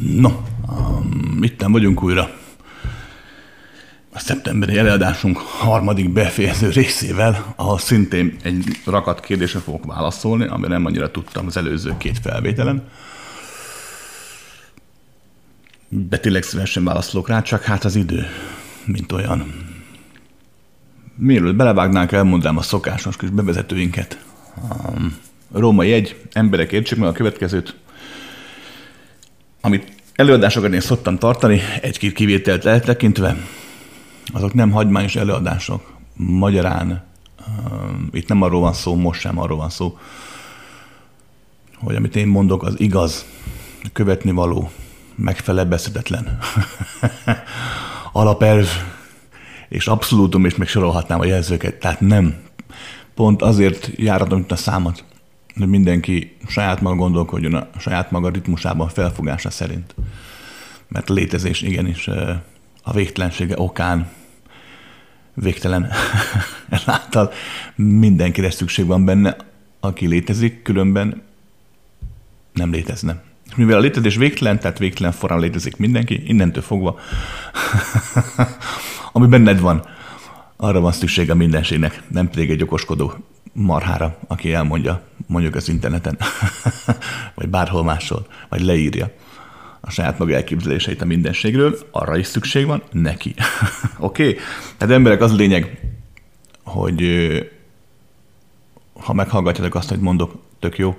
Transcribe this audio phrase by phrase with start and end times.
[0.00, 0.30] No,
[0.68, 2.30] um, nem vagyunk újra.
[4.12, 10.84] A szeptemberi előadásunk harmadik befejező részével, ahol szintén egy rakat kérdésre fogok válaszolni, amire nem
[10.84, 12.82] annyira tudtam az előző két felvételen.
[15.88, 18.26] De tényleg szívesen válaszolok rá, csak hát az idő,
[18.84, 19.54] mint olyan.
[21.16, 24.24] Mielőtt belevágnánk, elmondanám a szokásos kis bevezetőinket.
[24.70, 25.16] Um,
[25.52, 27.76] római egy, emberek értsék meg a következőt.
[29.64, 33.36] Amit előadásokat én szoktam tartani, egy-két kivételt eltekintve,
[34.32, 35.92] azok nem hagymányos előadások.
[36.16, 37.04] Magyarán
[38.10, 39.98] itt nem arról van szó, most sem arról van szó,
[41.76, 43.24] hogy amit én mondok, az igaz,
[43.92, 44.70] követni való,
[45.14, 46.38] megfelebezhetetlen.
[48.12, 48.68] Alapelv
[49.68, 51.74] és abszolútum, és még sorolhatnám a jelzőket.
[51.74, 52.34] Tehát nem.
[53.14, 55.04] Pont azért járatom itt a számot,
[55.56, 59.94] hogy mindenki saját maga gondolkodjon a saját maga ritmusában, felfogása szerint.
[60.88, 62.08] Mert a létezés igenis
[62.82, 64.10] a végtelensége okán
[65.34, 65.90] végtelen.
[66.68, 67.32] Ezáltal
[67.74, 69.36] mindenkire szükség van benne,
[69.80, 71.22] aki létezik, különben
[72.52, 73.22] nem létezne.
[73.48, 76.98] És mivel a létezés végtelen, tehát végtelen forrán létezik mindenki, innentől fogva,
[79.12, 79.84] ami benned van,
[80.56, 83.14] arra van szükség a mindenségnek, nem pedig egy okoskodó
[83.54, 86.18] marhára, aki elmondja mondjuk az interneten,
[87.34, 89.10] vagy bárhol máshol, vagy leírja
[89.86, 93.34] a saját maga elképzeléseit a mindenségről, arra is szükség van neki.
[93.98, 94.28] Oké?
[94.28, 94.42] okay?
[94.76, 95.80] Tehát emberek, az a lényeg,
[96.62, 97.02] hogy
[98.92, 100.96] ha meghallgatjátok azt, hogy mondok, tök jó,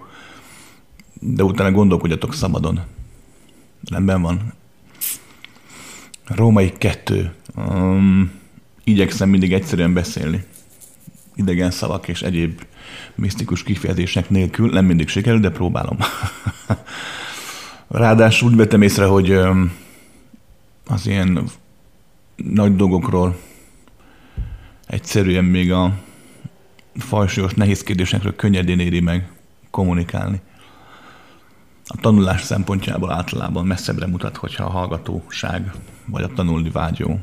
[1.14, 2.80] de utána gondolkodjatok szabadon.
[3.90, 4.54] Rendben van.
[6.26, 7.34] Római kettő.
[7.56, 8.32] Um,
[8.84, 10.44] igyekszem mindig egyszerűen beszélni.
[11.36, 12.62] Idegen szavak és egyéb
[13.16, 14.70] misztikus kifejezések nélkül.
[14.70, 15.98] Nem mindig sikerül, de próbálom.
[17.88, 19.32] Ráadásul úgy vettem észre, hogy
[20.86, 21.50] az ilyen
[22.36, 23.40] nagy dolgokról
[24.88, 25.94] egyszerűen még a
[26.96, 29.32] fajsúlyos nehéz kérdésekről könnyedén éri meg
[29.72, 30.42] kommunikálni.
[31.88, 35.72] A tanulás szempontjából általában messzebbre mutat, hogyha a hallgatóság
[36.06, 37.20] vagy a tanulni vágyó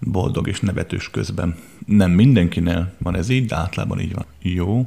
[0.00, 1.56] boldog és nevetős közben.
[1.86, 4.24] Nem mindenkinél van ez így, de általában így van.
[4.42, 4.86] Jó.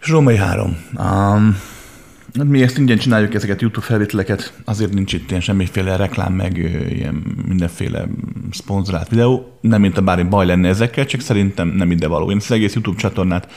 [0.00, 0.76] És Római 3.
[0.98, 1.56] Um,
[2.44, 6.56] mi ezt ingyen csináljuk ezeket YouTube felvételeket, azért nincs itt ilyen semmiféle reklám, meg
[6.90, 7.14] ilyen
[7.48, 8.08] mindenféle
[8.50, 9.58] szponzorált videó.
[9.60, 12.30] Nem mint a bármi baj lenne ezekkel, csak szerintem nem ide való.
[12.30, 13.52] Én az egész YouTube csatornát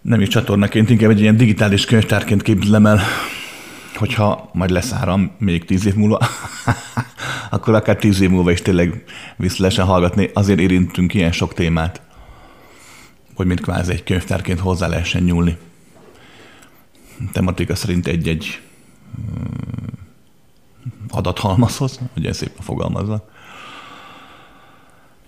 [0.00, 3.00] nem is csatornaként, inkább egy ilyen digitális könyvtárként képzelem el,
[3.94, 6.18] hogyha majd lesz áram még tíz év múlva,
[7.50, 9.04] akkor akár tíz év múlva is tényleg
[9.36, 10.30] vissza hallgatni.
[10.34, 12.00] Azért érintünk ilyen sok témát
[13.34, 15.56] hogy mint kvázi egy könyvtárként hozzá lehessen nyúlni.
[17.32, 18.60] Tematika szerint egy-egy
[19.20, 19.86] mm,
[21.08, 23.28] adathalmazhoz, hogy ez szépen fogalmazza.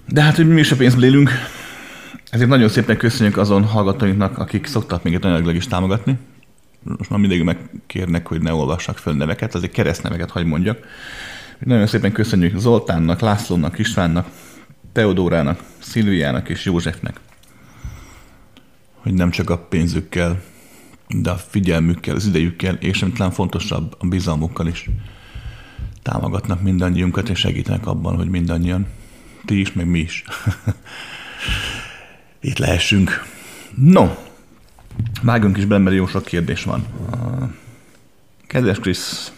[0.09, 1.31] De hát, hogy mi is a pénzből élünk,
[2.31, 6.19] ezért nagyon szépen köszönjük azon hallgatóinknak, akik szoktak még anyagilag is támogatni.
[6.85, 10.87] Most már mindig megkérnek, hogy ne olvassak föl neveket, azért keresztneveket hagy mondjak.
[11.59, 14.29] Nagyon szépen köszönjük Zoltánnak, Lászlónak, Istvánnak,
[14.93, 17.21] Teodórának, Szilviának és Józsefnek
[19.05, 20.43] hogy nem csak a pénzükkel,
[21.09, 24.91] de a figyelmükkel, az idejükkel, és talán fontosabb, a bizalmukkal is
[26.03, 28.87] támogatnak mindannyiunkat, és segítenek abban, hogy mindannyian,
[29.45, 30.25] ti is, meg mi is
[32.41, 33.25] itt lehessünk.
[33.75, 34.11] No,
[35.25, 36.87] vágunk is bele, mert jó sok kérdés van.
[38.47, 39.33] Kedves Krisz,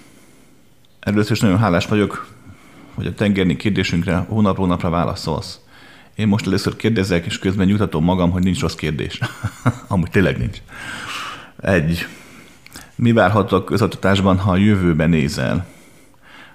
[1.00, 2.26] először is nagyon hálás vagyok,
[2.94, 5.60] hogy a tengerni kérdésünkre hónapról napra válaszolsz.
[6.14, 9.20] Én most először kérdezek, és közben nyugtatom magam, hogy nincs rossz kérdés.
[9.88, 10.58] Amúgy tényleg nincs.
[11.60, 12.06] Egy.
[12.94, 15.66] Mi várható a közoktatásban, ha a jövőben nézel?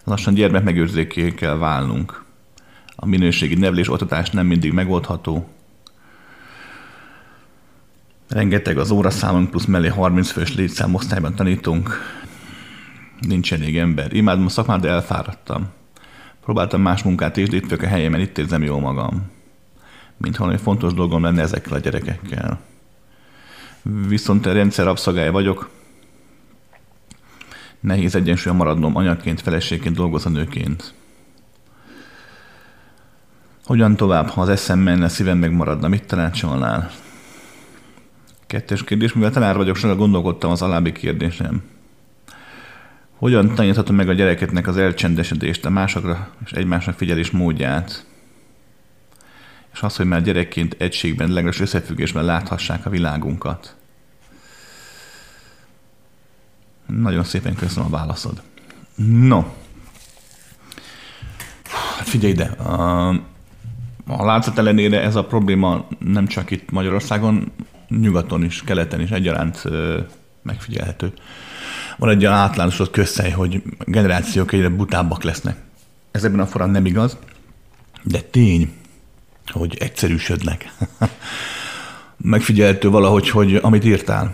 [0.04, 2.24] Lassan gyermekmegőrzéké kell válnunk.
[2.96, 5.48] A minőségi nevelés oktatás nem mindig megoldható.
[8.32, 12.00] Rengeteg az óraszámunk, plusz mellé 30 fős létszámosztályban tanítunk.
[13.20, 14.14] Nincs elég ember.
[14.14, 15.68] Imádom a szakmát, de elfáradtam.
[16.44, 19.40] Próbáltam más munkát is, de itt a helyemen, itt érzem jól magam
[20.22, 22.60] mint valami fontos dolgom lenne ezekkel a gyerekekkel.
[24.08, 25.70] Viszont a rendszer abszagája vagyok,
[27.80, 30.94] nehéz egyensúlyan maradnom anyaként, feleségként, dolgozó nőként.
[33.66, 36.92] Hogyan tovább, ha az eszem menne, szívem megmaradna, mit tanácsolnál?
[38.52, 41.64] Kettes kérdés, mivel tanár vagyok, sokat gondolkodtam az alábbi kérdésem.
[43.16, 48.06] Hogyan taníthatom meg a gyerekeknek az elcsendesedést, a másokra és egymásra figyelés módját?
[49.74, 53.76] és az, hogy már gyerekként egységben, legalábbis összefüggésben láthassák a világunkat.
[56.86, 58.42] Nagyon szépen köszönöm a válaszod.
[58.96, 59.44] No.
[61.98, 62.46] Hát figyelj ide.
[64.08, 67.52] A látszat ellenére ez a probléma nem csak itt Magyarországon,
[68.00, 69.64] nyugaton is, keleten is egyaránt
[70.42, 71.14] megfigyelhető.
[71.98, 75.58] Van egy olyan általánosod közhely, hogy generációk egyre butábbak lesznek.
[76.12, 77.18] Ez ebben a forrán nem igaz,
[78.04, 78.74] de tény,
[79.48, 80.74] hogy egyszerűsödnek.
[82.18, 84.34] Megfigyelhető valahogy, hogy amit írtál.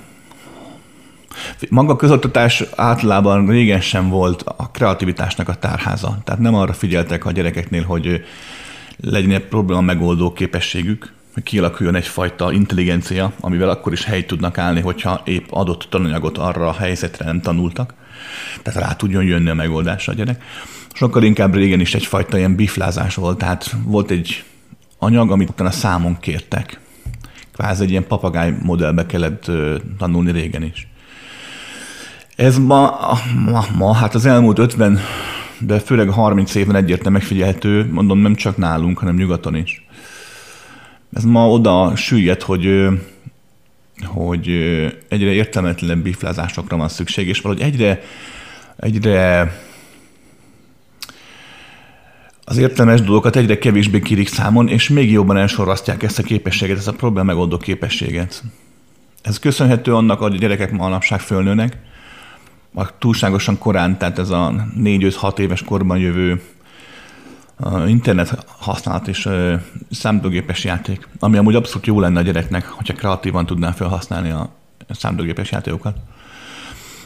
[1.69, 6.17] Maga a közoktatás általában régen sem volt a kreativitásnak a tárháza.
[6.23, 8.23] Tehát nem arra figyeltek a gyerekeknél, hogy
[9.01, 14.81] legyen egy probléma megoldó képességük, hogy kialakuljon egyfajta intelligencia, amivel akkor is helyt tudnak állni,
[14.81, 17.93] hogyha épp adott tananyagot arra a helyzetre nem tanultak.
[18.61, 20.43] Tehát rá tudjon jönni a megoldásra a gyerek.
[20.93, 24.43] Sokkal inkább régen is egyfajta ilyen biflázás volt, tehát volt egy
[24.99, 26.79] anyag, amit utána számon kértek.
[27.53, 29.51] Kvázi egy ilyen papagáj modellbe kellett
[29.97, 30.87] tanulni régen is.
[32.35, 32.99] Ez ma,
[33.45, 34.99] ma, ma, hát az elmúlt 50,
[35.59, 39.86] de főleg 30 évben egyértelműen megfigyelhető, mondom nem csak nálunk, hanem nyugaton is.
[41.13, 42.87] Ez ma oda süllyed, hogy,
[44.05, 44.47] hogy
[45.07, 48.01] egyre értelmetlenebb biflázásokra van szükség, és valahogy egyre,
[48.77, 49.51] egyre
[52.43, 56.87] az értelmes dolgokat egyre kevésbé kirik számon, és még jobban elsorvasztják ezt a képességet, ezt
[56.87, 58.43] a probléma megoldó képességet.
[59.21, 61.77] Ez köszönhető annak, hogy a gyerekek manapság fölnőnek,
[62.73, 66.41] a túlságosan korán, tehát ez a 4-5-6 éves korban jövő
[67.87, 69.29] internet használat és
[69.91, 74.49] számítógépes játék, ami amúgy abszolút jó lenne a gyereknek, hogyha kreatívan tudná felhasználni a
[74.89, 75.97] számítógépes játékokat.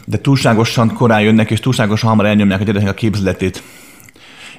[0.04, 3.62] De túlságosan korán jönnek, és túlságosan hamar elnyomják a gyereknek a képzeletét,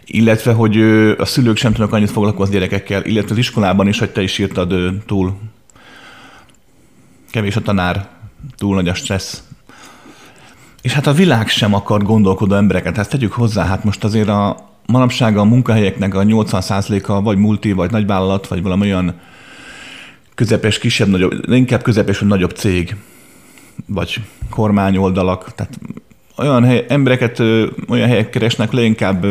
[0.06, 0.82] illetve, hogy
[1.18, 4.74] a szülők sem tudnak annyit foglalkozni gyerekekkel, illetve az iskolában is, hogy te is írtad
[5.06, 5.40] túl
[7.32, 8.08] kevés a tanár,
[8.58, 9.44] túl nagy a stressz.
[10.82, 14.73] És hát a világ sem akar gondolkodó embereket, ezt tegyük hozzá, hát most azért a,
[14.86, 19.14] manapság a munkahelyeknek a 80%-a vagy multi, vagy nagyvállalat, vagy valami olyan
[20.36, 22.96] közepes, kisebb, nagyobb, inkább közepes, vagy nagyobb cég,
[23.86, 24.20] vagy
[24.50, 25.80] kormányoldalak, tehát
[26.38, 27.40] olyan hely, embereket
[27.90, 29.24] olyan helyek keresnek, le inkább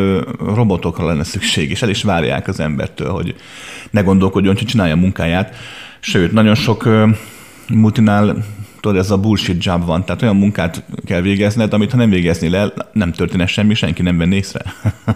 [0.54, 3.34] robotokra lenne szükség, és el is várják az embertől, hogy
[3.90, 5.56] ne gondolkodjon, hogy csinálja a munkáját.
[6.00, 6.88] Sőt, nagyon sok
[7.69, 8.44] multinál
[8.82, 12.56] tudod, ez a bullshit job van, tehát olyan munkát kell végezned, amit ha nem végeznél
[12.56, 14.62] el, nem történne semmi, senki nem venné észre.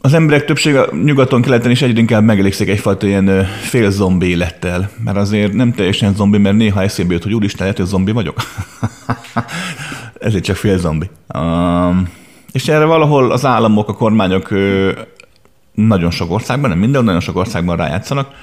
[0.00, 5.16] az emberek többsége nyugaton keleten is egyre inkább megelégszik egyfajta ilyen fél zombi élettel, mert
[5.16, 8.42] azért nem teljesen zombi, mert néha eszébe jut, hogy úristen, lehet, hogy zombi vagyok.
[10.20, 11.10] Ezért csak fél zombi.
[11.34, 12.08] Um,
[12.52, 14.54] és erre valahol az államok, a kormányok
[15.74, 18.34] nagyon sok országban, nem minden, nagyon sok országban rájátszanak,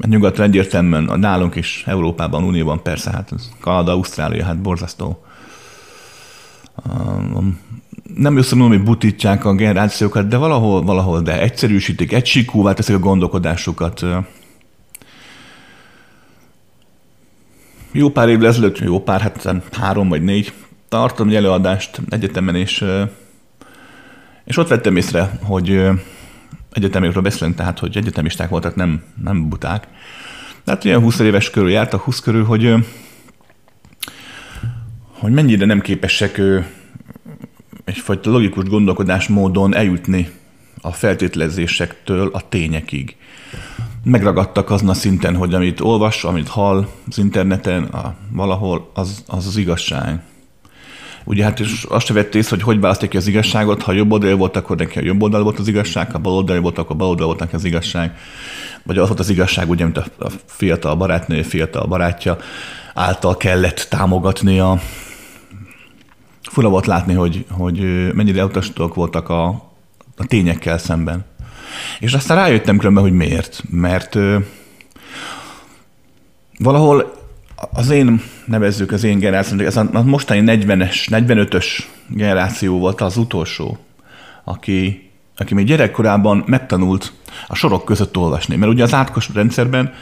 [0.00, 5.24] nyugaton egyértelműen, a nálunk is, Európában, Unióban persze, hát Kanada, Ausztrália, hát borzasztó.
[8.16, 14.04] Nem összemondom, hogy butítják a generációkat, de valahol, valahol, de egyszerűsítik, egysíkúvá teszik a gondolkodásukat.
[17.92, 20.52] Jó pár évvel ezelőtt, jó pár, hát három vagy négy,
[20.88, 22.84] tartom egy előadást egyetemen, és,
[24.44, 25.88] és ott vettem észre, hogy
[26.74, 29.88] egyetemekről beszélünk, tehát hogy egyetemisták voltak, nem, nem buták.
[30.64, 32.74] De hát ilyen 20 éves körül jártak, 20 körül, hogy,
[35.08, 36.40] hogy mennyire nem képesek
[37.84, 40.30] egyfajta logikus gondolkodás módon eljutni
[40.80, 43.16] a feltételezésektől a tényekig.
[44.04, 49.46] Megragadtak azon a szinten, hogy amit olvas, amit hall az interneten, a, valahol, az, az
[49.46, 50.22] az igazság.
[51.24, 54.12] Ugye hát és azt se vett ész, hogy hogy választék ki az igazságot, ha jobb
[54.12, 56.96] oldal volt, akkor neki a jobb oldal volt az igazság, ha bal oldal volt, akkor
[56.96, 58.16] bal oldal volt neki az igazság.
[58.82, 62.36] Vagy az volt az igazság, ugye, mint a, fiatal barátnő, fiatal barátja
[62.94, 64.80] által kellett támogatni a
[66.42, 67.78] fura volt látni, hogy, hogy
[68.14, 69.46] mennyire elutasítók voltak a,
[70.16, 71.24] a tényekkel szemben.
[72.00, 73.62] És aztán rájöttem különben, hogy miért.
[73.70, 74.18] Mert
[76.58, 77.14] valahol
[77.72, 81.66] az én, nevezzük az én generáció, ez a mostani 40-es, 45-ös
[82.08, 83.78] generáció volt az utolsó,
[84.44, 87.12] aki, aki még gyerekkorában megtanult
[87.48, 88.56] a sorok között olvasni.
[88.56, 89.92] Mert ugye az átkos rendszerben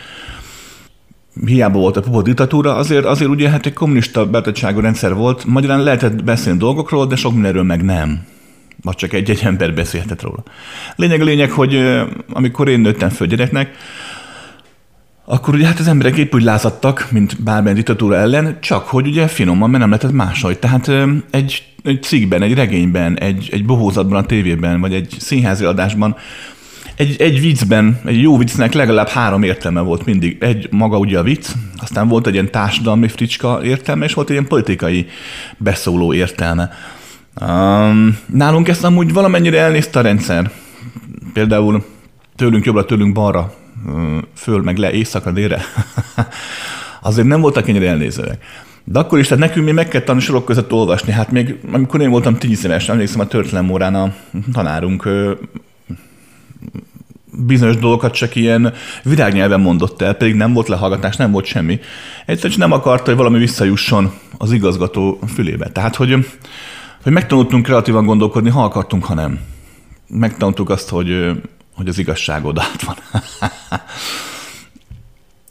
[1.44, 5.82] hiába volt a pupa diktatúra, azért, azért ugye hát egy kommunista betegságú rendszer volt, magyarán
[5.82, 8.26] lehetett beszélni dolgokról, de sok mindenről meg nem.
[8.82, 10.42] Vagy csak egy-egy ember beszélhetett róla.
[10.96, 13.76] Lényeg a lényeg, hogy amikor én nőttem föl gyereknek,
[15.24, 19.26] akkor ugye hát az emberek épp úgy lázadtak, mint bármilyen diktatúra ellen, csak hogy ugye
[19.26, 20.58] finoman, mert nem lehetett máshogy.
[20.58, 20.90] Tehát
[21.30, 26.16] egy, egy cikkben, egy regényben, egy, egy bohózatban a tévében, vagy egy színházi adásban
[26.96, 30.36] egy, egy viccben, egy jó viccnek legalább három értelme volt mindig.
[30.40, 34.34] Egy maga ugye a vicc, aztán volt egy ilyen társadalmi fricska értelme, és volt egy
[34.34, 35.06] ilyen politikai
[35.56, 36.70] beszóló értelme.
[37.40, 40.50] Um, nálunk ezt amúgy valamennyire elnézte a rendszer.
[41.32, 41.84] Például
[42.36, 43.54] tőlünk jobbra, tőlünk balra,
[44.34, 45.62] föl, meg le, éjszakra, délre.
[47.02, 48.44] Azért nem voltak ennyire elnézőek.
[48.84, 51.12] De akkor is, tehát nekünk még meg kell tanulni sorok között olvasni.
[51.12, 54.14] Hát még amikor én voltam tíz éves, emlékszem a történelem órán a
[54.52, 55.08] tanárunk
[57.38, 58.72] bizonyos dolgokat csak ilyen
[59.02, 61.80] virágnyelven mondott el, pedig nem volt lehallgatás, nem volt semmi.
[62.26, 65.68] Egyszerűen nem akarta, hogy valami visszajusson az igazgató fülébe.
[65.68, 66.26] Tehát, hogy,
[67.02, 69.38] hogy megtanultunk kreatívan gondolkodni, ha akartunk, ha nem.
[70.08, 71.30] Megtanultuk azt, hogy,
[71.82, 72.96] hogy az igazság át van.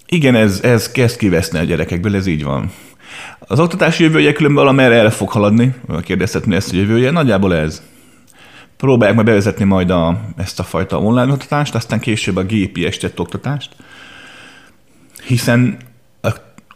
[0.06, 2.72] Igen, ez, ez kezd kiveszni a gyerekekből, ez így van.
[3.40, 7.82] Az oktatási jövője különben valamerre el fog haladni, kérdezhetni ezt a jövője, nagyjából ez
[8.78, 13.20] próbálják meg bevezetni majd a, ezt a fajta online oktatást, aztán később a gépi estett
[13.20, 13.76] oktatást,
[15.26, 15.78] hiszen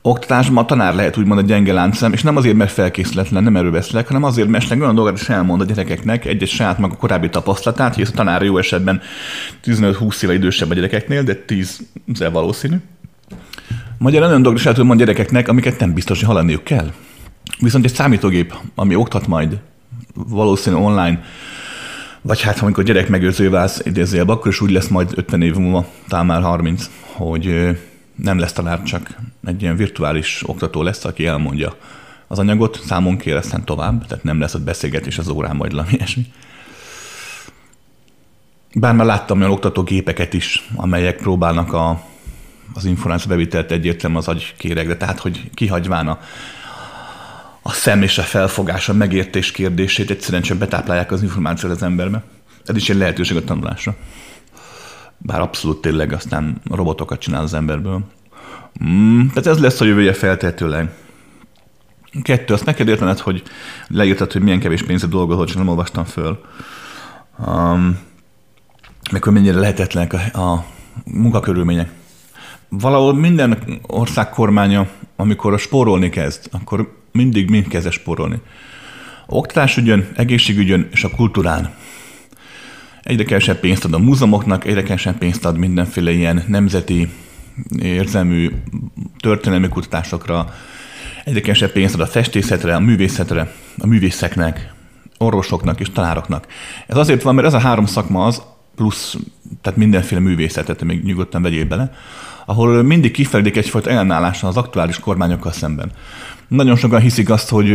[0.07, 3.71] oktatásban a tanár lehet úgymond a gyenge láncszem, és nem azért, mert felkészületlen, nem erről
[3.71, 7.93] beszélek, hanem azért, mert olyan dolgokat is elmond a gyerekeknek, egy-egy saját maga korábbi tapasztalatát,
[7.93, 9.01] hogy ez a tanár jó esetben
[9.63, 11.79] 15-20 éve idősebb a gyerekeknél, de 10
[12.31, 12.75] valószínű.
[13.97, 16.91] Magyarán olyan dolgokat is el tud mondani gyerekeknek, amiket nem biztos, hogy hallaniuk kell.
[17.59, 19.59] Viszont egy számítógép, ami oktat majd
[20.13, 21.23] valószínű online
[22.21, 25.85] vagy hát, amikor gyerek megőrző válsz idézőjebb, akkor is úgy lesz majd 50 év múlva,
[26.07, 27.77] talán már 30, hogy
[28.15, 31.75] nem lesz tanár, csak egy ilyen virtuális oktató lesz, aki elmondja
[32.27, 35.91] az anyagot, számon kér aztán tovább, tehát nem lesz ott beszélgetés az órán, majd valami
[35.91, 36.25] ilyesmi.
[38.73, 42.03] Bár már láttam olyan oktatógépeket is, amelyek próbálnak a,
[42.73, 46.19] az információ bevitelt egyértelműen az agykéregre, tehát hogy kihagyván a
[47.67, 52.23] a szem és a felfogás, a megértés kérdését egyszerűen csak betáplálják az információt az emberbe.
[52.65, 53.95] Ez is egy lehetőség a tanulásra.
[55.17, 58.03] Bár abszolút tényleg aztán robotokat csinál az emberből.
[58.83, 60.89] Mm, tehát ez lesz a jövője feltétlenül.
[62.21, 63.43] Kettő, azt kell értened, hogy
[63.87, 66.45] leírtad, hogy milyen kevés pénzet dolgozol, csak nem olvastam föl.
[67.47, 67.99] Um,
[69.11, 70.65] hogy mennyire lehetetlenek a, a
[71.05, 71.89] munkakörülmények.
[72.69, 78.41] Valahol minden ország kormánya, amikor a spórolni kezd, akkor mindig mind kezd spórolni.
[79.27, 81.73] A oktatásügyön, egészségügyön és a kultúrán.
[83.05, 87.09] Egyre kevesebb pénzt ad a múzeumoknak, egyre kevesebb pénzt ad mindenféle ilyen nemzeti
[87.79, 88.51] érzelmű
[89.19, 90.53] történelmi kutatásokra,
[91.25, 94.73] egyre kevesebb pénzt ad a festészetre, a művészetre, a művészeknek,
[95.17, 96.47] orvosoknak és tanároknak.
[96.87, 98.41] Ez azért van, mert ez a három szakma az,
[98.75, 99.15] plusz
[99.61, 101.93] tehát mindenféle művészetet, még nyugodtan vegyél bele,
[102.45, 105.91] ahol mindig kifejlik egyfajta ellenállással az aktuális kormányokkal szemben.
[106.47, 107.69] Nagyon sokan hiszik azt, hogy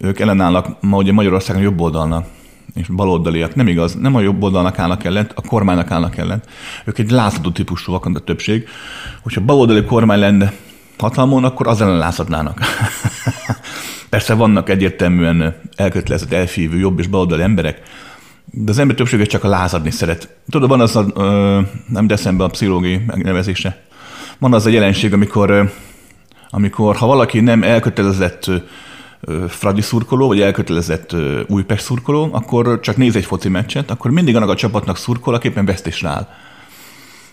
[0.00, 2.26] ők ellenállnak ma ugye Magyarországon jobb oldalnak
[2.74, 3.54] és baloldaliak.
[3.54, 6.48] Nem igaz, nem a jobb oldalnak állnak ellent, a kormánynak állnak ellent.
[6.84, 8.68] Ők egy lázadó típusú a többség.
[9.22, 10.52] Hogyha baloldali kormány lenne
[10.98, 12.60] hatalmon, akkor az ellen lázadnának.
[14.08, 17.82] Persze vannak egyértelműen elkötelezett, elfívő, jobb és baloldali emberek,
[18.44, 20.28] de az ember többsége csak a lázadni szeret.
[20.50, 23.82] Tudod, van az a, ö, nem eszembe a pszichológiai megnevezése,
[24.38, 25.72] van az a jelenség, amikor
[26.50, 28.50] amikor ha valaki nem elkötelezett
[29.48, 34.48] Fradi szurkoló, vagy elkötelezett Újpest szurkoló, akkor csak néz egy foci meccset, akkor mindig annak
[34.48, 36.28] a csapatnak szurkol, aki éppen vesztésre áll.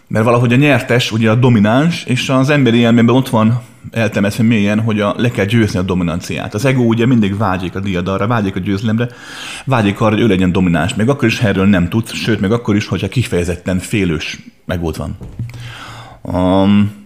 [0.07, 3.61] Mert valahogy a nyertes, ugye a domináns, és az emberi élményben ott van
[3.91, 6.53] eltemetve mélyen, hogy a, le kell győzni a dominanciát.
[6.53, 9.09] Az ego ugye mindig vágyik a diadalra, vágyik a győzelemre,
[9.65, 10.95] vágyik arra, hogy ő legyen domináns.
[10.95, 14.79] Még akkor is, ha erről nem tud, sőt, még akkor is, hogyha kifejezetten félős meg
[14.79, 15.17] volt van.
[16.21, 17.02] Um,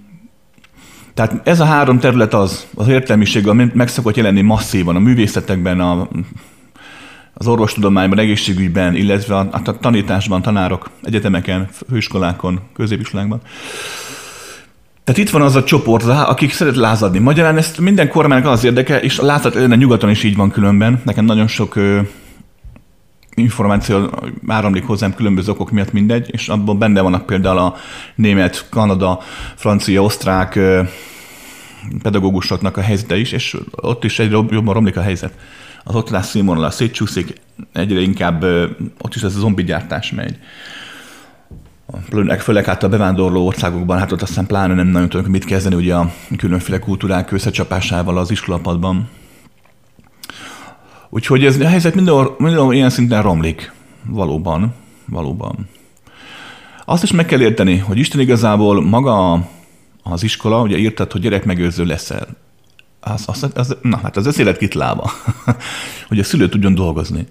[1.18, 5.80] tehát ez a három terület az, az értelmiség, ami meg szokott jelenni masszívan a művészetekben,
[5.80, 6.08] a,
[7.34, 13.42] az orvostudományban, egészségügyben, illetve a, a tanításban, tanárok, egyetemeken, főiskolákon, középiskolákban.
[15.04, 17.20] Tehát itt van az a csoport, akik szeret lázadni.
[17.20, 21.02] Magyarán ezt minden kormánynak az érdeke, és a lázad ellen nyugaton is így van különben.
[21.06, 21.76] Nekem nagyon sok
[23.38, 24.10] információ
[24.48, 27.76] áramlik hozzám különböző okok miatt mindegy, és abban benne vannak például a
[28.16, 29.20] német, kanada,
[29.56, 30.60] francia, osztrák
[32.02, 35.34] pedagógusoknak a helyzete is, és ott is egyre jobban romlik a helyzet.
[35.84, 37.34] Az oktatás színvonala szétcsúszik,
[37.74, 38.44] egyre inkább
[38.98, 40.38] ott is ez a zombigyártás megy.
[42.40, 45.96] Főleg hát a bevándorló országokban, hát ott aztán pláne nem nagyon tudunk mit kezdeni ugye
[45.96, 49.10] a különféle kultúrák összecsapásával az iskolapadban.
[51.10, 53.72] Úgyhogy ez a helyzet minden, minden ilyen szinten romlik.
[54.06, 54.74] Valóban.
[55.06, 55.70] Valóban.
[56.86, 59.48] Azt is meg kell érteni, hogy Isten igazából maga
[60.04, 62.28] az iskola, ugye írtad, hogy gyerekmegőrző leszel.
[63.00, 65.12] Az, az, az, na hát az összélet kitlába,
[66.08, 67.28] hogy a szülő tudjon dolgozni.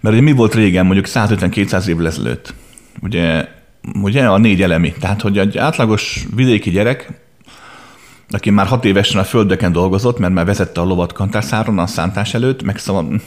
[0.00, 2.54] Mert ugye mi volt régen, mondjuk 150-200 évvel ezelőtt?
[3.02, 3.48] Ugye
[4.02, 4.92] ugye a négy elemi.
[4.92, 7.21] Tehát, hogy egy átlagos vidéki gyerek,
[8.34, 12.34] aki már hat évesen a földeken dolgozott, mert már vezette a lovat kantárszáron a szántás
[12.34, 13.20] előtt, meg szóval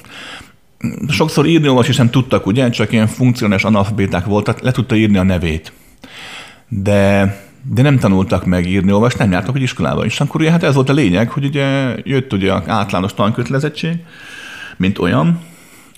[1.09, 5.23] sokszor írni olvasni sem tudtak, ugye, csak ilyen funkcionális analfabéták voltak, le tudta írni a
[5.23, 5.71] nevét.
[6.67, 10.05] De, de nem tanultak meg írni, olvasni, nem jártak hogy iskolába.
[10.05, 13.95] És akkor ugye, hát ez volt a lényeg, hogy ugye jött ugye az általános tankötelezettség,
[14.77, 15.39] mint olyan,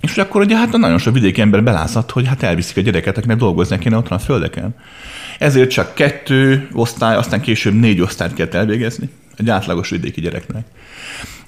[0.02, 3.38] és akkor ugye hát nagyon sok vidéki ember belázadt, hogy hát elviszik a gyereket, akinek
[3.38, 4.76] dolgozni kéne otthon a földeken.
[5.40, 10.66] Ezért csak kettő osztály, aztán később négy osztályt kell elvégezni egy átlagos vidéki gyereknek.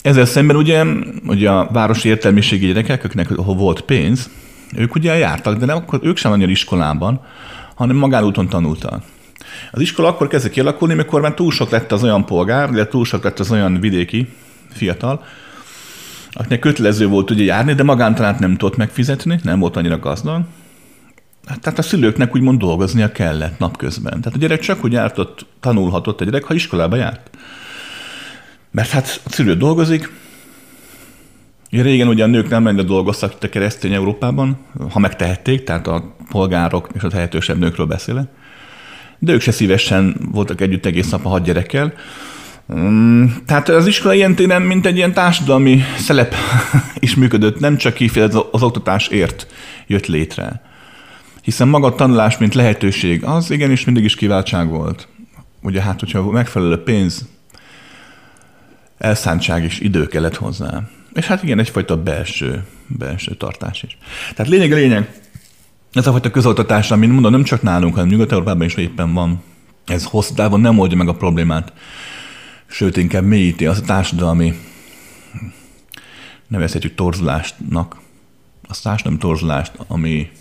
[0.01, 0.83] Ezzel szemben ugye,
[1.25, 4.29] ugye a városi értelmiségi gyerekek, akiknek ahol volt pénz,
[4.75, 7.21] ők ugye jártak, de nem, akkor ők sem annyira iskolában,
[7.75, 9.03] hanem magánúton tanultak.
[9.71, 13.05] Az iskola akkor kezdett kialakulni, mikor már túl sok lett az olyan polgár, illetve túl
[13.05, 14.27] sok lett az olyan vidéki
[14.71, 15.23] fiatal,
[16.31, 20.43] akinek kötelező volt ugye járni, de magántanát nem tudott megfizetni, nem volt annyira gazdag.
[21.45, 24.21] Hát, tehát a szülőknek úgymond dolgoznia kellett napközben.
[24.21, 27.29] Tehát a gyerek csak úgy jártott, tanulhatott a gyerek, ha iskolába járt.
[28.71, 30.11] Mert hát a szülő dolgozik,
[31.69, 34.57] Régen ugye a nők nem mennyire dolgoztak itt a keresztény Európában,
[34.89, 38.27] ha megtehették, tehát a polgárok és a tehetősebb nőkről beszélek.
[39.19, 41.93] De ők se szívesen voltak együtt egész nap a hat gyerekkel.
[42.75, 46.35] Mm, tehát az iskola ilyen téren, mint egy ilyen társadalmi szelep
[46.99, 49.47] is működött, nem csak kifejezetten az oktatásért
[49.87, 50.61] jött létre.
[51.41, 55.07] Hiszen maga a tanulás, mint lehetőség, az igenis mindig is kiváltság volt.
[55.61, 57.27] Ugye hát, hogyha megfelelő pénz,
[58.97, 60.81] elszántság és idő kellett hozzá.
[61.13, 63.97] És hát igen, egyfajta belső, belső tartás is.
[64.35, 65.21] Tehát lényeg lényeg,
[65.93, 69.41] ez a fajta közoktatás, amit mondom, nem csak nálunk, hanem Nyugat-Európában is éppen van.
[69.85, 71.73] Ez hosszú távon nem oldja meg a problémát,
[72.69, 74.59] sőt, inkább mélyíti az a társadalmi,
[76.47, 77.99] nevezhetjük torzulástnak,
[78.67, 80.31] a társadalmi torzulást, ami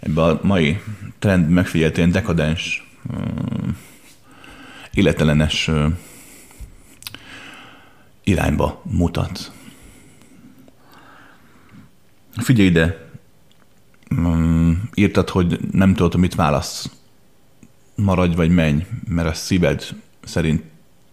[0.00, 0.80] ebbe a mai
[1.18, 2.88] trend megfigyelt dekadens,
[4.92, 5.70] életelenes
[8.24, 9.52] irányba mutat.
[12.36, 13.08] Figyelj ide,
[14.94, 16.90] írtad, hogy nem tudod, mit válasz.
[17.94, 19.86] Maradj vagy menj, mert a szíved
[20.24, 20.62] szerint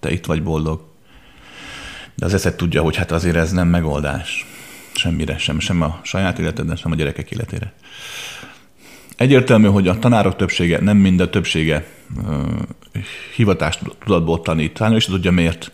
[0.04, 0.82] te itt vagy boldog.
[2.16, 4.46] De az eszed tudja, hogy hát azért ez nem megoldás.
[4.94, 7.74] Semmire, sem, sem a saját életedre, sem a gyerekek életére.
[9.18, 11.86] Egyértelmű, hogy a tanárok többsége, nem minden többsége
[13.36, 14.74] hivatást tudatból tanít.
[14.74, 15.72] Talán is tudja miért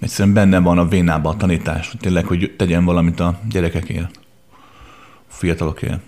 [0.00, 4.20] Egyszerűen benne van a vénában a tanítás, tényleg, hogy tegyen valamit a gyerekekért,
[5.28, 6.00] a fiatalokért.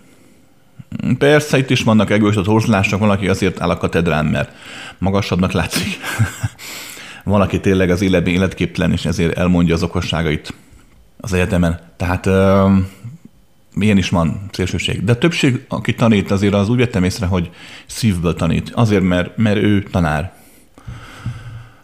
[1.18, 4.52] Persze, itt is vannak egős a torzulások, valaki azért áll a katedrán, mert
[4.98, 5.96] magasabbnak látszik.
[7.24, 10.54] valaki tényleg az életben életképtelen, és ezért elmondja az okosságait
[11.16, 11.80] az egyetemen.
[11.96, 12.70] Tehát uh,
[13.74, 15.04] ilyen is van szélsőség.
[15.04, 17.50] De többség, aki tanít, azért az úgy vettem észre, hogy
[17.86, 18.70] szívből tanít.
[18.74, 20.32] Azért, mert, mert ő tanár.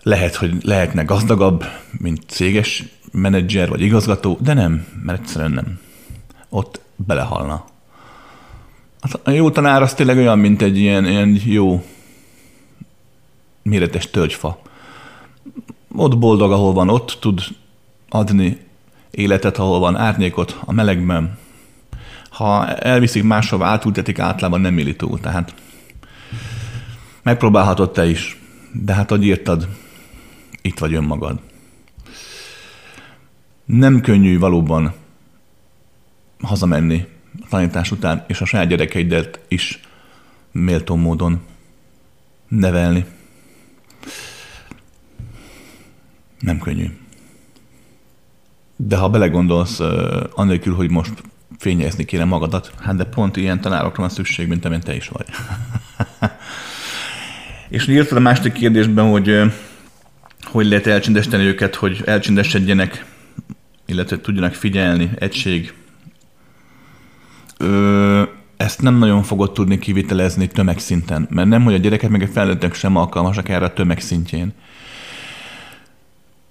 [0.03, 5.81] Lehet, hogy lehetne gazdagabb, mint céges menedzser vagy igazgató, de nem, mert egyszerűen nem.
[6.49, 7.65] Ott belehalna.
[9.23, 11.85] A jó tanár az tényleg olyan, mint egy ilyen, ilyen jó
[13.63, 14.63] méretes tölgyfa.
[15.97, 17.41] Ott boldog, ahol van, ott tud
[18.09, 18.61] adni
[19.11, 21.39] életet, ahol van árnyékot, a melegben.
[22.31, 25.21] Ha elviszik máshova, átültetik, általában nem éli túl.
[25.21, 25.55] Tehát
[27.23, 28.41] megpróbálhatod te is.
[28.73, 29.69] De hát, hogy írtad,
[30.63, 31.41] itt vagy önmagad.
[33.65, 34.95] Nem könnyű valóban
[36.41, 37.07] hazamenni
[37.49, 39.81] tanítás után, és a saját gyerekeidet is
[40.53, 41.41] méltó módon
[42.49, 43.05] nevelni.
[46.41, 46.87] Nem könnyű.
[48.77, 49.81] De ha belegondolsz,
[50.35, 51.23] annélkül, hogy most
[51.59, 55.27] fényezni kéne magadat, hát de pont ilyen tanárokra van szükség, mint amilyen te is vagy.
[57.69, 59.53] és írtad a másik kérdésben, hogy
[60.53, 63.05] hogy lehet elcsindesteni őket, hogy elcsindesedjenek,
[63.87, 65.75] illetve tudjanak figyelni, egység.
[67.63, 68.23] Ö,
[68.57, 72.75] ezt nem nagyon fogod tudni kivitelezni tömegszinten, mert nem, hogy a gyerekek meg a felnőttek
[72.75, 74.53] sem alkalmasak erre a tömegszintjén.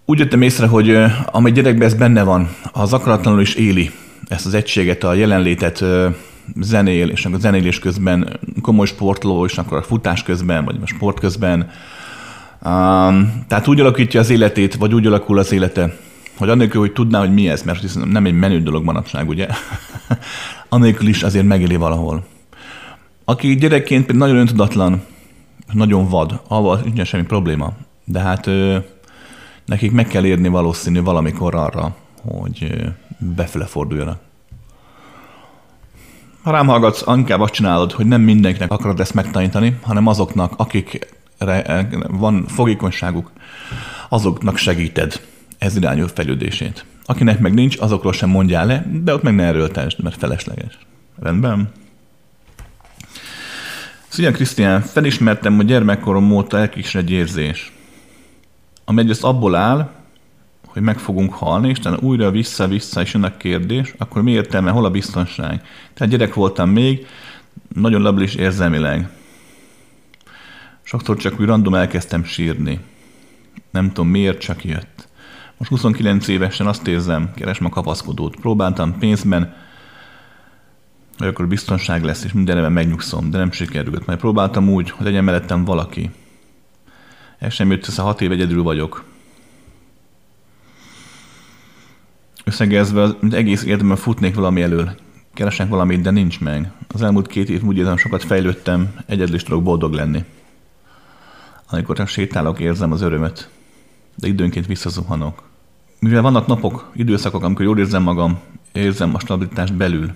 [0.06, 3.92] Úgy jöttem észre, hogy amely gyerekben ez benne van, az akaratlanul is éli
[4.28, 5.84] ezt az egységet, a jelenlétet,
[6.62, 11.20] zenél, és a zenélés közben komoly sportló, és akkor a futás közben, vagy a sport
[11.20, 11.70] közben,
[12.66, 15.98] Um, tehát úgy alakítja az életét, vagy úgy alakul az élete,
[16.42, 19.48] hogy annélkül, hogy tudná, hogy mi ez, mert nem egy menő dolog manapság, ugye?
[20.70, 22.26] annélkül is azért megéli valahol.
[23.26, 25.04] Aki gyerekként például nagyon öntudatlan,
[25.72, 27.74] nagyon vad, avval nincs semmi probléma.
[28.06, 28.78] De hát ö,
[29.66, 32.74] nekik meg kell érni valószínű valamikor arra, hogy
[33.18, 34.20] befele forduljanak.
[36.44, 41.88] Ha rám hallgatsz, inkább azt csinálod, hogy nem mindenkinek akarod ezt megtanítani, hanem azoknak, akikre
[42.08, 43.32] van fogékonyságuk,
[44.10, 45.22] azoknak segíted
[45.62, 46.86] ez irányú fejlődését.
[47.06, 50.78] Akinek meg nincs, azokról sem mondjál le, de ott meg ne erőltesd, mert felesleges.
[51.20, 51.72] Rendben?
[54.08, 57.72] Szia Krisztián, felismertem, hogy gyermekkorom óta elkísér egy érzés,
[58.86, 59.90] ami egyrészt abból áll,
[60.66, 64.72] hogy meg fogunk halni, és utána újra vissza-vissza is jön a kérdés, akkor mi értelme,
[64.72, 65.62] hol a biztonság?
[65.94, 67.08] Tehát gyerek voltam még,
[67.76, 69.10] nagyon labilis érzelmileg.
[70.82, 72.80] Sokszor csak úgy random elkezdtem sírni.
[73.72, 75.10] Nem tudom miért, csak jött.
[75.62, 78.36] Most 29 évesen azt érzem, keresem a kapaszkodót.
[78.36, 79.56] Próbáltam pénzben,
[81.18, 84.06] hogy akkor biztonság lesz, és mindenben megnyugszom, de nem sikerült.
[84.06, 86.12] Majd próbáltam úgy, hogy legyen mellettem valaki.
[87.40, 89.04] El sem jött össze, hat év egyedül vagyok.
[92.44, 94.96] Összegezve, mint egész életemben futnék valami elől.
[95.34, 96.72] Keresnek valamit, de nincs meg.
[96.88, 100.24] Az elmúlt két év úgy érzem, sokat fejlődtem, egyedül is tudok boldog lenni.
[101.70, 103.50] Amikor csak sétálok, érzem az örömöt,
[104.16, 105.50] de időnként visszazuhanok.
[106.02, 108.40] Mivel vannak napok, időszakok, amikor jól érzem magam,
[108.72, 110.12] érzem a stabilitást belül,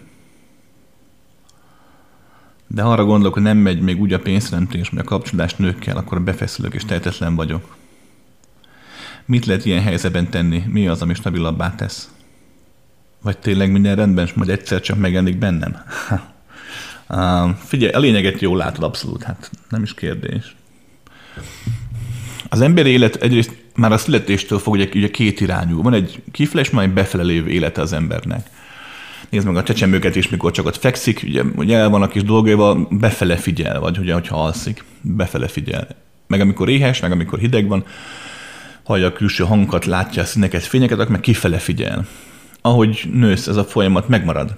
[2.67, 6.21] de arra gondolok, hogy nem megy még úgy a pénzteremtés, hogy a kapcsolás nőkkel, akkor
[6.21, 7.75] befeszülök és tehetetlen vagyok.
[9.25, 10.63] Mit lehet ilyen helyzetben tenni?
[10.67, 12.09] Mi az, ami stabilabbá tesz?
[13.21, 15.75] Vagy tényleg minden rendben, és majd egyszer csak megjelenik bennem?
[17.09, 20.55] uh, figyelj, a lényeget jól látod abszolút, hát nem is kérdés.
[22.49, 25.81] Az emberi élet egyrészt már a születéstől fog ugye, ugye két irányú.
[25.81, 28.49] Van egy kifele, és majd befele lévő élete az embernek.
[29.29, 32.23] Nézd meg a csecsemőket is, mikor csak ott fekszik, ugye, ugye el van a kis
[32.23, 35.88] dolgaival, befele figyel, vagy ugye, hogyha alszik, befele figyel.
[36.27, 37.86] Meg amikor éhes, meg amikor hideg van,
[38.84, 42.08] hallja a külső hangokat, látja a színeket, fényeket, akkor meg kifele figyel.
[42.62, 44.55] Ahogy nősz, ez a folyamat megmarad.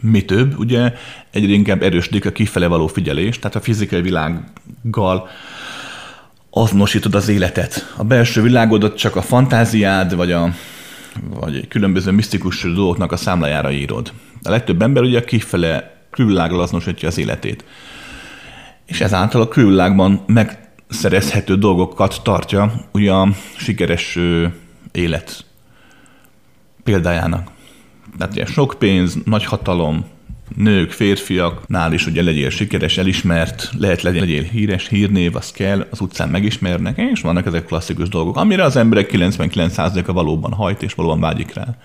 [0.00, 0.92] Mi több, ugye
[1.30, 5.28] egyre inkább erősödik a kifele való figyelés, tehát a fizikai világgal
[6.62, 7.94] azonosítod az életet.
[7.96, 10.50] A belső világodat csak a fantáziád, vagy a
[11.40, 14.12] vagy különböző misztikus dolgoknak a számlájára írod.
[14.42, 17.64] A legtöbb ember ugye kifele külvilággal azonosítja az életét.
[18.86, 24.18] És ezáltal a külvilágban megszerezhető dolgokat tartja ugye a sikeres
[24.92, 25.44] élet
[26.82, 27.50] példájának.
[28.18, 30.04] Tehát ugye sok pénz, nagy hatalom,
[30.56, 36.00] nők, férfiaknál is ugye legyél sikeres, elismert, lehet legyél, legyél híres, hírnév, az kell, az
[36.00, 41.20] utcán megismernek, és vannak ezek klasszikus dolgok, amire az emberek 99%-a valóban hajt, és valóban
[41.20, 41.76] vágyik rá.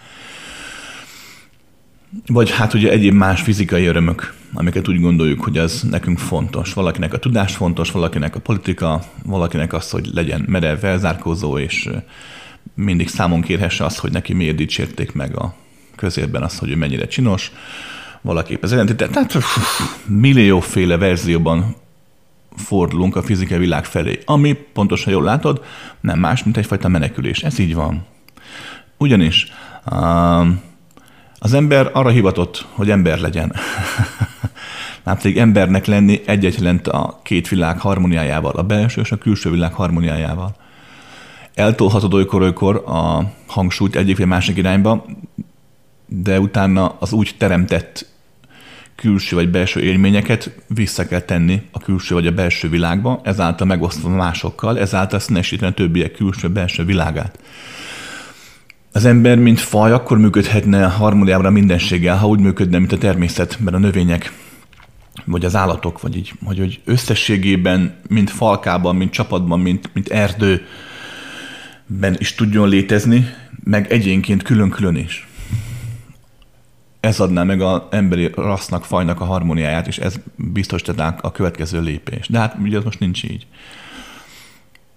[2.27, 6.73] Vagy hát ugye egyéb más fizikai örömök, amiket úgy gondoljuk, hogy ez nekünk fontos.
[6.73, 11.89] Valakinek a tudás fontos, valakinek a politika, valakinek az, hogy legyen merev, felzárkózó, és
[12.75, 15.55] mindig számon kérhesse azt, hogy neki miért dicsérték meg a
[15.95, 17.51] közérben azt, hogy ő mennyire csinos
[18.23, 19.09] valaképp az ellentét.
[19.11, 19.37] Tehát
[20.05, 21.75] millióféle verzióban
[22.55, 25.63] fordulunk a fizikai világ felé, ami pontosan jól látod,
[26.01, 27.43] nem más, mint egyfajta menekülés.
[27.43, 28.05] Ez így van.
[28.97, 29.51] Ugyanis
[31.39, 33.53] az ember arra hivatott, hogy ember legyen.
[35.03, 39.49] Nem pedig embernek lenni egy jelent a két világ harmóniájával, a belső és a külső
[39.49, 40.55] világ harmóniájával.
[41.53, 45.05] Eltolhatod olykor-olykor a hangsúlyt egyik vagy másik irányba,
[46.05, 48.12] de utána az úgy teremtett
[49.03, 54.09] külső vagy belső élményeket vissza kell tenni a külső vagy a belső világba, ezáltal megosztva
[54.09, 57.39] másokkal, ezáltal színesíteni a többiek külső-belső világát.
[58.91, 63.73] Az ember, mint faj, akkor működhetne harmóniában a mindenséggel, ha úgy működne, mint a természetben
[63.73, 64.31] a növények,
[65.25, 70.65] vagy az állatok, vagy így, hogy, hogy összességében, mint falkában, mint csapatban, mint, mint erdőben
[72.17, 73.29] is tudjon létezni,
[73.63, 75.27] meg egyénként külön-külön is
[77.03, 82.27] ez adná meg az emberi rassznak, fajnak a harmóniáját, és ez biztosítanák a következő lépés.
[82.27, 83.47] De hát ugye ez most nincs így.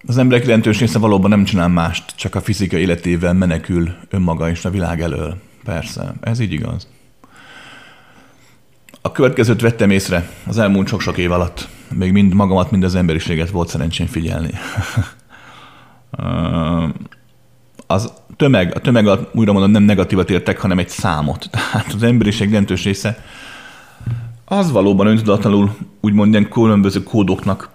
[0.07, 4.65] Az emberek jelentős része valóban nem csinál mást, csak a fizika életével menekül önmaga és
[4.65, 5.37] a világ elől.
[5.63, 6.87] Persze, ez így igaz.
[9.01, 11.67] A következőt vettem észre az elmúlt sok-sok év alatt.
[11.93, 14.51] Még mind magamat, mind az emberiséget volt szerencsém figyelni.
[17.87, 21.49] az tömeg, a tömeg újra mondom nem negatívat értek, hanem egy számot.
[21.51, 23.23] Tehát az emberiség jelentős része
[24.49, 27.69] az valóban öntudatlanul úgymond ilyen különböző kódoknak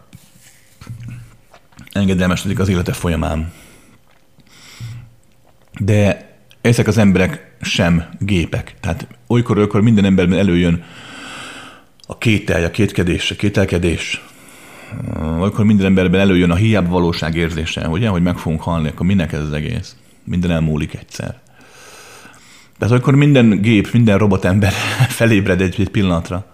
[1.92, 3.52] engedelmesedik az élete folyamán.
[5.80, 8.74] De ezek az emberek sem gépek.
[8.80, 10.84] Tehát olykor-olykor minden emberben előjön
[12.06, 14.24] a kételj, a kétkedés, a kételkedés.
[15.40, 19.32] Olykor minden emberben előjön a hiába valóság érzése, ugye, hogy meg fogunk halni, akkor minek
[19.32, 19.96] ez az egész?
[20.24, 21.40] Minden elmúlik egyszer.
[22.78, 24.72] Tehát akkor minden gép, minden robotember
[25.18, 26.44] felébred egy, egy pillanatra.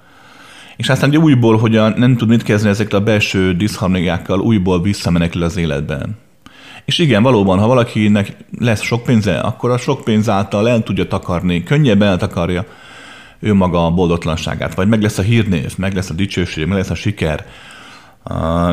[0.76, 4.82] És aztán ugye újból, hogy a, nem tud mit kezdeni ezekkel a belső diszharmoniákkal, újból
[4.82, 6.16] visszamenekül az életben.
[6.84, 11.06] És igen, valóban, ha valakinek lesz sok pénze, akkor a sok pénz által el tudja
[11.06, 12.64] takarni, könnyebb eltakarja
[13.38, 16.90] ő maga a boldogtalanságát, vagy meg lesz a hírnév, meg lesz a dicsőség, meg lesz
[16.90, 17.46] a siker,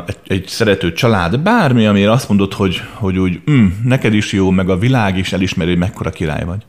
[0.05, 4.49] egy, egy szerető család, bármi, amire azt mondod, hogy, hogy úgy, mm, neked is jó,
[4.49, 6.65] meg a világ is elismeri, hogy mekkora király vagy.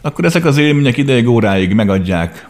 [0.00, 2.48] Akkor ezek az élmények ideig, óráig megadják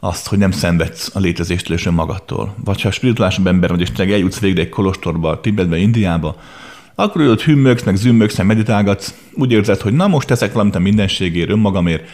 [0.00, 2.54] azt, hogy nem szenvedsz a létezéstől és önmagadtól.
[2.64, 6.36] Vagy ha spirituálisabb ember vagy, és te eljutsz végre egy kolostorba, Tibetbe, Indiába,
[6.94, 10.78] akkor ott hümmögsz, meg zümmögsz, meg meditálgatsz, úgy érzed, hogy na most teszek valamit a
[10.78, 12.08] mindenségért, önmagamért.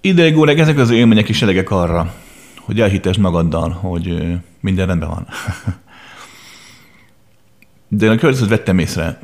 [0.00, 2.14] Ideig óráig ezek az élmények is elegek arra,
[2.60, 5.26] hogy elhitesd magaddal, hogy minden rendben van.
[7.88, 9.18] De én a következőt vettem észre.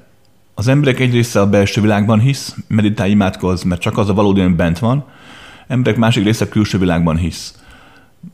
[0.55, 4.47] Az emberek egy része a belső világban hisz, meditálj, imádkozz, mert csak az a valódi,
[4.47, 5.05] bent van.
[5.67, 7.63] Emberek másik része a külső világban hisz.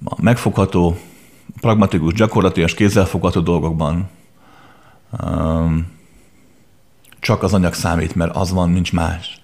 [0.05, 0.99] A megfogható,
[1.61, 4.09] pragmatikus, gyakorlatilag kézzelfogható dolgokban.
[7.21, 9.41] Csak az anyag számít, mert az van, nincs más.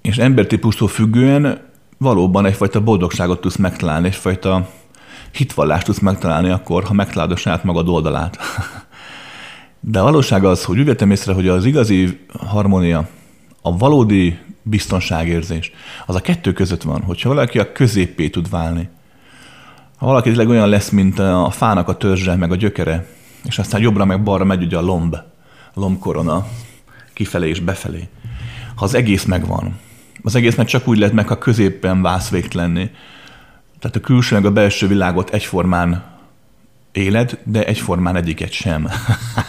[0.00, 1.60] És embertípustól függően
[1.98, 4.70] valóban egyfajta boldogságot tudsz megtalálni, egyfajta
[5.32, 8.38] hitvallást tudsz megtalálni akkor, ha megtalálod a saját magad oldalát.
[9.80, 13.08] De a valóság az, hogy úgy vettem észre, hogy az igazi harmónia,
[13.62, 15.72] a valódi biztonságérzés,
[16.06, 18.88] az a kettő között van, hogyha valaki a középé tud válni.
[19.96, 23.06] Ha valaki tényleg olyan lesz, mint a fának a törzse, meg a gyökere,
[23.44, 25.14] és aztán jobbra meg balra megy ugye a lomb,
[25.74, 26.46] a lombkorona,
[27.12, 28.08] kifelé és befelé.
[28.74, 29.78] Ha az egész megvan,
[30.22, 32.90] az egész meg csak úgy lehet meg, ha középen válsz lenni.
[33.80, 36.04] Tehát a külső meg a belső világot egyformán
[36.92, 38.88] éled, de egyformán egyiket sem.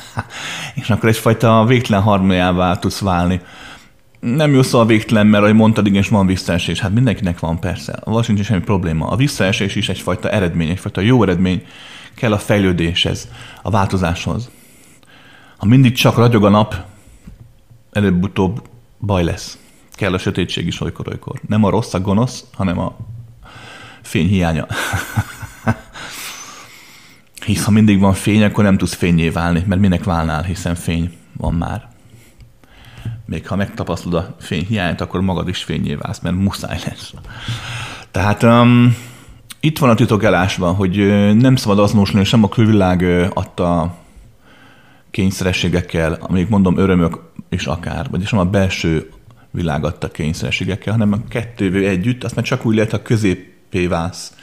[0.82, 3.42] és akkor egyfajta végtelen harmóniává tudsz válni.
[4.20, 6.80] Nem jó a végtelen, mert ahogy mondtad, igen, és van visszaesés.
[6.80, 7.92] Hát mindenkinek van persze.
[7.92, 9.08] A sincs semmi probléma.
[9.08, 11.66] A visszaesés is egyfajta eredmény, egyfajta jó eredmény
[12.16, 13.30] kell a fejlődéshez,
[13.62, 14.50] a változáshoz.
[15.58, 16.76] Ha mindig csak ragyog a nap,
[17.92, 18.62] előbb-utóbb
[19.00, 19.58] baj lesz
[20.02, 21.42] kell a sötétség is olykor-olykor.
[21.48, 22.96] Nem a rossz, a gonosz, hanem a
[24.02, 24.66] fény hiánya.
[27.46, 31.18] Hisz ha mindig van fény, akkor nem tudsz fényé válni, mert minek válnál, hiszen fény
[31.38, 31.90] van már.
[33.26, 37.14] Még ha megtapasztalod a fény hiányt, akkor magad is fényé válsz, mert muszáj lesz.
[38.12, 38.96] Tehát um,
[39.60, 40.96] itt van a titok elásva, hogy
[41.36, 43.96] nem szabad azonosulni, sem a külvilág adta
[45.12, 49.10] kényszerességekkel, amik mondom örömök és akár, vagyis sem a belső
[49.52, 53.51] világ adta kényszerességekkel, hanem a kettővé együtt, azt már csak úgy lehet, ha középé
[53.88, 54.34] válsz.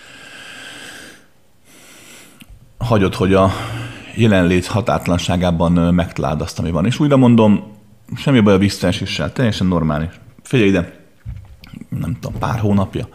[2.79, 3.51] Hagyod, hogy a
[4.15, 6.87] jelenlét határtlanságában megtaláld azt, ami van.
[6.87, 7.77] És újra mondom,
[8.17, 10.21] semmi baj a visszaeséssel, teljesen normális.
[10.43, 11.01] Figyelj ide,
[12.01, 13.09] nem tudom, pár hónapja.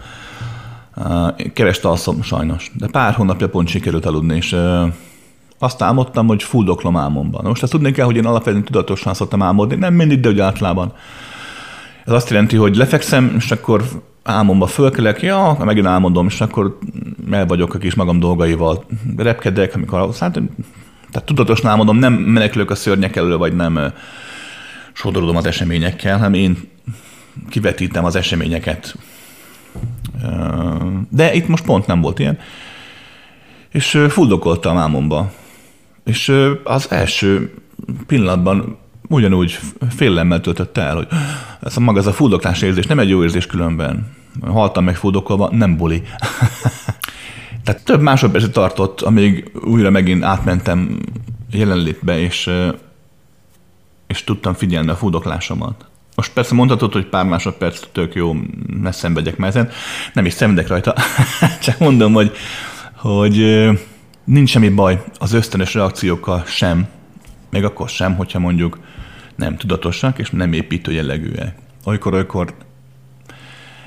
[1.54, 4.56] Keres alszom sajnos, de pár hónapja pont sikerült aludni, és
[5.60, 7.46] azt álmodtam, hogy fuldoklom álmomban.
[7.46, 10.94] Most azt tudni kell, hogy én alapvetően tudatosan szoktam álmodni, nem mindig, de hogy általában.
[12.06, 13.84] Ez azt jelenti, hogy lefekszem, és akkor
[14.24, 16.78] álmomba fölkelek, ja, megint álmodom, és akkor
[17.32, 18.86] el vagyok a kis magam dolgaival.
[19.18, 20.40] Repkedek, amikor hát,
[21.12, 23.94] tehát tudatosan álmodom, nem menekülök a szörnyek elől, vagy nem
[24.94, 26.58] sodorodom az eseményekkel, hanem én
[27.50, 28.96] kivetítem az eseményeket.
[31.10, 32.40] De itt most pont nem volt ilyen.
[33.72, 35.32] És fuldokoltam álmomba.
[36.04, 36.34] És
[36.64, 37.54] az első
[38.08, 38.78] pillanatban
[39.14, 41.08] ugyanúgy félelemmel töltött el, hogy
[41.62, 44.12] ez a maga ez a fuldoklás érzés nem egy jó érzés különben.
[44.46, 46.02] Haltam meg fuldokolva, nem buli.
[47.64, 51.00] Tehát több másodpercet tartott, amíg újra megint átmentem
[51.52, 52.50] jelenlétbe, és,
[54.08, 55.86] és tudtam figyelni a fuldoklásomat.
[56.16, 58.36] Most persze mondhatod, hogy pár másodperc tök jó,
[58.82, 59.70] ne szenvedjek már ezen.
[60.14, 60.96] Nem is szenvedek rajta.
[61.66, 62.32] Csak mondom, hogy,
[62.96, 63.68] hogy
[64.24, 66.88] nincs semmi baj az ösztönös reakciókkal sem,
[67.50, 68.80] még akkor sem, hogyha mondjuk
[69.36, 71.58] nem tudatosak és nem építő jellegűek.
[71.86, 72.54] Olykor-olykor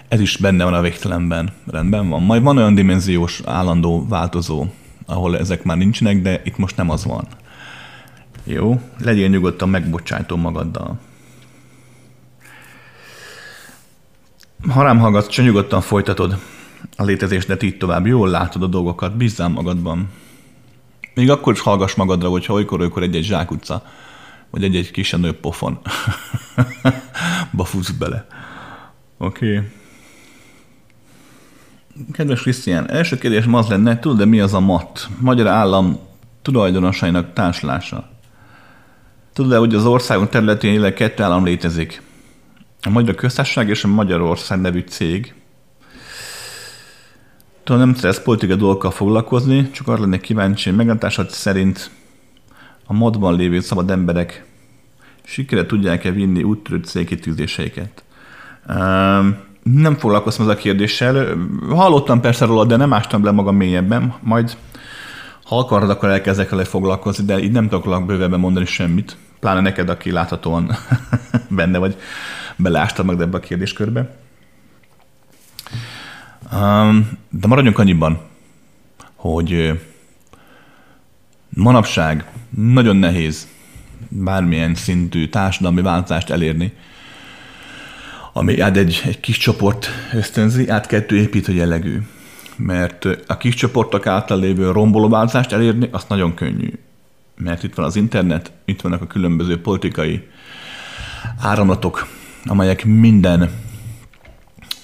[0.09, 2.23] ez is benne van a végtelenben, rendben van.
[2.23, 4.67] Majd van olyan dimenziós, állandó változó,
[5.07, 7.27] ahol ezek már nincsenek, de itt most nem az van.
[8.45, 10.99] Jó, legyél nyugodtan megbocsájtó magaddal.
[14.69, 16.39] Ha rám hallgatsz, csak nyugodtan folytatod
[16.97, 18.07] a létezésdet így tovább.
[18.07, 20.11] Jól látod a dolgokat, bízzál magadban.
[21.15, 23.83] Még akkor is hallgass magadra, hogyha olykor-olykor egy-egy zsákutca
[24.51, 25.79] vagy egy-egy kisebb pofon.
[27.57, 28.27] Bafusz bele.
[29.19, 29.57] Oké.
[29.57, 29.69] Okay.
[32.13, 35.09] Kedves Krisztián, első kérdés az lenne, tudod-e mi az a MAT?
[35.21, 35.99] Magyar Állam
[36.43, 38.09] tulajdonosainak társulása.
[39.33, 42.03] Tudod-e, hogy az országon területén jelenleg kettő állam létezik?
[42.87, 45.35] a Magyar Köztársaság és a Magyarország nevű cég
[47.65, 51.91] Tudom, nem szeretsz politikai dolgokkal foglalkozni, csak arra lennék kíváncsi, meglátásod szerint
[52.87, 54.45] a modban lévő szabad emberek
[55.25, 58.05] sikere tudják-e vinni úttörő célkitűzéseiket?
[59.63, 61.37] Nem foglalkoztam ezzel a kérdéssel.
[61.69, 64.15] Hallottam persze róla, de nem ástam le magam mélyebben.
[64.21, 64.57] Majd,
[65.45, 69.17] ha akarod, akkor elkezdek vele foglalkozni, de így nem tudok bővebben mondani semmit.
[69.41, 70.71] Pláne neked, aki láthatóan
[71.49, 71.97] benne vagy,
[72.57, 74.17] beleástad meg ebbe a kérdéskörbe.
[77.31, 78.21] De maradjunk annyiban,
[79.15, 79.81] hogy
[81.57, 83.49] manapság nagyon nehéz
[84.09, 86.73] bármilyen szintű társadalmi változást elérni,
[88.33, 91.99] ami át egy, egy kis csoport ösztönzi, át kettő építő jellegű.
[92.57, 96.71] Mert a kis csoportok által lévő romboló változást elérni, az nagyon könnyű.
[97.37, 100.29] Mert itt van az internet, itt vannak a különböző politikai
[101.41, 102.07] áramlatok,
[102.45, 103.51] amelyek minden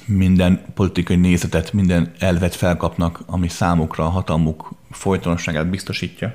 [0.05, 6.35] minden politikai nézetet, minden elvet felkapnak, ami számukra a hatalmuk folytonosságát biztosítja.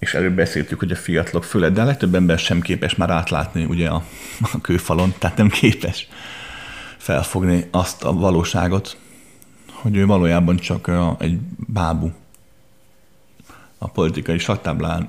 [0.00, 3.64] És előbb beszéltük, hogy a fiatalok főleg, de a legtöbb ember sem képes már átlátni
[3.64, 4.04] ugye a,
[4.40, 6.08] a kőfalon, tehát nem képes
[6.96, 8.96] felfogni azt a valóságot,
[9.72, 12.12] hogy ő valójában csak a, egy bábú
[13.78, 15.08] a politikai saktáblán,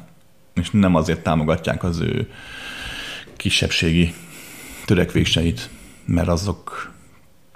[0.54, 2.30] és nem azért támogatják az ő
[3.36, 4.14] kisebbségi
[4.86, 5.70] törekvéseit,
[6.06, 6.94] mert azok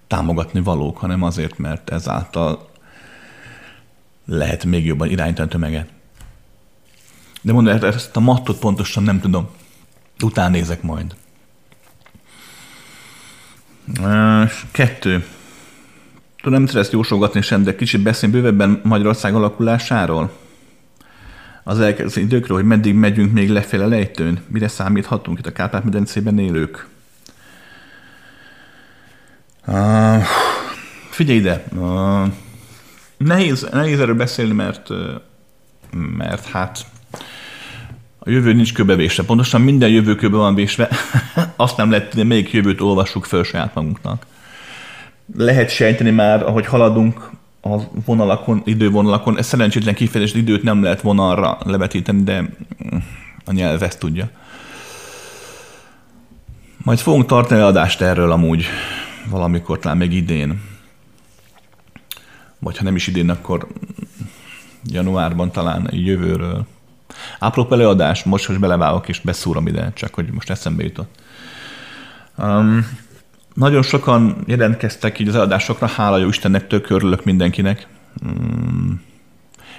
[0.07, 2.69] támogatni valók, hanem azért, mert ezáltal
[4.25, 5.94] lehet még jobban irányítani a tömeget.
[7.45, 9.47] De mondom, ezt a mattot pontosan nem tudom.
[10.23, 11.15] Után nézek majd.
[14.71, 15.25] Kettő.
[16.37, 20.31] Tudom, nem szeretsz jósolgatni sem, de kicsit beszélni bővebben Magyarország alakulásáról.
[21.63, 24.39] Az elkezdő időkről, hogy meddig megyünk még lefele lejtőn.
[24.47, 26.87] Mire számíthatunk itt a Kárpát-medencében élők?
[29.67, 30.23] Uh,
[31.09, 32.27] figyelj ide, uh,
[33.17, 34.89] nehéz, nehéz erről beszélni, mert,
[35.91, 36.93] mert hát
[38.25, 39.23] a jövő nincs köbevésve.
[39.23, 40.89] Pontosan minden jövő köbe van vésve.
[41.55, 44.25] Azt nem lehet, hogy melyik jövőt olvassuk föl saját magunknak.
[45.37, 47.29] Lehet sejteni már, ahogy haladunk
[47.61, 49.37] a vonalakon, idővonalakon.
[49.37, 52.49] Ez szerencsétlen kifejezés időt nem lehet vonalra levetíteni, de
[53.45, 54.29] a nyelv ezt tudja.
[56.77, 58.65] Majd fogunk tartani adást erről amúgy
[59.29, 60.61] valamikor talán még idén,
[62.59, 63.67] vagy ha nem is idén, akkor
[64.83, 66.65] januárban talán jövőről.
[67.39, 71.15] Apró előadás, most, most belevágok és beszúrom ide, csak hogy most eszembe jutott.
[72.37, 72.87] Um,
[73.53, 77.87] nagyon sokan jelentkeztek így az előadásokra, hála jó Istennek, tök örülök mindenkinek.
[78.25, 79.01] Um,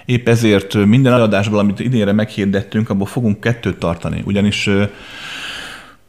[0.05, 4.69] épp ezért minden előadásból, amit idénre meghirdettünk, abból fogunk kettőt tartani, ugyanis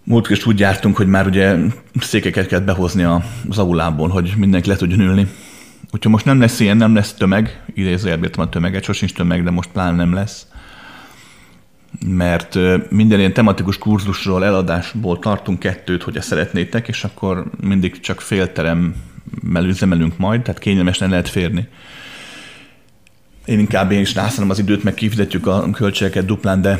[0.07, 1.55] Múlt is úgy jártunk, hogy már ugye
[1.99, 3.03] székeket kellett behozni
[3.49, 5.27] az aulából, hogy mindenki le tudjon ülni.
[5.91, 9.69] Úgyhogy most nem lesz ilyen, nem lesz tömeg, idézőjelben a tömeget, sosincs tömeg, de most
[9.69, 10.47] plán nem lesz.
[12.05, 12.57] Mert
[12.89, 19.65] minden ilyen tematikus kurzusról, eladásból tartunk kettőt, hogy ezt szeretnétek, és akkor mindig csak félteremmel
[19.65, 21.67] üzemelünk majd, tehát kényelmesen lehet férni.
[23.45, 26.79] Én inkább én is rászállom az időt, meg kifizetjük a költségeket duplán, de,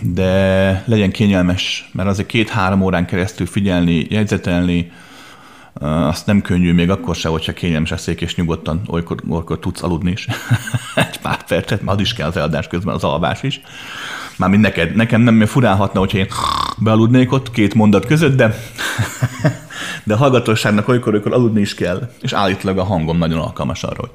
[0.00, 4.90] de legyen kényelmes, mert azért két-három órán keresztül figyelni, jegyzetelni,
[5.80, 9.82] azt nem könnyű még akkor se, hogyha kényelmes a szék, és nyugodtan olykor, olykor tudsz
[9.82, 10.26] aludni is.
[10.94, 13.60] Egy pár percet, mert az is kell az eladás közben, az alvás is.
[14.38, 16.26] Mármint neked, nekem nem furálhatna, hogyha én
[16.78, 18.54] bealudnék ott két mondat között, de,
[20.04, 24.10] de a hallgatóságnak olykor-olykor aludni is kell, és állítólag a hangom nagyon alkalmas arra, hogy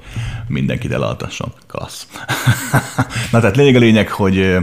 [0.48, 1.52] mindenkit elaltasson.
[1.66, 2.06] Klassz.
[3.32, 4.56] Na tehát lényeg a lényeg, hogy,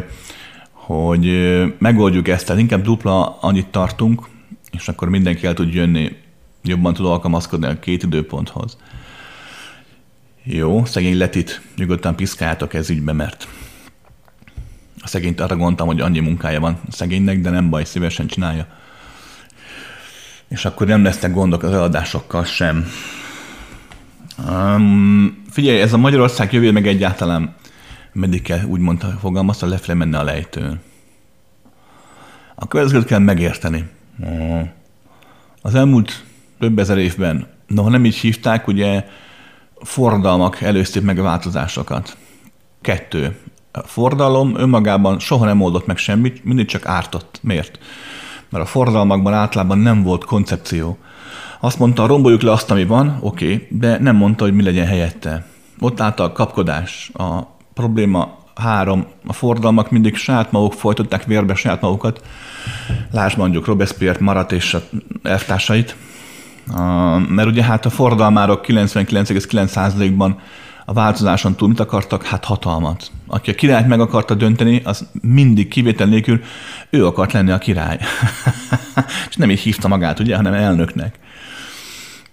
[0.71, 1.25] hogy
[1.77, 4.21] megoldjuk ezt, tehát inkább dupla annyit tartunk,
[4.71, 6.15] és akkor mindenki el tud jönni,
[6.63, 8.77] jobban tud alkalmazkodni a két időponthoz.
[10.43, 13.47] Jó, szegény Letit nyugodtan piszkáljátok ez ügybe, mert
[15.01, 18.65] a szegényt arra gondoltam, hogy annyi munkája van a szegénynek, de nem baj, szívesen csinálja.
[20.47, 22.85] És akkor nem lesznek gondok az eladásokkal sem.
[24.49, 27.55] Um, figyelj, ez a Magyarország jövő meg egyáltalán
[28.13, 30.81] meddig kell úgy mondta, fogalmazta, lefele menne a lejtőn.
[32.55, 33.89] A következőt kell megérteni.
[35.61, 36.23] Az elmúlt
[36.59, 39.05] több ezer évben, noha nem így hívták, ugye
[39.81, 42.17] forradalmak előzték meg a változásokat.
[42.81, 43.37] Kettő.
[43.71, 47.39] A fordalom önmagában soha nem oldott meg semmit, mindig csak ártott.
[47.41, 47.79] Miért?
[48.49, 50.97] Mert a fordalmakban általában nem volt koncepció.
[51.59, 54.85] Azt mondta, romboljuk le azt, ami van, oké, okay, de nem mondta, hogy mi legyen
[54.85, 55.45] helyette.
[55.79, 57.41] Ott állt a kapkodás, a
[57.73, 62.21] probléma Három, a fordalmak mindig saját maguk folytották vérbe saját magukat.
[63.11, 64.81] Lásd mondjuk Robespierre, Marat és a
[65.23, 65.95] elvtársait.
[67.27, 70.39] Mert ugye hát a fordalmárok 99,9%-ban
[70.85, 72.23] a változáson túl mit akartak?
[72.23, 73.11] Hát hatalmat.
[73.27, 76.41] Aki a királyt meg akarta dönteni, az mindig kivétel nélkül
[76.89, 77.99] ő akart lenni a király.
[79.29, 81.19] és nem így hívta magát, ugye, hanem elnöknek.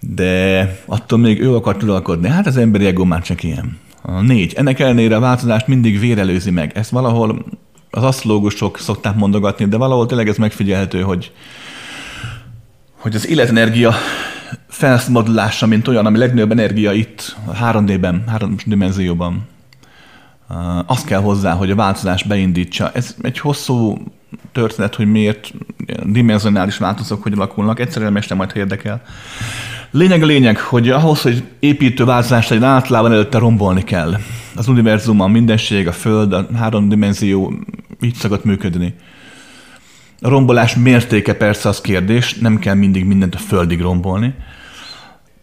[0.01, 2.28] De attól még ő akart uralkodni.
[2.28, 3.78] Hát az emberi ego már csak ilyen.
[4.03, 4.53] A négy.
[4.55, 6.76] Ennek ellenére a változást mindig vérelőzi meg.
[6.76, 7.44] Ezt valahol
[7.90, 11.32] az asztrológusok szokták mondogatni, de valahol tényleg ez megfigyelhető, hogy,
[12.99, 13.94] hogy az életenergia
[14.68, 19.46] felszmodulása, mint olyan, ami legnagyobb energia itt, a 3D-ben, három dimenzióban.
[20.86, 22.90] Az kell hozzá, hogy a változás beindítsa.
[22.94, 23.99] Ez egy hosszú
[24.53, 25.53] történet, hogy miért
[26.05, 27.80] dimenzionális változók hogy alakulnak.
[27.80, 29.03] Egyszerűen mestem majd, ha érdekel.
[29.90, 34.16] Lényeg a lényeg, hogy ahhoz, hogy építő változást egy általában előtte rombolni kell.
[34.57, 37.53] Az univerzum, a mindenség, a föld, a három dimenzió
[38.01, 38.94] így szokott működni.
[40.21, 44.35] A rombolás mértéke persze az kérdés, nem kell mindig mindent a földig rombolni,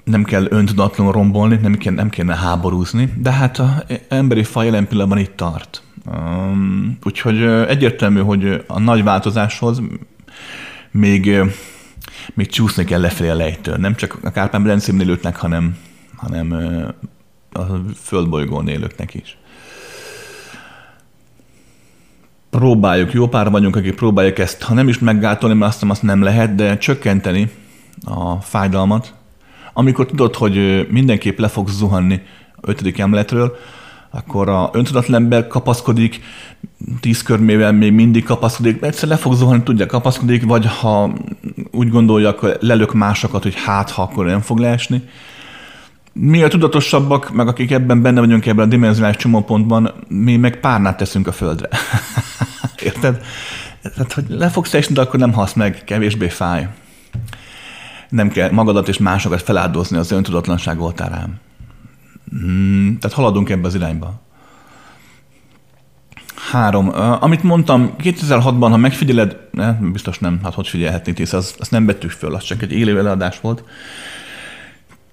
[0.03, 3.69] nem kell öntudatlanul rombolni, nem kell, nem kéne háborúzni, de hát az
[4.07, 5.83] emberi faj jelen pillanatban itt tart.
[7.03, 9.81] Úgyhogy egyértelmű, hogy a nagy változáshoz
[10.91, 11.41] még,
[12.33, 13.75] még csúszni kell lefelé a lejtől.
[13.75, 15.77] Nem csak a Kárpán-Berencében élőknek, hanem,
[16.15, 16.51] hanem
[17.51, 17.61] a
[18.01, 19.37] földbolygón élőknek is
[22.55, 26.21] próbáljuk, jó pár vagyunk, akik próbálják ezt, ha nem is meggátolni, mert azt azt nem
[26.21, 27.49] lehet, de csökkenteni
[28.05, 29.13] a fájdalmat.
[29.73, 32.21] Amikor tudod, hogy mindenképp le fogsz zuhanni
[32.61, 33.55] ötödik emletről,
[34.11, 36.21] akkor a öntudatlan kapaszkodik,
[36.99, 41.13] tíz körmével még mindig kapaszkodik, egyszer le fog zuhanni, tudja, kapaszkodik, vagy ha
[41.71, 45.01] úgy gondolja, akkor lelök másokat, hogy hát, ha akkor nem fog leesni
[46.19, 51.27] mi tudatosabbak, meg akik ebben benne vagyunk ebben a dimenzionális csomópontban, mi meg párnát teszünk
[51.27, 51.69] a földre.
[52.83, 53.21] Érted?
[53.81, 56.67] Tehát, hogy le fogsz esni, de akkor nem hasz meg, kevésbé fáj.
[58.09, 61.39] Nem kell magadat és másokat feláldozni az öntudatlanság oltárán.
[62.29, 64.21] Hmm, tehát haladunk ebbe az irányba.
[66.51, 66.91] Három.
[67.19, 71.85] Amit mondtam, 2006-ban, ha megfigyeled, ne, biztos nem, hát hogy figyelhetnék, hisz azt, azt nem
[71.85, 73.63] vettük föl, az csak egy élő előadás volt.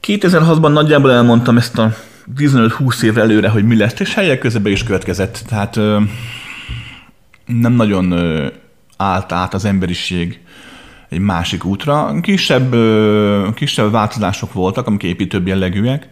[0.06, 1.94] 2006-ban nagyjából elmondtam ezt a
[2.36, 5.42] 15-20 év előre, hogy mi lesz, és helyek közben is következett.
[5.48, 6.00] Tehát ö,
[7.46, 8.46] nem nagyon ö,
[8.96, 10.40] állt át az emberiség
[11.08, 12.20] egy másik útra.
[12.20, 16.08] Kisebb, ö, kisebb változások voltak, amik építőbb jellegűek.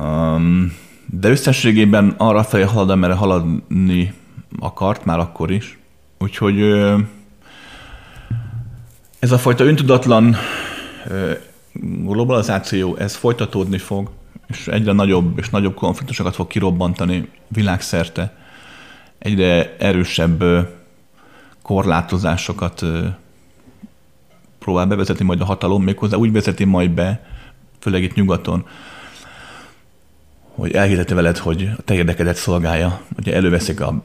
[0.00, 0.72] Um,
[1.06, 4.14] de összességében arra felé halad, amerre haladni
[4.60, 5.78] akart már akkor is.
[6.18, 6.98] Úgyhogy ö,
[9.18, 10.36] ez a fajta öntudatlan
[12.04, 14.10] globalizáció, ez folytatódni fog,
[14.46, 18.36] és egyre nagyobb és nagyobb konfliktusokat fog kirobbantani világszerte.
[19.18, 20.44] Egyre erősebb
[21.62, 22.84] korlátozásokat
[24.58, 27.26] próbál bevezetni majd a hatalom, méghozzá úgy vezeti majd be,
[27.78, 28.66] főleg itt nyugaton,
[30.54, 33.00] hogy elhirdeti veled, hogy a te érdekedet szolgálja.
[33.18, 34.02] Ugye előveszik a,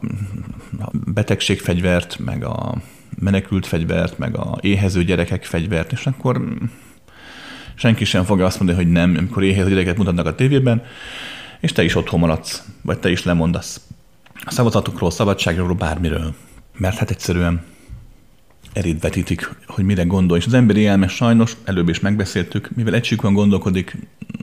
[0.80, 2.76] a betegségfegyvert, meg a
[3.20, 6.42] menekült fegyvert, meg a éhező gyerekek fegyvert, és akkor
[7.82, 10.84] senki sem fogja azt mondani, hogy nem, amikor éhez gyereket mutatnak a tévében,
[11.60, 13.82] és te is otthon maradsz, vagy te is lemondasz
[14.46, 16.34] a szavazatokról, szabadságról, bármiről.
[16.78, 17.64] Mert hát egyszerűen
[18.74, 20.38] eléd vetítik, hogy mire gondol.
[20.38, 23.98] És az emberi elme sajnos, előbb is megbeszéltük, mivel egységűen gondolkodik,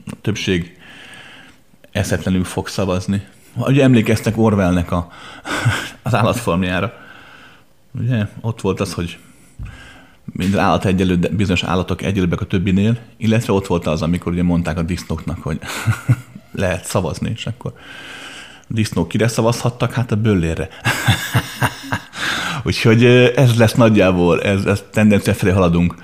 [0.05, 0.77] a többség
[1.91, 3.21] eszetlenül fog szavazni.
[3.55, 5.11] Ugye emlékeztek Orwellnek a,
[6.03, 6.93] az állatformjára.
[7.91, 9.17] Ugye ott volt az, hogy
[10.31, 14.43] minden állat egyelő, de bizonyos állatok egyelőbbek a többinél, illetve ott volt az, amikor ugye
[14.43, 15.59] mondták a disznóknak, hogy
[16.51, 17.73] lehet szavazni, és akkor
[18.69, 19.93] a disznók kire szavazhattak?
[19.93, 20.69] Hát a böllérre.
[22.63, 23.05] Úgyhogy
[23.35, 25.95] ez lesz nagyjából, ez, ez tendencia felé haladunk.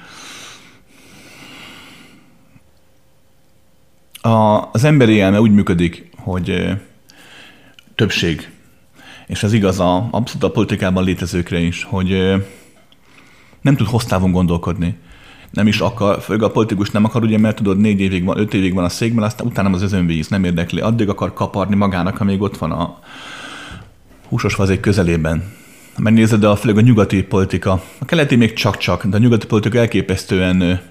[4.22, 6.78] A, az emberi elme úgy működik, hogy
[7.96, 8.50] többség,
[9.28, 12.36] és ez igaz a, abszolút a politikában létezőkre is, hogy
[13.66, 14.96] nem tud hosszávon gondolkodni.
[15.52, 18.54] Nem is akar, főleg a politikus nem akar, ugye, mert tudod, négy évig van, öt
[18.54, 20.80] évig van a székben, aztán utána az özönvíz, nem érdekli.
[20.80, 23.00] Addig akar kaparni magának, amíg ott van a
[24.28, 25.44] húsos vazék közelében.
[25.98, 29.78] Megnézed, de a, főleg a nyugati politika, a keleti még csak-csak, de a nyugati politika
[29.78, 30.82] elképesztően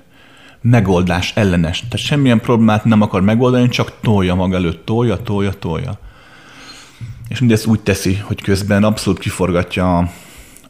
[0.60, 1.78] megoldás ellenes.
[1.78, 5.98] Tehát semmilyen problémát nem akar megoldani, csak tolja maga előtt, tolja, tolja, tolja.
[7.28, 10.10] És mindezt úgy teszi, hogy közben abszolút kiforgatja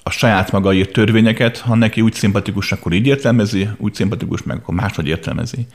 [0.06, 4.56] a saját maga írt törvényeket, ha neki úgy szimpatikus, akkor így értelmezi, úgy szimpatikus meg,
[4.56, 5.66] akkor máshogy értelmezi.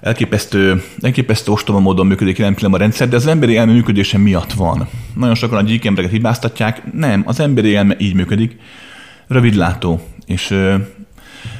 [0.00, 4.52] elképesztő, elképesztő ostoba módon működik jelen pillanatban a rendszer, de az emberi elme működése miatt
[4.52, 4.88] van.
[5.14, 8.56] Nagyon sokan a gyík embereket hibáztatják, nem, az emberi elme így működik,
[9.26, 10.74] rövidlátó, és ö,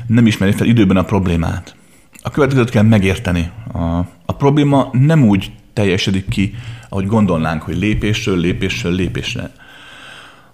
[0.06, 1.76] nem ismeri fel időben a problémát.
[2.22, 3.50] A következőt kell megérteni.
[3.72, 3.78] A,
[4.26, 6.54] a probléma nem úgy teljesedik ki,
[6.88, 9.52] ahogy gondolnánk, hogy lépésről, lépésről, lépésre,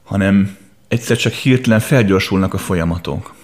[0.04, 0.56] hanem
[0.88, 3.34] egyszer csak hirtelen felgyorsulnak a folyamatok.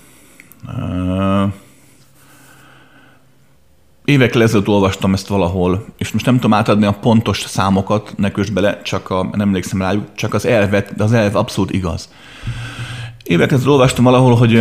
[4.04, 8.82] Évekkel ezelőtt olvastam ezt valahol, és most nem tudom átadni a pontos számokat, ne bele,
[8.82, 12.12] csak a, nem emlékszem rájuk, csak az elvet, de az elv abszolút igaz.
[13.22, 14.56] Évekkel ezelőtt olvastam valahol, hogy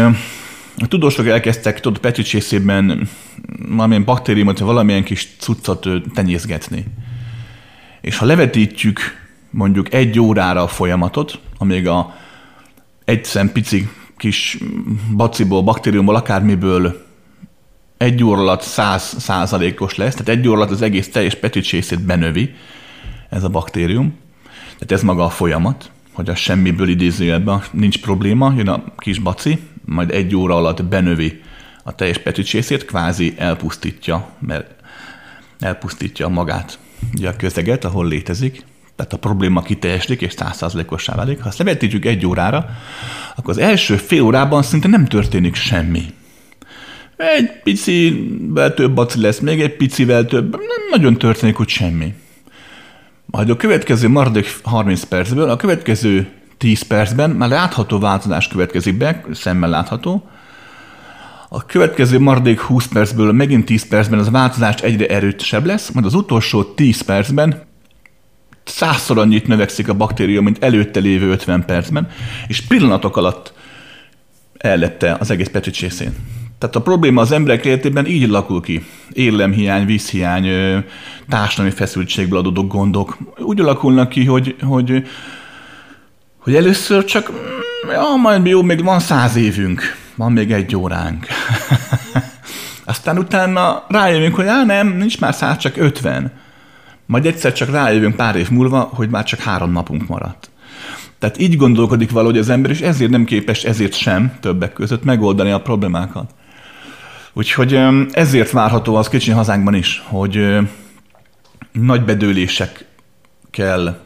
[0.78, 3.10] a tudósok elkezdtek, tudod, petricsészében
[3.70, 6.86] valamilyen baktériumot, vagy valamilyen kis cuccot tenyészgetni.
[8.02, 9.00] És ha levetítjük
[9.50, 12.14] mondjuk egy órára a folyamatot, amíg a
[13.06, 14.58] egy szem pici kis
[15.16, 17.06] baciból, baktériumból, akármiből
[17.98, 22.56] egy óra alatt száz százalékos lesz, tehát egy óra alatt az egész teljes petricsészét benövi
[23.30, 24.14] ez a baktérium.
[24.64, 29.60] Tehát ez maga a folyamat, hogy a semmiből idézőjelben nincs probléma, jön a kis baci,
[29.86, 31.42] majd egy óra alatt benövi
[31.84, 34.72] a teljes petricsészét, kvázi elpusztítja, mert
[35.60, 36.80] elpusztítja magát
[37.14, 38.66] ugye a közeget, ahol létezik,
[38.96, 41.42] tehát a probléma kiteljesedik és százszázalékossá válik.
[41.42, 42.70] Ha ezt levetítjük egy órára,
[43.36, 46.04] akkor az első fél órában szinte nem történik semmi.
[47.16, 52.14] Egy picivel több baci lesz, még egy picivel több, nem nagyon történik hogy semmi.
[53.26, 56.28] Majd a következő maradék 30 percből, a következő
[56.58, 60.30] 10 percben már látható változás következik be, szemmel látható.
[61.50, 66.14] A következő maradék 20 percből megint 10 percben az változás egyre erősebb lesz, majd az
[66.14, 67.64] utolsó 10 percben
[68.64, 72.10] százszor annyit növekszik a baktérium, mint előtte lévő 50 percben,
[72.48, 73.54] és pillanatok alatt
[74.58, 76.16] ellette az egész petricsészén.
[76.64, 78.86] Tehát a probléma az emberek életében így lakul ki.
[79.12, 80.48] Élelemhiány, vízhiány,
[81.30, 83.18] társadalmi feszültségből adódó gondok.
[83.38, 85.08] Úgy alakulnak ki, hogy, hogy,
[86.38, 87.32] hogy először csak,
[87.92, 89.82] ja, majd jó, még van száz évünk,
[90.16, 91.26] van még egy óránk.
[92.86, 96.32] Aztán utána rájövünk, hogy á, nem, nincs már száz, csak ötven.
[97.14, 100.50] Majd egyszer csak rájövünk pár év múlva, hogy már csak három napunk maradt.
[101.20, 105.52] Tehát így gondolkodik valahogy az ember, és ezért nem képes, ezért sem többek között megoldani
[105.52, 106.34] a problémákat.
[107.34, 107.80] Úgyhogy
[108.12, 110.58] ezért várható az kicsi hazánkban is, hogy
[111.72, 112.86] nagy bedőlések
[113.52, 114.00] kell,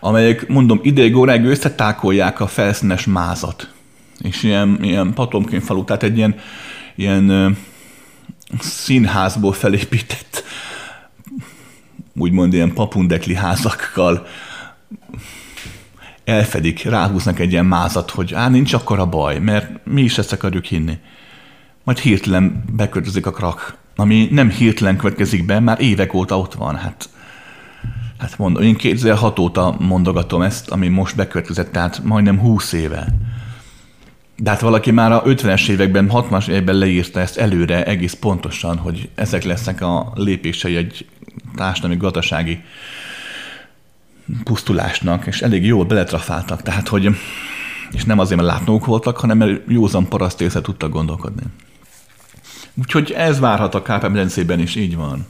[0.00, 3.72] amelyek, mondom, ideig óráig összetákolják a felszínes mázat.
[4.20, 6.34] És ilyen, ilyen patomként falu, tehát egy ilyen,
[6.94, 7.56] ilyen
[8.60, 10.44] színházból felépített
[12.18, 14.26] úgymond ilyen papundekli házakkal
[16.24, 20.64] elfedik, ráhúznak egy ilyen mázat, hogy á, nincs akkora baj, mert mi is ezt akarjuk
[20.64, 20.98] hinni.
[21.84, 26.76] Majd hirtelen beköltözik a krak, ami nem hirtelen következik be, már évek óta ott van.
[26.76, 27.08] Hát,
[28.18, 33.06] hát mondom, én 2006 óta mondogatom ezt, ami most bekövetkezett, tehát majdnem 20 éve.
[34.36, 39.08] De hát valaki már a 50-es években, 60-as években leírta ezt előre egész pontosan, hogy
[39.14, 41.06] ezek lesznek a lépései egy
[41.54, 42.62] társadalmi gazdasági
[44.44, 47.16] pusztulásnak, és elég jól beletrafáltak, tehát hogy
[47.92, 51.42] és nem azért, mert látnók voltak, hanem mert józan paraszt észre tudtak gondolkodni.
[52.74, 55.26] Úgyhogy ez várhat a medencében is, így van.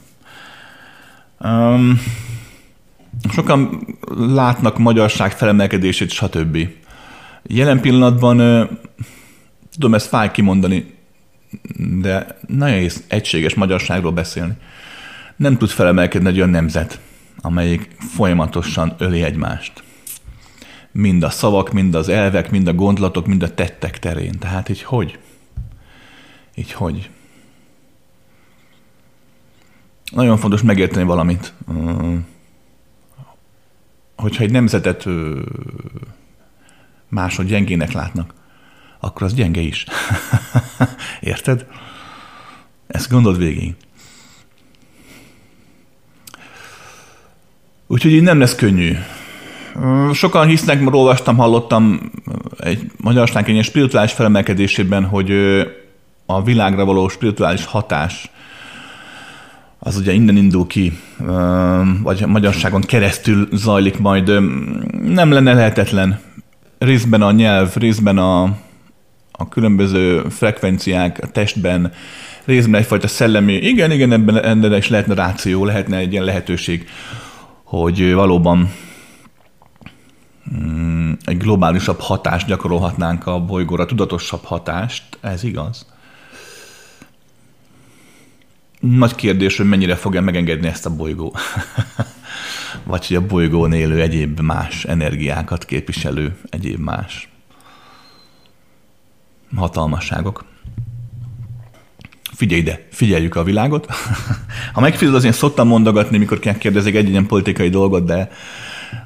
[1.39, 2.01] Um,
[3.31, 3.87] sokan
[4.17, 6.57] látnak magyarság felemelkedését, stb.
[7.43, 8.67] Jelen pillanatban,
[9.71, 10.93] tudom, ezt fáj kimondani,
[11.77, 14.53] de nagyon egységes magyarságról beszélni
[15.37, 16.99] nem tud felemelkedni egy olyan nemzet,
[17.41, 19.83] amelyik folyamatosan öli egymást.
[20.91, 24.39] Mind a szavak, mind az elvek, mind a gondolatok, mind a tettek terén.
[24.39, 25.19] Tehát így hogy?
[26.55, 27.09] Így hogy?
[30.11, 31.53] Nagyon fontos megérteni valamit.
[34.15, 35.05] Hogyha egy nemzetet
[37.09, 38.33] máshogy gyengének látnak,
[38.99, 39.85] akkor az gyenge is.
[41.19, 41.67] Érted?
[42.87, 43.75] Ezt gondold végig.
[47.87, 48.95] Úgyhogy így nem lesz könnyű.
[50.13, 52.11] Sokan hisznek, mert olvastam, hallottam
[52.57, 55.31] egy magyarság egy spirituális felemelkedésében, hogy
[56.25, 58.29] a világra való spirituális hatás
[59.79, 60.97] az ugye innen indul ki,
[62.03, 64.27] vagy a magyarságon keresztül zajlik majd.
[65.03, 66.19] Nem lenne lehetetlen.
[66.77, 68.43] Részben a nyelv, részben a,
[69.31, 71.91] a különböző frekvenciák a testben,
[72.45, 76.87] részben egyfajta szellemi, igen, igen, ebben, ebben is lehetne ráció, lehetne egy ilyen lehetőség
[77.67, 78.73] hogy valóban
[80.57, 85.85] mm, egy globálisabb hatást gyakorolhatnánk a bolygóra, tudatosabb hatást, ez igaz.
[88.79, 91.35] nagy kérdés, hogy mennyire fogja megengedni ezt a bolygó.
[92.83, 97.29] Vagy hogy a bolygón élő egyéb más energiákat képviselő egyéb más
[99.55, 100.45] hatalmasságok.
[102.37, 103.87] Figyelj ide, figyeljük a világot.
[104.73, 108.29] ha megfizetod, az én szoktam mondogatni, mikor kérdezik egy ilyen politikai dolgot, de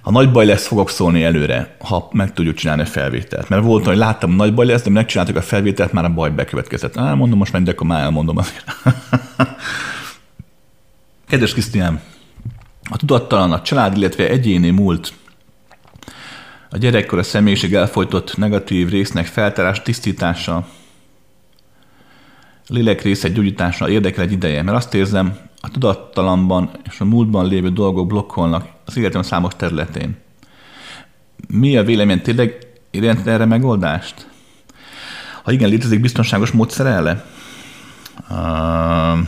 [0.01, 3.49] ha nagy baj lesz, fogok szólni előre, ha meg tudjuk csinálni a felvételt.
[3.49, 6.97] Mert volt, hogy láttam, nagy baj lesz, de megcsináltuk a felvételt, már a baj bekövetkezett.
[6.97, 8.65] Á, mondom most de akkor már elmondom azért.
[11.29, 12.01] Kedves Krisztián,
[12.89, 15.13] a tudattalan, a család, illetve egyéni múlt,
[16.69, 20.67] a gyerekkor a személyiség elfolytott negatív résznek feltárás, tisztítása,
[22.67, 27.69] lélek része gyógyítása érdekel egy ideje, mert azt érzem, a tudattalamban és a múltban lévő
[27.69, 30.17] dolgok blokkolnak az életem számos területén.
[31.47, 34.27] Mi a vélemény tényleg jelent erre megoldást?
[35.43, 37.25] Ha igen, létezik biztonságos módszer erre?
[38.29, 39.27] Uh,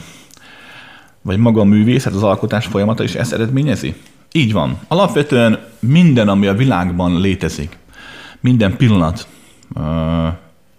[1.21, 3.95] vagy maga a művészet, az alkotás folyamata is ezt eredményezi?
[4.31, 4.79] Így van.
[4.87, 7.77] Alapvetően minden, ami a világban létezik,
[8.39, 9.27] minden pillanat
[9.75, 10.27] uh,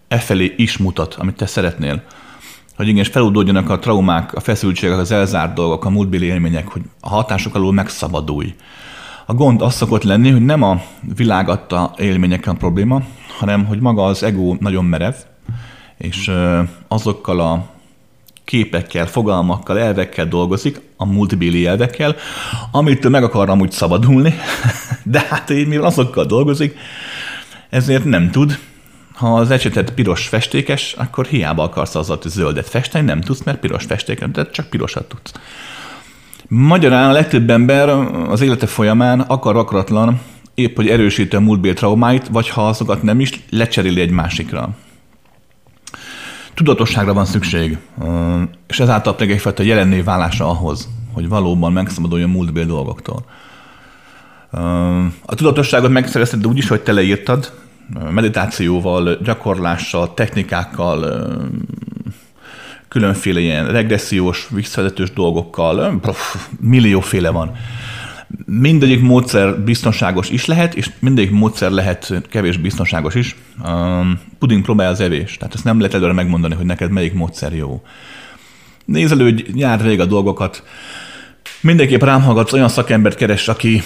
[0.08, 2.02] e felé is mutat, amit te szeretnél
[2.76, 6.82] hogy igen, és feloldódjanak a traumák, a feszültségek, az elzárt dolgok, a múltbéli élmények, hogy
[7.00, 8.54] a hatások alól megszabadulj.
[9.26, 10.82] A gond az szokott lenni, hogy nem a
[11.16, 13.02] világ adta élményekkel a probléma,
[13.38, 15.14] hanem hogy maga az ego nagyon merev,
[15.98, 16.30] és
[16.88, 17.66] azokkal a
[18.44, 22.16] képekkel, fogalmakkal, elvekkel dolgozik, a multibéli elvekkel,
[22.70, 24.34] amitől meg akar amúgy szabadulni,
[25.02, 26.76] de hát mivel azokkal dolgozik,
[27.70, 28.58] ezért nem tud,
[29.14, 33.84] ha az ecsetet piros festékes, akkor hiába akarsz azzal zöldet festeni, nem tudsz, mert piros
[33.84, 35.32] festékes, de csak pirosat tudsz.
[36.48, 37.88] Magyarán a legtöbb ember
[38.28, 40.20] az élete folyamán akar akaratlan
[40.54, 44.68] épp, hogy erősíti a múltbél traumáit, vagy ha azokat nem is, lecseréli egy másikra.
[46.54, 47.78] Tudatosságra van szükség,
[48.66, 53.24] és ezáltal pedig egyfajta jelenné válása ahhoz, hogy valóban megszabaduljon múltbél dolgoktól.
[55.26, 57.52] A tudatosságot megszerezted úgy is, hogy te leírtad,
[58.10, 61.28] meditációval, gyakorlással, technikákkal,
[62.88, 66.00] különféle ilyen regressziós, visszavezetős dolgokkal,
[66.60, 67.52] millióféle van.
[68.46, 73.36] Mindegyik módszer biztonságos is lehet, és mindegyik módszer lehet kevés biztonságos is.
[74.38, 77.82] Puding próbálja az evés, tehát ezt nem lehet előre megmondani, hogy neked melyik módszer jó.
[78.84, 80.62] Nézelődj, nyár végig a dolgokat.
[81.60, 83.82] Mindenképp rám hallgatsz, olyan szakembert keres, aki,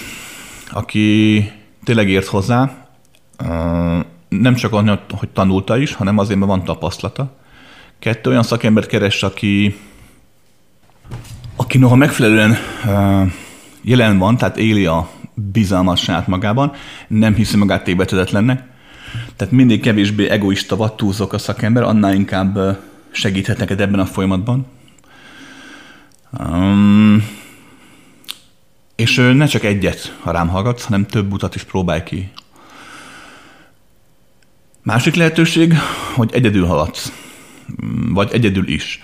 [0.71, 1.51] aki
[1.83, 2.78] tényleg ért hozzá,
[4.29, 7.37] nem csak annyi, hogy tanulta is, hanem azért, mert van tapasztalata.
[7.99, 9.79] Kettő olyan szakembert keres, aki,
[11.55, 12.57] aki noha megfelelően
[13.81, 16.71] jelen van, tehát éli a bizalmat saját magában,
[17.07, 18.67] nem hiszi magát tévedhetetlennek.
[19.35, 22.79] Tehát mindig kevésbé egoista vagy túlzok a szakember, annál inkább
[23.11, 24.65] segíthet neked ebben a folyamatban.
[26.39, 27.27] Um,
[28.95, 32.31] és ne csak egyet, ha rám hallgatsz, hanem több utat is próbálj ki.
[34.89, 35.73] Másik lehetőség,
[36.15, 37.11] hogy egyedül haladsz,
[38.09, 39.03] vagy egyedül is.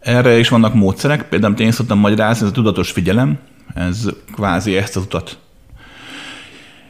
[0.00, 3.38] Erre is vannak módszerek, például én szoktam magyarázni, ez a tudatos figyelem,
[3.74, 5.38] ez kvázi ezt az utat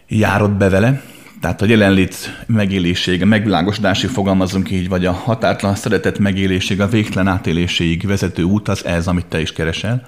[0.09, 1.03] járott be vele,
[1.41, 8.07] tehát a jelenlét megélésége, megvilágosodásig fogalmazunk így, vagy a határtlan szeretet megéléség, a végtelen átéléséig
[8.07, 10.07] vezető út az ez, amit te is keresel.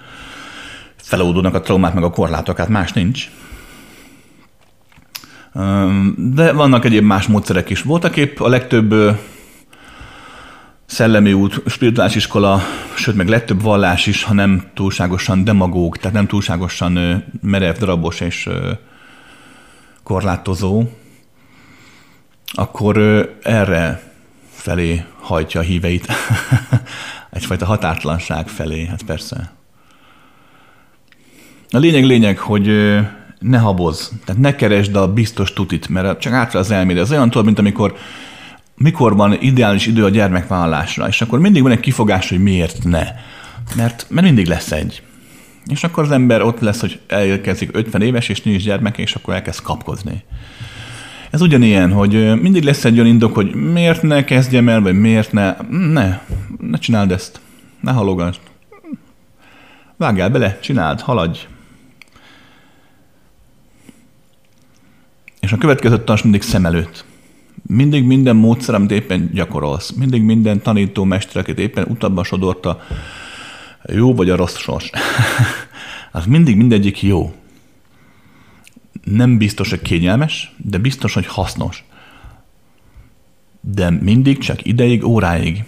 [0.97, 3.31] Feloldódnak a traumák meg a korlátok, hát más nincs.
[6.17, 7.83] De vannak egyéb más módszerek is.
[7.83, 9.19] Voltak épp a legtöbb
[10.87, 12.61] szellemi út, spirituális iskola,
[12.95, 18.49] sőt, meg legtöbb vallás is, ha nem túlságosan demagóg, tehát nem túlságosan merev, darabos és
[20.03, 20.83] korlátozó,
[22.53, 22.99] akkor
[23.43, 24.03] erre
[24.51, 26.07] felé hajtja a híveit.
[27.31, 29.53] Egyfajta határtlanság felé, hát persze.
[31.71, 32.67] A lényeg lényeg, hogy
[33.43, 36.97] ne haboz, tehát ne keresd a biztos tutit, mert csak átra az elméd.
[36.97, 37.95] Ez olyan tudod, mint amikor
[38.77, 43.07] mikor van ideális idő a gyermekvállalásra, és akkor mindig van egy kifogás, hogy miért ne.
[43.77, 45.03] Mert, mert mindig lesz egy.
[45.67, 49.35] És akkor az ember ott lesz, hogy elérkezik 50 éves, és nincs gyermek, és akkor
[49.35, 50.25] elkezd kapkodni.
[51.31, 55.33] Ez ugyanilyen, hogy mindig lesz egy olyan indok, hogy miért ne kezdjem el, vagy miért
[55.33, 55.57] ne.
[55.71, 56.21] Ne,
[56.61, 57.41] ne csináld ezt.
[57.81, 58.41] Ne halogasd.
[59.97, 61.39] Vágjál bele, csináld, haladj.
[65.43, 67.05] És a következő tanás mindig szem előtt.
[67.67, 72.81] Mindig minden módszer, amit éppen gyakorolsz, mindig minden tanító mester, akit éppen utabba sodorta,
[73.89, 74.91] jó vagy a rossz sors.
[76.13, 77.35] az mindig mindegyik jó.
[79.05, 81.85] Nem biztos, hogy kényelmes, de biztos, hogy hasznos.
[83.61, 85.65] De mindig csak ideig, óráig.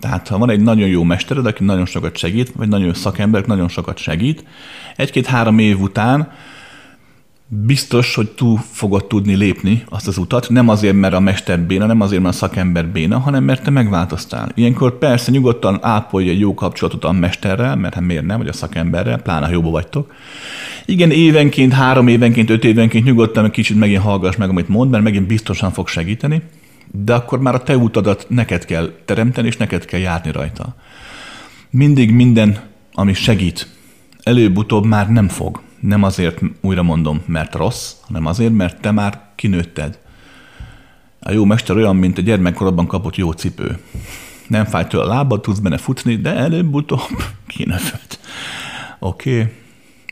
[0.00, 3.44] Tehát ha van egy nagyon jó mestered, aki nagyon sokat segít, vagy nagyon jó szakember,
[3.44, 4.44] nagyon sokat segít,
[4.96, 6.32] egy-két-három év után
[7.48, 11.86] biztos, hogy túl fogod tudni lépni azt az utat, nem azért, mert a mester béna,
[11.86, 14.52] nem azért, mert a szakember béna, hanem mert te megváltoztál.
[14.54, 18.52] Ilyenkor persze nyugodtan ápolja egy jó kapcsolatot a mesterrel, mert hát miért nem, vagy a
[18.52, 20.12] szakemberrel, pláne ha jóba vagytok.
[20.84, 25.02] Igen, évenként, három évenként, öt évenként nyugodtan egy kicsit megint hallgass meg, amit mond, mert
[25.02, 26.42] megint biztosan fog segíteni,
[26.92, 30.74] de akkor már a te utadat neked kell teremteni, és neked kell járni rajta.
[31.70, 32.58] Mindig minden,
[32.92, 33.68] ami segít,
[34.22, 39.20] előbb-utóbb már nem fog nem azért, újra mondom, mert rossz, hanem azért, mert te már
[39.34, 39.98] kinőtted.
[41.20, 43.78] A jó mester olyan, mint a gyermekkorodban kapott jó cipő.
[44.48, 48.18] Nem fáj tőle a lábad, tudsz benne futni, de előbb-utóbb kinövöd.
[48.98, 49.40] Oké.
[49.40, 49.52] Okay.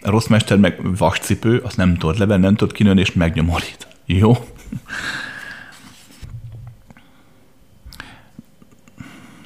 [0.02, 3.86] A rossz mester meg vas cipő, azt nem tudod levenni, nem tudod kinőni, és megnyomorít.
[4.06, 4.32] Jó?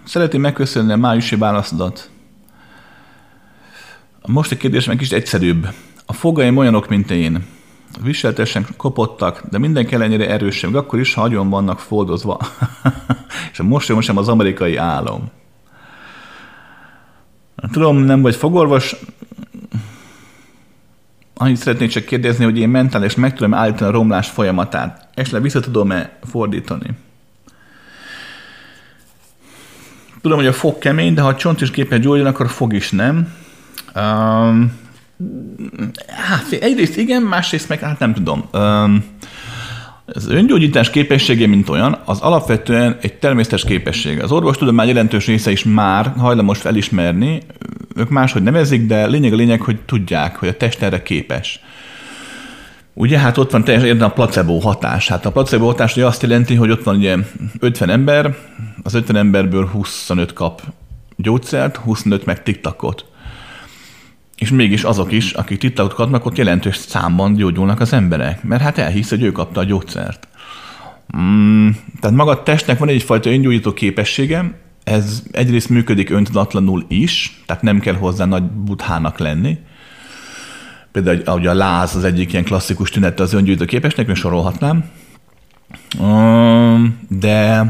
[0.05, 2.11] Szeretném megköszönni a májusi válaszodat.
[4.27, 5.69] Most a kérdés meg kicsit egyszerűbb.
[6.11, 7.47] A fogaim olyanok, mint én.
[8.03, 12.39] Viseltesen kopottak, de mindenki ellenére erősebb, akkor is, ha agyon vannak foldozva.
[13.53, 15.31] és a most sem az amerikai álom.
[17.73, 18.97] Tudom, nem vagy fogorvos,
[21.35, 25.09] annyit szeretnék csak kérdezni, hogy én mentális meg tudom állítani a romlás folyamatát.
[25.15, 26.91] Esetleg vissza tudom-e fordítani?
[30.21, 32.73] Tudom, hogy a fog kemény, de ha a csont is képes gyógyulni, akkor a fog
[32.73, 33.35] is nem.
[33.95, 34.87] Um,
[36.09, 38.49] Hát egyrészt igen, másrészt meg hát nem tudom.
[40.13, 44.23] Az öngyógyítás képessége, mint olyan, az alapvetően egy természetes képesség.
[44.23, 47.43] Az orvostudomány jelentős része is már hajlamos felismerni,
[47.97, 51.61] ők máshogy nevezik, de lényeg a lényeg, hogy tudják, hogy a test erre képes.
[52.95, 55.09] Ugye, hát ott van teljesen a placebo hatás.
[55.09, 57.17] Hát a placebo hatás ugye azt jelenti, hogy ott van ugye
[57.59, 58.37] 50 ember,
[58.83, 60.63] az 50 emberből 25 kap
[61.17, 63.08] gyógyszert, 25 meg tiktakot
[64.39, 68.79] és mégis azok is, akik titkot kapnak, ott jelentős számban gyógyulnak az emberek, mert hát
[68.79, 70.29] elhisz, hogy ő kapta a gyógyszert.
[71.17, 71.69] Mm,
[72.01, 74.53] tehát maga a testnek van egyfajta öngyógyító képessége,
[74.85, 79.59] ez egyrészt működik öntudatlanul is, tehát nem kell hozzá nagy buthának lenni.
[80.93, 84.85] Például ahogy a láz az egyik ilyen klasszikus tünete az öngyógyító képesnek, még sorolhatnám.
[87.09, 87.65] De,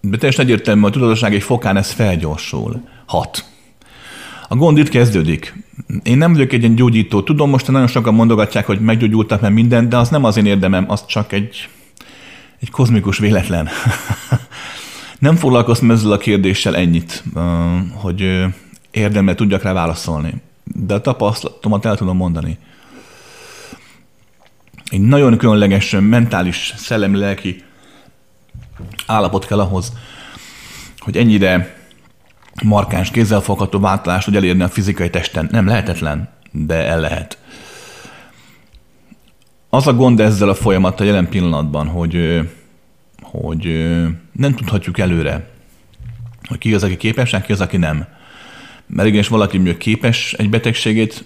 [0.00, 2.88] de teljesen egyértelmű, a tudatosság egy fokán ez felgyorsul.
[3.06, 3.44] Hat.
[4.50, 5.54] A gond itt kezdődik.
[6.02, 7.22] Én nem vagyok egy ilyen gyógyító.
[7.22, 10.84] Tudom, most nagyon sokan mondogatják, hogy meggyógyultak meg mindent, de az nem az én érdemem,
[10.90, 11.68] az csak egy,
[12.60, 13.68] egy kozmikus véletlen.
[15.18, 17.24] nem foglalkoztam ezzel a kérdéssel ennyit,
[17.92, 18.44] hogy
[18.90, 20.34] érdemel tudjak rá válaszolni.
[20.64, 22.58] De a tapasztalatomat el tudom mondani.
[24.90, 27.62] Egy nagyon különleges mentális, szellemi, lelki
[29.06, 29.92] állapot kell ahhoz,
[30.98, 31.77] hogy ennyire
[32.62, 35.48] markáns, kézzelfogható változást tud elérni a fizikai testen.
[35.50, 37.38] Nem lehetetlen, de el lehet.
[39.70, 42.40] Az a gond ezzel a folyamattal jelen pillanatban, hogy,
[43.22, 43.64] hogy
[44.32, 45.50] nem tudhatjuk előre,
[46.48, 48.06] hogy ki az, aki képes, ki az, aki nem.
[48.86, 51.24] Mert igenis valaki mondjuk képes egy betegségét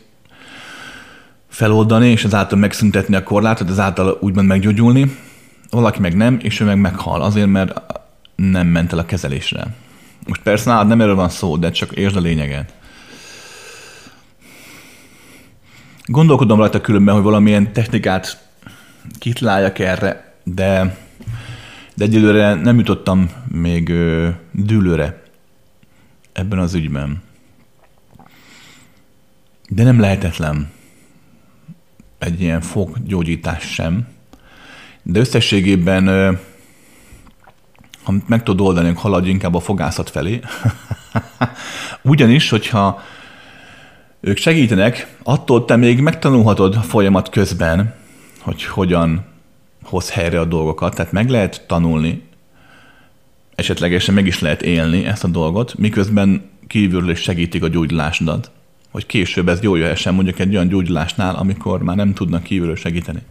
[1.49, 5.17] feloldani, és ezáltal megszüntetni a korlátot, ezáltal úgymond meggyógyulni,
[5.71, 7.81] valaki meg nem, és ő meg meghal, azért, mert
[8.35, 9.67] nem ment el a kezelésre.
[10.27, 12.75] Most persze nálad nem erről van szó, de csak értsd a lényeget.
[16.05, 18.49] Gondolkodom rajta különben, hogy valamilyen technikát
[19.19, 20.99] kitláljak erre, de,
[21.95, 25.23] de egyelőre nem jutottam még ö, dűlőre
[26.33, 27.23] ebben az ügyben.
[29.69, 30.71] De nem lehetetlen
[32.19, 34.07] egy ilyen foggyógyítás sem.
[35.03, 36.39] De összességében
[38.03, 40.41] ha meg tudod oldani, haladj inkább a fogászat felé.
[42.03, 43.03] Ugyanis, hogyha
[44.21, 47.95] ők segítenek, attól te még megtanulhatod a folyamat közben,
[48.41, 49.25] hogy hogyan
[49.83, 52.23] hoz helyre a dolgokat, tehát meg lehet tanulni,
[53.55, 58.51] esetlegesen meg is lehet élni ezt a dolgot, miközben kívülről is segítik a gyógyulásodat,
[58.91, 63.23] hogy később ez jól jöhessen mondjuk egy olyan gyógyulásnál, amikor már nem tudnak kívülről segíteni.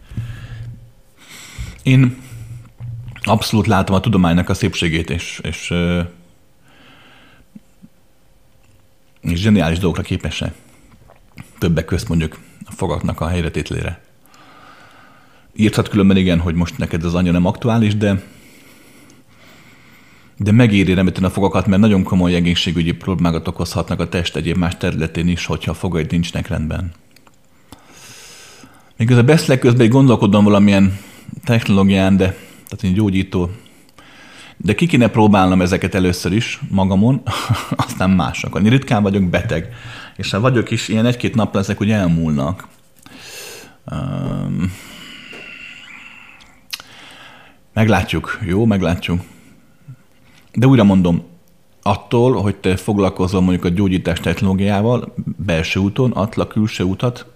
[1.82, 2.16] Én
[3.22, 5.74] abszolút látom a tudománynak a szépségét, és, és,
[9.20, 10.44] és zseniális dolgokra képes
[11.58, 14.00] Többek közt mondjuk a fogaknak a helyretétlére.
[15.56, 18.22] Írthat különben igen, hogy most neked ez annyira nem aktuális, de
[20.36, 24.76] de megéri remetni a fogakat, mert nagyon komoly egészségügyi problémákat okozhatnak a test egyéb más
[24.76, 26.92] területén is, hogyha a fogaid nincsnek rendben.
[28.96, 30.98] Még ez a beszélek közben gondolkodom valamilyen
[31.44, 32.36] technológián, de
[32.72, 33.50] tehát egy gyógyító.
[34.56, 37.22] De ki kéne próbálnom ezeket először is magamon,
[37.86, 38.64] aztán másokon.
[38.64, 39.74] Én ritkán vagyok beteg,
[40.16, 42.68] és ha vagyok is, ilyen egy-két nap ezek ugye elmúlnak.
[43.90, 44.72] Um,
[47.72, 49.20] meglátjuk, jó, meglátjuk.
[50.52, 51.22] De újra mondom,
[51.82, 57.31] attól, hogy te foglalkozol mondjuk a gyógyítás technológiával, belső úton, atla külső utat,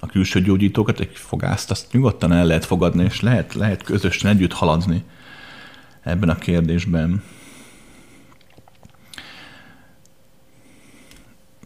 [0.00, 4.52] a külső gyógyítókat, egy fogászt, azt nyugodtan el lehet fogadni, és lehet, lehet közösen együtt
[4.52, 5.04] haladni
[6.02, 7.22] ebben a kérdésben.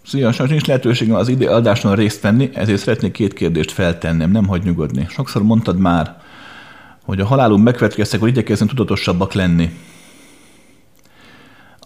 [0.05, 4.47] Szia, sajnos nincs lehetőségem az ide adáson részt venni, ezért szeretnék két kérdést feltennem, nem
[4.47, 5.07] hagy nyugodni.
[5.09, 6.23] Sokszor mondtad már,
[7.05, 9.71] hogy a halálunk megkövetkeztek, hogy igyekezzünk tudatosabbak lenni.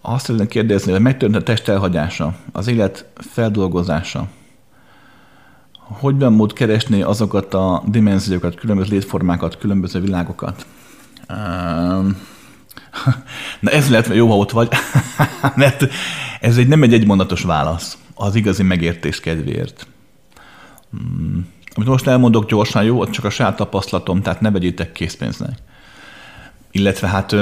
[0.00, 4.28] Azt szeretném kérdezni, hogy megtörtént a test elhagyása, az élet feldolgozása,
[5.86, 10.66] hogy van mód keresni azokat a dimenziókat, különböző létformákat, különböző világokat?
[13.60, 14.68] Na ez lehet, jó, ha ott vagy,
[15.54, 15.86] mert
[16.40, 19.86] ez egy nem egy egymondatos válasz az igazi megértés kedvéért.
[20.90, 21.52] Hmm.
[21.74, 25.58] Amit most elmondok gyorsan, jó, csak a saját tapasztalatom, tehát ne vegyétek készpénznek.
[26.70, 27.32] Illetve hát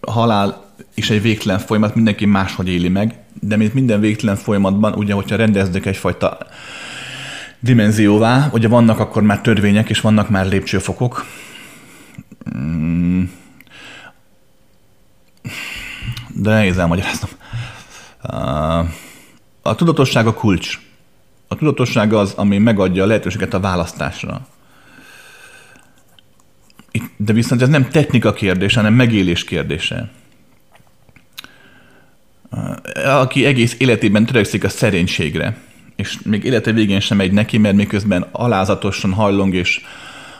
[0.00, 0.64] a halál
[0.94, 5.36] is egy végtelen folyamat, mindenki máshogy éli meg, de mint minden végtelen folyamatban, ugye, hogyha
[5.36, 6.38] rendezdek egyfajta
[7.60, 11.24] dimenzióvá, ugye vannak akkor már törvények, és vannak már lépcsőfokok.
[12.44, 13.30] Hmm.
[16.34, 17.30] De nehéz elmagyaráznom.
[19.62, 20.80] A tudatosság a kulcs.
[21.48, 24.46] A tudatosság az, ami megadja a lehetőséget a választásra.
[27.16, 30.10] De viszont ez nem technika kérdése, hanem megélés kérdése.
[33.04, 35.56] Aki egész életében törekszik a szerénységre,
[35.96, 39.80] és még élete végén sem megy neki, mert miközben alázatosan hajlong és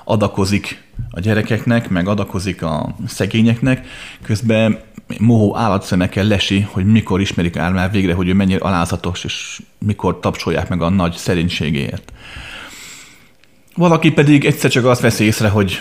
[0.05, 3.87] adakozik a gyerekeknek, meg adakozik a szegényeknek,
[4.23, 4.79] közben
[5.19, 10.21] mohó állatszemekkel lesi, hogy mikor ismerik el már végre, hogy ő mennyire alázatos, és mikor
[10.21, 12.13] tapsolják meg a nagy szerénységéért.
[13.75, 15.81] Valaki pedig egyszer csak azt veszi észre, hogy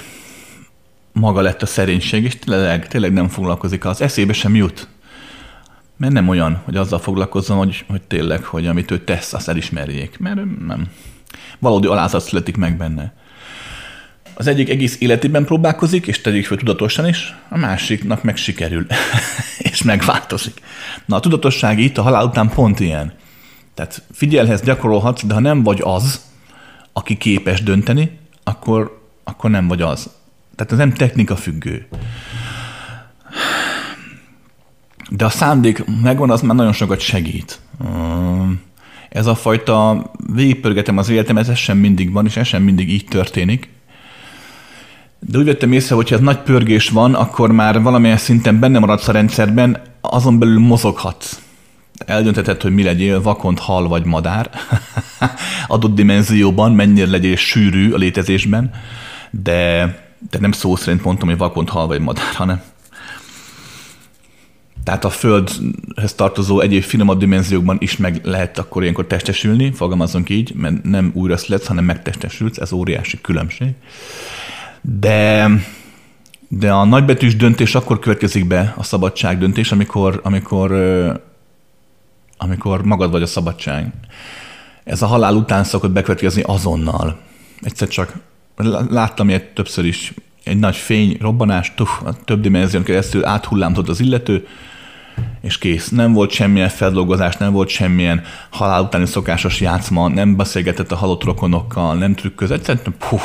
[1.12, 4.88] maga lett a szerénység, és tényleg, tényleg nem foglalkozik, az eszébe sem jut.
[5.98, 10.20] Mert nem olyan, hogy azzal foglalkozzon, hogy, hogy tényleg, hogy amit ő tesz, azt elismerjék.
[10.20, 10.36] Mert
[10.68, 10.88] nem.
[11.60, 13.14] Valódi alázat születik meg benne.
[14.34, 18.86] Az egyik egész életében próbálkozik, és tegyük fel tudatosan is, a másiknak meg sikerül,
[19.72, 20.62] és megváltozik.
[21.06, 23.14] Na a tudatosság itt a halál után pont ilyen.
[23.74, 26.22] Tehát figyelhez gyakorolhatsz, de ha nem vagy az,
[26.94, 30.10] aki képes dönteni, akkor, akkor nem vagy az.
[30.56, 31.88] Tehát ez nem technika függő.
[35.10, 37.60] De a szándék megvan, az már nagyon sokat segít.
[39.10, 43.06] Ez a fajta végigpörgetem az életem, ez sem mindig van, és ez sem mindig így
[43.06, 43.70] történik.
[45.20, 48.80] De úgy vettem észre, hogy ha ez nagy pörgés van, akkor már valamilyen szinten benne
[48.80, 51.40] maradsz a rendszerben, azon belül mozoghatsz.
[52.06, 54.50] Eldöntheted, hogy mi legyél, vakont, hal vagy madár,
[55.68, 58.72] adott dimenzióban, mennyire legyél sűrű a létezésben,
[59.32, 59.86] de,
[60.32, 62.62] de nem szó szerint mondtam, hogy vakont, hal vagy madár, hanem
[64.88, 70.54] tehát a Földhez tartozó egyéb finomabb dimenziókban is meg lehet akkor ilyenkor testesülni, fogalmazunk így,
[70.56, 73.68] mert nem újra születsz, hanem megtestesülsz, ez óriási különbség.
[74.82, 75.50] De,
[76.48, 80.72] de a nagybetűs döntés akkor következik be, a szabadság döntés, amikor, amikor,
[82.38, 83.94] amikor magad vagy a szabadság.
[84.84, 87.20] Ez a halál után szokott bekövetkezni azonnal.
[87.62, 88.14] Egyszer csak
[88.90, 90.14] láttam ilyet többször is,
[90.44, 94.48] egy nagy fény, robbanás, tuf, a több dimenzión keresztül áthullámtott az illető,
[95.42, 95.90] és kész.
[95.90, 101.24] Nem volt semmilyen feldolgozás, nem volt semmilyen halál utáni szokásos játszma, nem beszélgetett a halott
[101.24, 103.22] rokonokkal, nem trükközött, egyszerűen puh,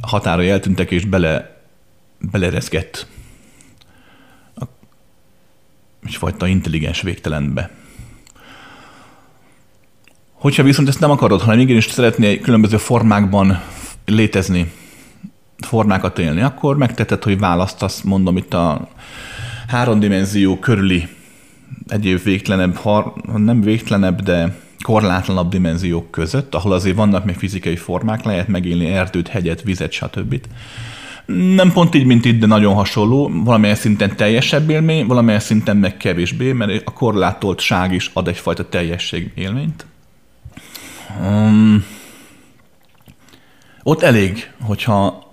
[0.00, 1.62] határai eltűntek, és bele,
[2.18, 3.06] belerezgett
[6.06, 7.70] egyfajta intelligens végtelenbe.
[10.32, 13.62] Hogyha viszont ezt nem akarod, hanem igenis szeretnél különböző formákban
[14.04, 14.72] létezni,
[15.58, 18.88] formákat élni, akkor megteted, hogy választasz, mondom itt a
[19.68, 21.08] háromdimenzió körüli
[21.88, 22.78] egyéb végtelenebb,
[23.36, 29.28] nem végtelenebb, de korlátlanabb dimenziók között, ahol azért vannak még fizikai formák, lehet megélni erdőt,
[29.28, 30.40] hegyet, vizet, stb.
[31.26, 33.30] Nem pont így, mint itt, de nagyon hasonló.
[33.44, 39.32] Valamilyen szinten teljesebb élmény, valamilyen szinten meg kevésbé, mert a korlátoltság is ad egyfajta teljesség
[39.34, 39.86] élményt.
[41.20, 41.84] Um,
[43.82, 45.32] ott elég, hogyha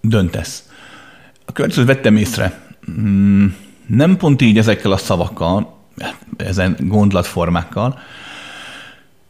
[0.00, 0.68] döntesz.
[1.44, 2.69] A következőt vettem észre.
[2.96, 3.54] Um,
[3.86, 5.78] nem pont így ezekkel a szavakkal,
[6.36, 7.98] ezen gondolatformákkal.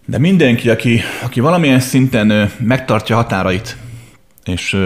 [0.06, 3.76] De mindenki, aki, aki valamilyen szinten megtartja határait,
[4.44, 4.76] és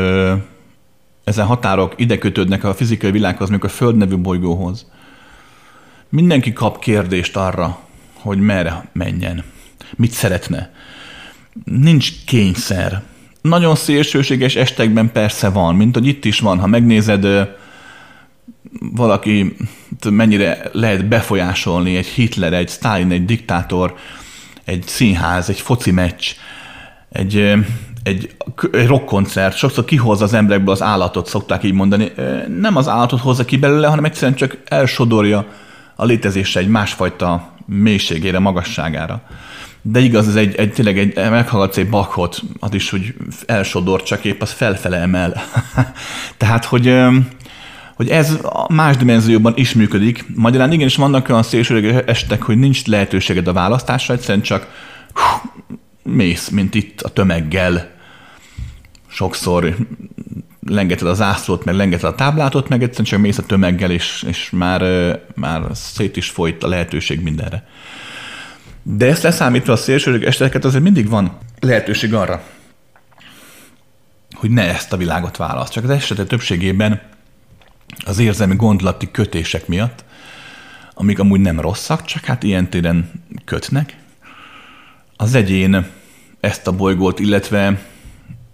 [1.25, 4.87] ezen határok ide kötődnek a fizikai világhoz, még a Föld nevű bolygóhoz.
[6.09, 7.79] Mindenki kap kérdést arra,
[8.12, 9.45] hogy merre menjen,
[9.97, 10.72] mit szeretne.
[11.64, 13.03] Nincs kényszer.
[13.41, 17.49] Nagyon szélsőséges estekben persze van, mint hogy itt is van, ha megnézed,
[18.80, 19.57] valaki
[20.11, 23.95] mennyire lehet befolyásolni egy Hitler, egy Stalin, egy diktátor,
[24.64, 26.26] egy színház, egy foci meccs,
[27.12, 27.36] egy,
[28.03, 28.36] egy,
[28.72, 32.12] egy rockkoncert, sokszor kihoz az emberekből az állatot, szokták így mondani.
[32.59, 35.47] Nem az állatot hozza ki belőle, hanem egyszerűen csak elsodorja
[35.97, 39.22] a létezésre egy másfajta mélységére, magasságára.
[39.82, 43.14] De igaz, ez egy, egy tényleg egy, meghallgatsz egy bakot, az is, hogy
[43.47, 45.42] elsodor, csak épp az felfele emel.
[46.36, 46.95] Tehát, hogy
[47.95, 48.38] hogy ez
[48.68, 50.24] más dimenzióban is működik.
[50.34, 54.68] Magyarán igenis vannak olyan szélsőséges estek, hogy nincs lehetőséged a választásra, egyszerűen csak
[55.12, 55.51] hú,
[56.03, 57.92] mész, mint itt a tömeggel.
[59.07, 59.76] Sokszor
[60.66, 64.51] lengeted az ászlót, meg lengeted a táblátot, meg egyszerűen csak mész a tömeggel, és, és
[64.51, 64.82] már,
[65.34, 67.68] már szét is folyt a lehetőség mindenre.
[68.82, 72.42] De ezt leszámítva a szélsőséges eseteket azért mindig van lehetőség arra,
[74.34, 75.72] hogy ne ezt a világot választ.
[75.72, 77.01] Csak az esetek többségében
[78.05, 80.05] az érzelmi gondolati kötések miatt,
[80.95, 83.11] amik amúgy nem rosszak, csak hát ilyen téren
[83.45, 83.97] kötnek,
[85.16, 85.86] az egyén
[86.40, 87.82] ezt a bolygót, illetve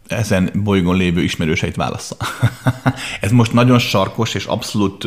[0.06, 2.16] ezen bolygón lévő ismerőseit válassza.
[3.20, 5.04] Ez most nagyon sarkos és abszolút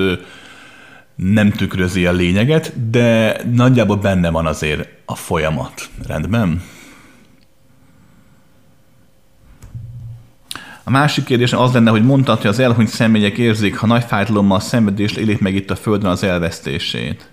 [1.16, 5.90] nem tükrözi a lényeget, de nagyjából benne van azért a folyamat.
[6.08, 6.64] Rendben?
[10.84, 14.60] A másik kérdés az lenne, hogy mondtad, hogy az elhunyt személyek érzik, ha nagy fájdalommal
[14.60, 17.30] szenvedést élik meg itt a Földön az elvesztését.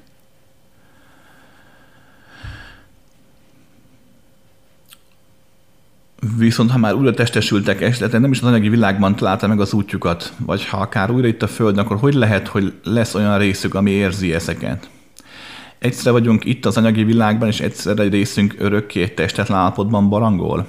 [6.37, 10.33] Viszont ha már újra testesültek esetleg nem is az anyagi világban találta meg az útjukat,
[10.39, 13.91] vagy ha akár újra itt a Földön, akkor hogy lehet, hogy lesz olyan részük, ami
[13.91, 14.91] érzi ezeket?
[15.79, 20.67] Egyszerre vagyunk itt az anyagi világban, és egyszerre egy részünk örökké testetlen állapotban barangol?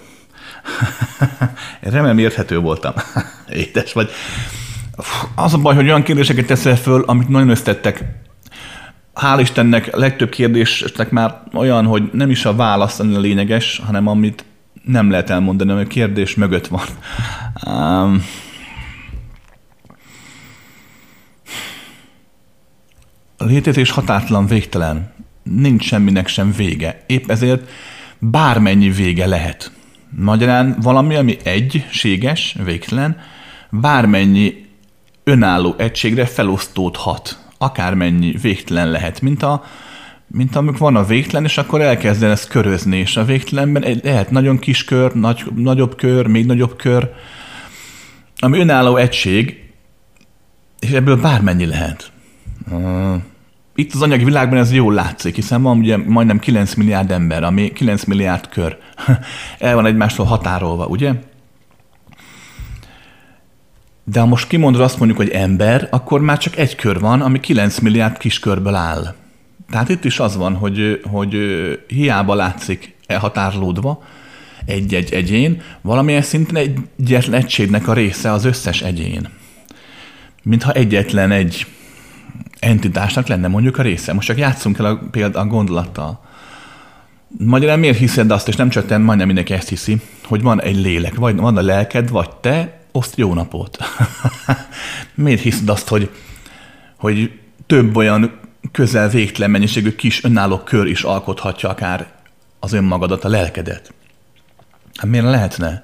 [1.82, 2.94] Remélem érthető voltam.
[3.54, 4.10] Édes vagy.
[5.36, 8.04] Az a baj, hogy olyan kérdéseket teszel föl, amit nagyon összettek.
[9.16, 14.46] Hál' Istennek legtöbb kérdésnek már olyan, hogy nem is a válasz a lényeges, hanem amit
[14.84, 16.86] nem lehet elmondani, ami a kérdés mögött van.
[17.66, 18.24] Um,
[23.38, 25.14] a létezés határtalan, végtelen.
[25.44, 27.04] Nincs semminek sem vége.
[27.06, 27.70] Épp ezért
[28.20, 29.72] bármennyi vége lehet.
[30.16, 33.18] Magyarán valami, ami egységes, végtelen,
[33.70, 34.66] bármennyi
[35.24, 37.40] önálló egységre felosztódhat.
[37.58, 39.64] Akármennyi végtelen lehet, mint a,
[40.28, 44.60] mint amikor van a végtelen, és akkor elkezden ezt körözni, és a végtelenben lehet nagyon
[44.60, 47.12] kis kör, nagy, nagyobb kör, még nagyobb kör,
[48.40, 49.72] ami önálló egység,
[50.80, 52.12] és ebből bármennyi lehet.
[53.76, 57.72] Itt az anyagi világban ez jól látszik, hiszen van ugye majdnem 9 milliárd ember, ami
[57.72, 58.78] 9 milliárd kör.
[59.60, 61.14] El van egymástól határolva, ugye?
[64.04, 67.40] De ha most kimondod azt mondjuk, hogy ember, akkor már csak egy kör van, ami
[67.40, 69.16] 9 milliárd kis körből áll.
[69.70, 71.36] Tehát itt is az van, hogy, hogy
[71.88, 74.04] hiába látszik elhatárolódva
[74.66, 79.30] egy-egy egyén, valamilyen szinten egy egyetlen egységnek a része az összes egyén.
[80.44, 81.66] Mintha egyetlen egy
[82.62, 84.14] entitásnak lenne mondjuk a része.
[84.14, 86.20] Most csak játszunk el a, például a gondolattal.
[87.38, 90.76] Magyarán miért hiszed azt, és nem csak te, majdnem mindenki ezt hiszi, hogy van egy
[90.76, 93.78] lélek, vagy van a lelked, vagy te, oszt jó napot.
[95.16, 96.10] miért hiszed azt, hogy,
[96.98, 98.40] hogy több olyan
[98.72, 102.08] közel végtelen mennyiségű kis önálló kör is alkothatja akár
[102.60, 103.94] az önmagadat, a lelkedet?
[104.96, 105.84] Hát miért lehetne?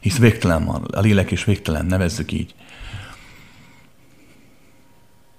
[0.00, 2.54] Hisz végtelen van, a lélek is végtelen, nevezzük így.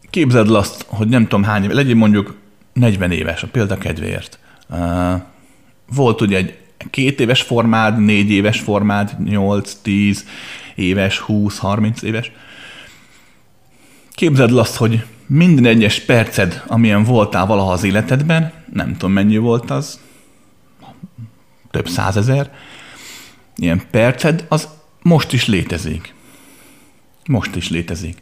[0.10, 2.36] Képzeld azt, hogy nem tudom hány éve, legyen mondjuk
[2.74, 4.40] 40 éves, a példa kedvéért.
[5.94, 6.58] Volt ugye egy
[6.90, 10.26] két éves formád, négy éves formád, 8, 10
[10.76, 12.32] éves, 20, 30 éves.
[14.12, 19.72] Képzeld azt, hogy minden egyes perced, amilyen voltál valaha az életedben, nem tudom mennyi volt
[19.72, 20.00] az,
[21.72, 22.52] több százezer,
[23.56, 24.68] ilyen perced, az
[25.02, 26.14] most is létezik.
[27.26, 28.18] Most is létezik.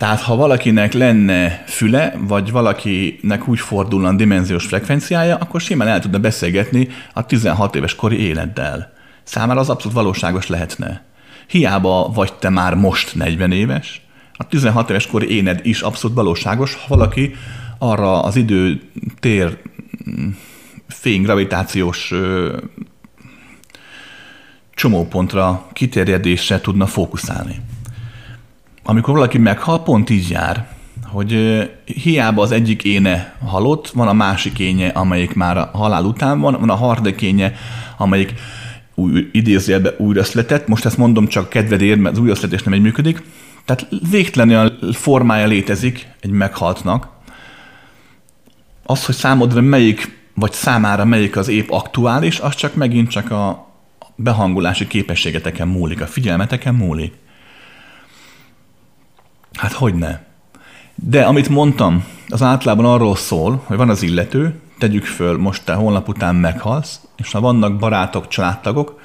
[0.00, 6.00] Tehát ha valakinek lenne füle, vagy valakinek úgy fordulna a dimenziós frekvenciája, akkor simán el
[6.00, 8.92] tudna beszélgetni a 16 éves kori élettel.
[9.22, 11.04] Számára az abszolút valóságos lehetne.
[11.48, 16.74] Hiába vagy te már most 40 éves, a 16 éves kori éned is abszolút valóságos,
[16.74, 17.34] ha valaki
[17.78, 18.80] arra az idő
[19.18, 19.58] tér
[20.88, 22.12] fény gravitációs
[24.74, 27.60] csomópontra, kiterjedésre tudna fókuszálni.
[28.90, 30.68] Amikor valaki meghal, pont így jár,
[31.06, 36.40] hogy hiába az egyik éne halott, van a másik énje, amelyik már a halál után
[36.40, 37.54] van, van a harmadik énje,
[37.98, 38.34] amelyik
[38.94, 40.66] új, idézőjelbe újra született.
[40.68, 43.22] Most ezt mondom csak kedvedért, mert az újraszületés nem egy működik.
[43.64, 47.08] Tehát végtelen olyan formája létezik egy meghaltnak.
[48.86, 53.68] Az, hogy számodra melyik, vagy számára melyik az épp aktuális, az csak megint csak a
[54.16, 57.12] behangolási képességeteken múlik, a figyelmeteken múlik.
[59.52, 60.18] Hát hogy ne?
[60.94, 65.72] De amit mondtam, az általában arról szól, hogy van az illető, tegyük föl, most te
[65.72, 69.00] holnap után meghalsz, és ha vannak barátok, családtagok,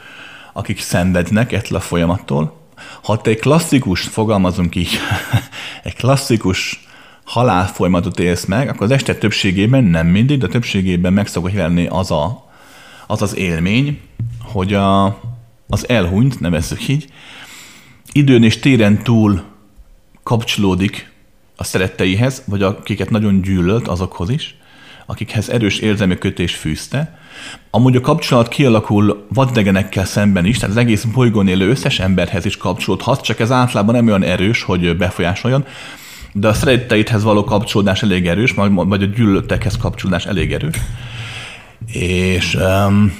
[0.53, 2.63] akik szenvednek ettől a folyamattól,
[3.03, 4.99] ha te egy klasszikus, fogalmazunk így,
[5.83, 6.85] egy klasszikus
[7.23, 12.11] halálfolyamatot élsz meg, akkor az este többségében, nem mindig, de többségében meg szokott jelenni az,
[12.11, 12.49] a,
[13.07, 13.99] az az élmény,
[14.43, 15.05] hogy a,
[15.67, 17.07] az elhunyt, nevezzük így,
[18.11, 19.43] időn és téren túl
[20.25, 21.11] kapcsolódik
[21.55, 24.55] a szeretteihez, vagy akiket nagyon gyűlölt, azokhoz is,
[25.05, 27.19] akikhez erős érzelmi kötés fűzte.
[27.69, 32.57] Amúgy a kapcsolat kialakul vaddegenekkel szemben is, tehát az egész bolygón élő összes emberhez is
[32.57, 35.65] kapcsolódhat, csak ez általában nem olyan erős, hogy befolyásoljon,
[36.33, 40.75] de a szeretteidhez való kapcsolódás elég erős, vagy a gyűlöltekhez kapcsolódás elég erős.
[41.91, 43.13] És um,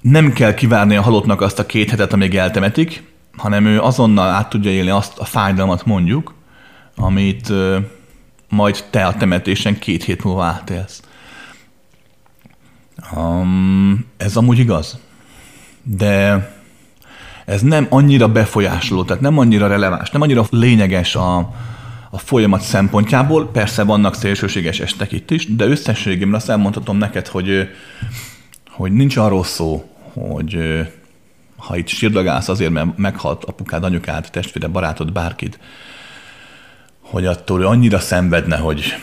[0.00, 3.02] nem kell kivárni a halottnak azt a két hetet, amíg eltemetik,
[3.36, 6.34] hanem ő azonnal át tudja élni azt a fájdalmat mondjuk,
[6.96, 7.52] amit
[8.48, 11.02] majd te a temetésen két hét múlva átélsz.
[13.16, 14.98] Um, ez amúgy igaz.
[15.82, 16.46] De
[17.44, 21.36] ez nem annyira befolyásoló, tehát nem annyira releváns, nem annyira lényeges a,
[22.10, 23.48] a folyamat szempontjából.
[23.48, 27.68] Persze vannak szélsőséges estek itt is, de összességében azt elmondhatom neked, hogy,
[28.70, 30.58] hogy nincs arról szó, hogy
[31.66, 35.58] ha itt sírdagálsz azért, mert meghalt apukád, anyukád, testvére, barátod, bárkit,
[37.00, 38.94] hogy attól ő annyira szenvedne, hogy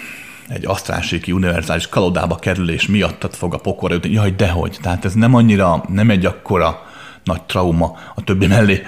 [0.48, 4.12] egy asztrálséki univerzális kalodába kerülés miattat fog a pokora jutni.
[4.12, 4.78] Jaj, dehogy.
[4.82, 6.86] Tehát ez nem annyira, nem egy akkora
[7.24, 8.88] nagy trauma a többi mellé.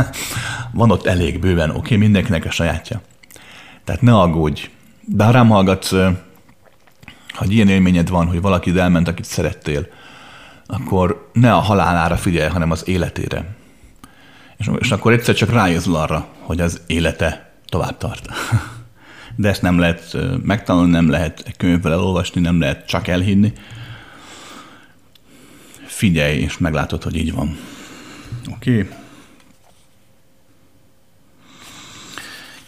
[0.72, 1.96] Van ott elég bőven, oké, okay?
[1.96, 3.00] mindenkinek a sajátja.
[3.84, 4.70] Tehát ne aggódj.
[5.04, 5.92] Bár rám hallgatsz,
[7.28, 9.86] ha ilyen élményed van, hogy valaki elment, akit szerettél,
[10.70, 13.56] akkor ne a halálára figyelj, hanem az életére.
[14.56, 18.28] És, és akkor egyszer csak rájözzl arra, hogy az élete tovább tart.
[19.36, 23.52] De ezt nem lehet megtanulni, nem lehet egy könyvvel elolvasni, nem lehet csak elhinni.
[25.84, 27.58] Figyelj, és meglátod, hogy így van.
[28.54, 28.80] Oké.
[28.80, 28.88] Okay.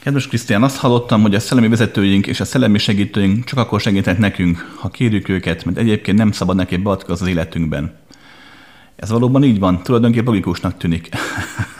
[0.02, 4.20] Kedves Krisztián, azt hallottam, hogy a szellemi vezetőink és a szellemi segítőink csak akkor segítenek
[4.20, 7.94] nekünk, ha kérjük őket, mert egyébként nem szabad neki beavatkozni az életünkben.
[8.96, 11.08] Ez valóban így van, tulajdonképpen logikusnak tűnik.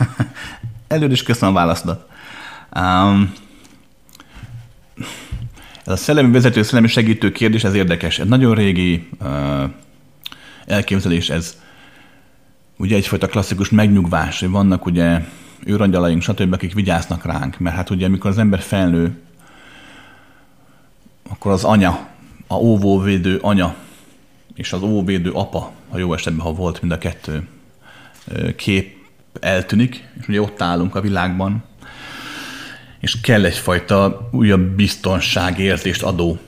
[0.87, 2.09] Előre is köszönöm a válaszodat.
[2.75, 3.33] Um,
[5.85, 8.19] ez a szellemi vezető, szellemi segítő kérdés, ez érdekes.
[8.19, 9.63] Ez nagyon régi uh,
[10.65, 11.57] elképzelés, ez
[12.77, 15.21] ugye egyfajta klasszikus megnyugvás, hogy vannak ugye
[15.65, 19.17] őrangyalaink, stb., akik vigyáznak ránk, mert hát ugye amikor az ember felnő,
[21.29, 22.07] akkor az anya,
[22.47, 23.75] a óvóvédő anya
[24.55, 27.47] és az óvóvédő apa, ha jó esetben, ha volt mind a kettő
[28.55, 28.97] kép
[29.39, 31.63] eltűnik, és ugye ott állunk a világban,
[32.99, 36.39] és kell egyfajta újabb biztonságérzést adó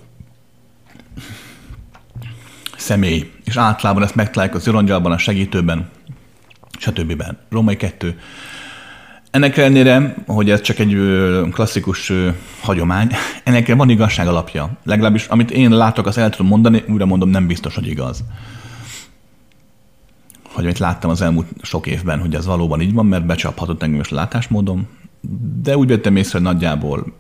[2.77, 3.31] személy.
[3.43, 5.89] És általában ezt megtaláljuk az őrangyalban, a segítőben,
[6.79, 7.23] stb.
[7.49, 8.19] Római 2
[9.35, 10.97] ennek ellenére, hogy ez csak egy
[11.51, 12.11] klasszikus
[12.61, 13.09] hagyomány,
[13.43, 14.69] ennek van igazság alapja.
[14.83, 18.23] Legalábbis amit én látok, azt el tudom mondani, újra mondom, nem biztos, hogy igaz.
[20.43, 23.99] Hogy amit láttam az elmúlt sok évben, hogy ez valóban így van, mert becsaphatott engem
[23.99, 24.87] is látásmódom,
[25.61, 27.13] de úgy vettem észre, hogy nagyjából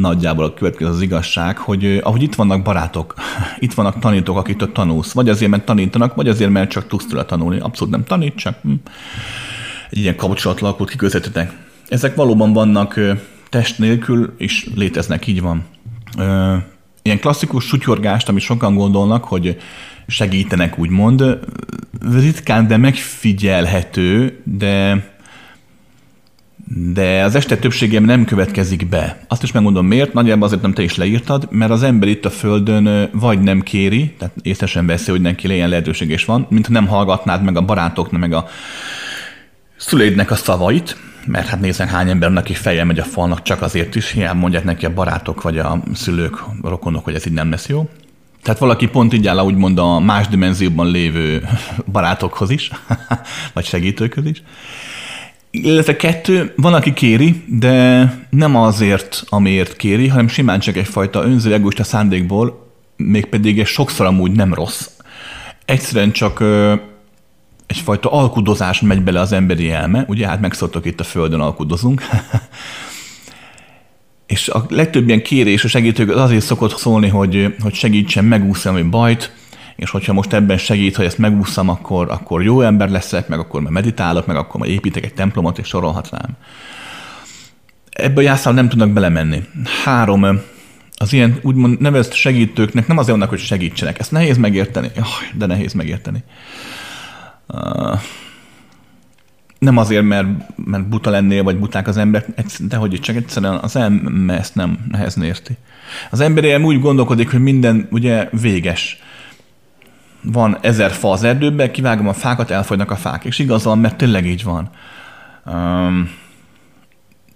[0.00, 3.14] nagyjából a következő az igazság, hogy ahogy itt vannak barátok,
[3.58, 7.24] itt vannak tanítók, akik tanulsz, vagy azért, mert tanítanak, vagy azért, mert csak tudsz tőle
[7.24, 7.58] tanulni.
[7.58, 8.72] Abszolút nem tanít, csak hm
[9.90, 11.52] egy ilyen kapcsolat alakult ki közöttetek.
[11.88, 13.00] Ezek valóban vannak
[13.50, 15.64] test nélkül, és léteznek, így van.
[17.02, 19.56] Ilyen klasszikus sutyorgást, amit sokan gondolnak, hogy
[20.06, 21.38] segítenek, úgymond,
[22.12, 25.06] ritkán, de megfigyelhető, de
[26.74, 29.24] de az este többségem nem következik be.
[29.28, 32.30] Azt is megmondom miért, nagyjából azért nem te is leírtad, mert az ember itt a
[32.30, 36.68] Földön vagy nem kéri, tehát észre sem veszi, hogy neki ilyen lehetőség is van, mint
[36.68, 38.46] nem hallgatnád meg a barátoknak, meg a
[39.78, 40.96] szüleidnek a szavait,
[41.26, 44.64] mert hát nézzen hány embernek, aki feje megy a falnak csak azért is, hiába mondják
[44.64, 47.88] neki a barátok vagy a szülők, a rokonok, hogy ez így nem lesz jó.
[48.42, 51.48] Tehát valaki pont így áll, úgymond a más dimenzióban lévő
[51.92, 52.70] barátokhoz is,
[53.54, 54.42] vagy segítőkhöz is.
[55.50, 61.52] Illetve kettő, van, aki kéri, de nem azért, amiért kéri, hanem simán csak egyfajta önző
[61.52, 64.88] egoista szándékból, mégpedig ez sokszor amúgy nem rossz.
[65.64, 66.44] Egyszerűen csak
[67.68, 72.02] egyfajta alkudozás megy bele az emberi elme, ugye hát megszoktok itt a Földön alkudozunk,
[74.26, 78.82] és a legtöbb ilyen kérés a segítők azért szokott szólni, hogy, hogy segítsen megúszni ami
[78.82, 79.32] bajt,
[79.76, 83.60] és hogyha most ebben segít, hogy ezt megúszam, akkor, akkor jó ember leszek, meg akkor
[83.60, 86.36] már meditálok, meg akkor már építek egy templomot, és sorolhatnám.
[87.90, 89.42] Ebbe a nem tudnak belemenni.
[89.84, 90.40] Három,
[90.96, 93.98] az ilyen úgymond nevezt segítőknek nem azért vannak, hogy segítsenek.
[93.98, 94.90] Ezt nehéz megérteni.
[94.98, 96.22] Oh, de nehéz megérteni.
[99.58, 102.24] Nem azért, mert, mert buta lennél, vagy buták az ember,
[102.58, 105.56] de hogy csak egyszerűen az elme ezt nem nehezen érti.
[106.10, 108.98] Az ember úgy gondolkodik, hogy minden ugye véges
[110.22, 113.24] van ezer fa az erdőben, kivágom a fákat, elfogynak a fák.
[113.24, 114.70] És igaz van, mert tényleg így van.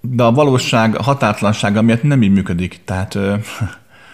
[0.00, 2.80] De a valóság határtlansága miatt nem így működik.
[2.84, 3.18] Tehát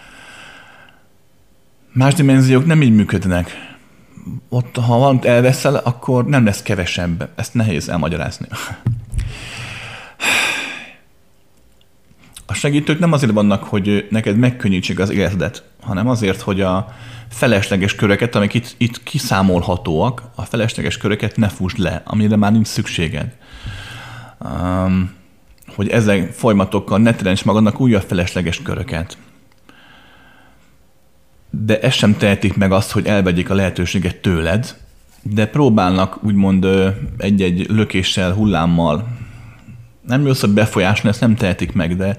[1.93, 3.77] más dimenziók nem így működnek.
[4.49, 7.29] Ott, ha valamit elveszel, akkor nem lesz kevesebb.
[7.35, 8.47] Ezt nehéz elmagyarázni.
[12.45, 16.93] A segítők nem azért vannak, hogy neked megkönnyítsék az életedet, hanem azért, hogy a,
[17.29, 22.67] felesleges köröket, amik itt, itt kiszámolhatóak, a felesleges köröket ne fúsd le, amire már nincs
[22.67, 23.35] szükséged.
[24.39, 25.11] Um,
[25.75, 29.17] hogy ezek folyamatokkal ne teremts magadnak újabb felesleges köröket.
[31.49, 34.75] De ez sem tehetik meg azt, hogy elvegyék a lehetőséget tőled,
[35.21, 36.67] de próbálnak úgymond
[37.17, 39.07] egy-egy lökéssel, hullámmal,
[40.07, 42.17] nem jössz, hogy befolyásolni, ezt nem tehetik meg, de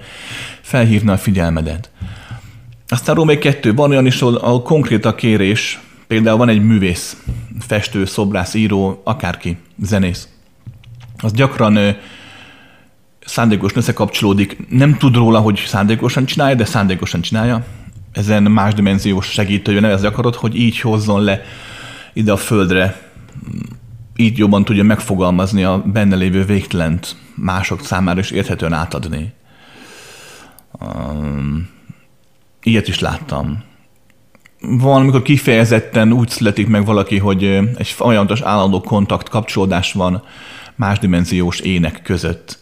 [0.61, 1.91] felhívna a figyelmedet.
[2.89, 7.23] Aztán Római kettő, van olyan is, ahol, ahol konkrét a kérés, például van egy művész,
[7.59, 10.29] festő, szobrász, író, akárki, zenész.
[11.19, 11.91] Az gyakran ö,
[13.25, 17.65] szándékosan összekapcsolódik, nem tud róla, hogy szándékosan csinálja, de szándékosan csinálja.
[18.13, 21.43] Ezen más dimenziós segítő, hogy nevezni akarod, hogy így hozzon le
[22.13, 23.11] ide a földre,
[24.17, 29.33] így jobban tudja megfogalmazni a benne lévő végtelent mások számára is érthetően átadni.
[30.81, 31.69] Um,
[32.63, 33.63] Ilyet is láttam.
[34.61, 37.45] Van, amikor kifejezetten úgy születik meg valaki, hogy
[37.77, 40.23] egy folyamatos állandó kontakt, kapcsolódás van
[40.75, 42.59] más dimenziós ének között.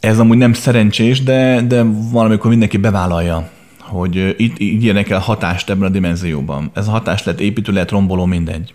[0.00, 3.48] Ez amúgy nem szerencsés, de, de valamikor mindenki bevállalja,
[3.92, 6.70] hogy itt így el hatást ebben a dimenzióban.
[6.74, 8.74] Ez a hatás lehet építő, lehet romboló, mindegy.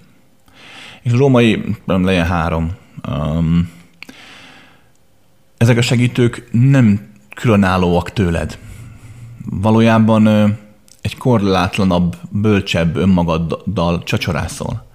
[1.02, 2.72] És a római, legyen három.
[3.10, 3.70] Um,
[5.58, 8.58] ezek a segítők nem különállóak tőled
[9.50, 10.28] valójában
[11.02, 14.86] egy korlátlanabb, bölcsebb önmagaddal csacsorászol.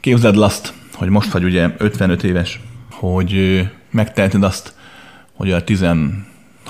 [0.00, 2.60] Képzeld azt, hogy most vagy ugye 55 éves,
[2.90, 4.74] hogy megteheted azt,
[5.32, 5.64] hogy a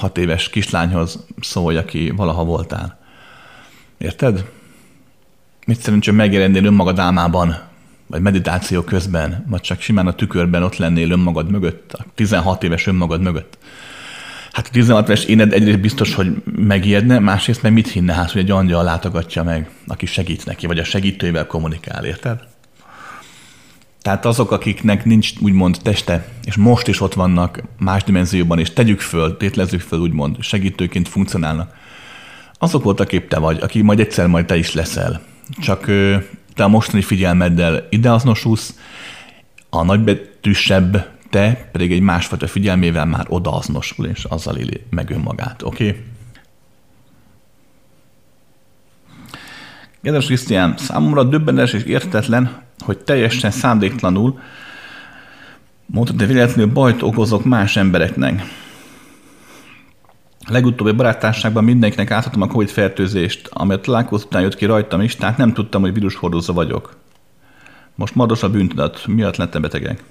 [0.03, 2.99] 16 éves kislányhoz szólj, aki valaha voltál.
[3.99, 4.45] Érted?
[5.67, 7.59] Mit szerintem megjelennél önmagad álmában,
[8.07, 12.87] vagy meditáció közben, vagy csak simán a tükörben ott lennél önmagad mögött, a 16 éves
[12.87, 13.59] önmagad mögött.
[14.53, 18.41] Hát a 16 éves éned egyrészt biztos, hogy megijedne, másrészt meg mit hinne hát, hogy
[18.41, 22.41] egy angyal látogatja meg, aki segít neki, vagy a segítőivel kommunikál, érted?
[24.03, 29.01] Tehát azok, akiknek nincs úgymond teste, és most is ott vannak más dimenzióban, és tegyük
[29.01, 31.75] föl, tétlezzük föl úgymond, segítőként funkcionálnak,
[32.59, 35.21] azok voltak épp te vagy, aki majd egyszer majd te is leszel.
[35.61, 35.85] Csak
[36.55, 38.79] te a mostani figyelmeddel ideazonosulsz,
[39.71, 45.89] a nagybetűsebb te pedig egy másfajta figyelmével már odaaznosul, és azzal éli meg önmagát, oké?
[45.89, 46.01] Okay?
[50.03, 54.41] Kedves Krisztián, számomra döbbenetes és értetlen, hogy teljesen szándéktalanul
[55.87, 58.43] mondtad, de véletlenül bajt okozok más embereknek.
[60.45, 65.17] A legutóbbi barátságban mindenkinek átadtam a Covid fertőzést, amelyet találkozó után jött ki rajtam is,
[65.17, 66.97] tehát nem tudtam, hogy vírushordozó vagyok.
[67.95, 70.03] Most mados a bűntudat, miatt lettem betegek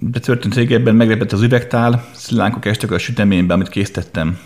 [0.00, 4.38] betörtént régebben, meglepett az üvegtál, szilánkok estek a süteménybe, amit készítettem.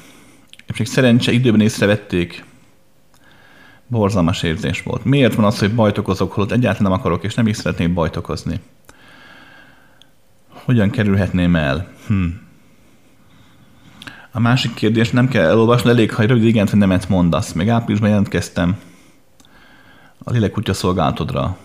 [0.67, 2.45] És még szerencse időben észrevették.
[3.93, 5.05] Borzalmas érzés volt.
[5.05, 8.17] Miért van az, hogy bajt okozok, holott egyáltalán nem akarok, és nem is szeretnék bajt
[8.17, 8.61] okozni?
[10.65, 11.89] Hogyan kerülhetném el?
[12.07, 12.25] Hm.
[14.31, 17.53] A másik kérdés nem kell elolvasni, elég, ha egy rövid igent vagy nemet mondasz.
[17.53, 18.77] Még áprilisban jelentkeztem
[20.19, 21.57] a lélekutya szolgálatodra.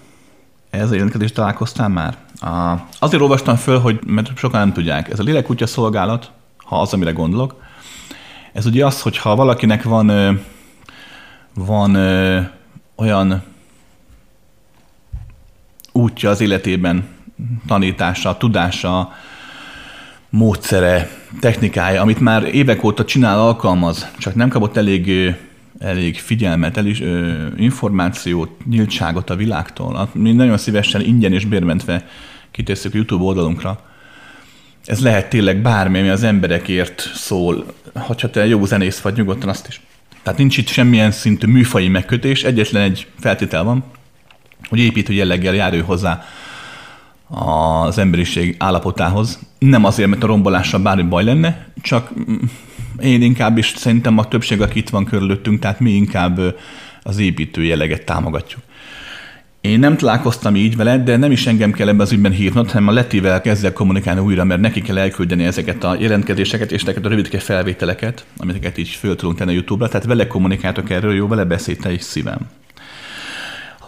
[0.69, 2.17] Ez a jelentkezést találkoztál már?
[2.39, 6.93] A, azért olvastam föl, hogy, mert sokan nem tudják, ez a lélekutya szolgálat, ha az,
[6.93, 7.61] amire gondolok,
[8.53, 10.09] ez ugye az, hogyha valakinek van,
[11.57, 11.95] van
[12.95, 13.43] olyan
[15.91, 17.07] útja az életében,
[17.67, 19.13] tanítása, tudása,
[20.29, 21.09] módszere,
[21.39, 25.35] technikája, amit már évek óta csinál, alkalmaz, csak nem kapott elég,
[25.79, 27.03] elég figyelmet, elég
[27.57, 30.09] információt, nyíltságot a világtól.
[30.13, 32.07] Mi nagyon szívesen ingyen és bérmentve
[32.51, 33.79] kitesszük YouTube oldalunkra.
[34.85, 37.65] Ez lehet tényleg bármi, ami az emberekért szól.
[37.93, 39.81] Ha te jó zenész vagy, nyugodtan azt is.
[40.27, 43.83] Tehát nincs itt semmilyen szintű műfai megkötés, egyetlen egy feltétel van,
[44.69, 46.25] hogy építő jelleggel járő hozzá
[47.27, 49.39] az emberiség állapotához.
[49.59, 52.11] Nem azért, mert a rombolással bármi baj lenne, csak
[53.01, 56.55] én inkább is szerintem a többség, aki itt van körülöttünk, tehát mi inkább
[57.03, 58.61] az építő jelleget támogatjuk.
[59.61, 62.87] Én nem találkoztam így vele, de nem is engem kell ebben az ügyben hívnod, hanem
[62.87, 67.09] a Letivel kezdek kommunikálni újra, mert neki kell elküldeni ezeket a jelentkezéseket és ezeket a
[67.09, 69.89] rövidke felvételeket, amiket így föl tudunk tenni a YouTube-ra.
[69.89, 72.39] Tehát vele kommunikáltok erről, jó, vele beszélte is szívem.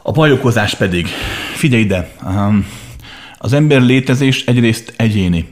[0.04, 1.08] A bajokozás pedig,
[1.54, 2.66] figyelj ide, um,
[3.38, 5.48] az ember létezés egyrészt egyéni.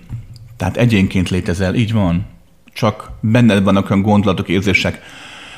[0.57, 2.26] Tehát egyénként létezel, így van.
[2.73, 5.02] Csak benned vannak olyan gondolatok, érzések,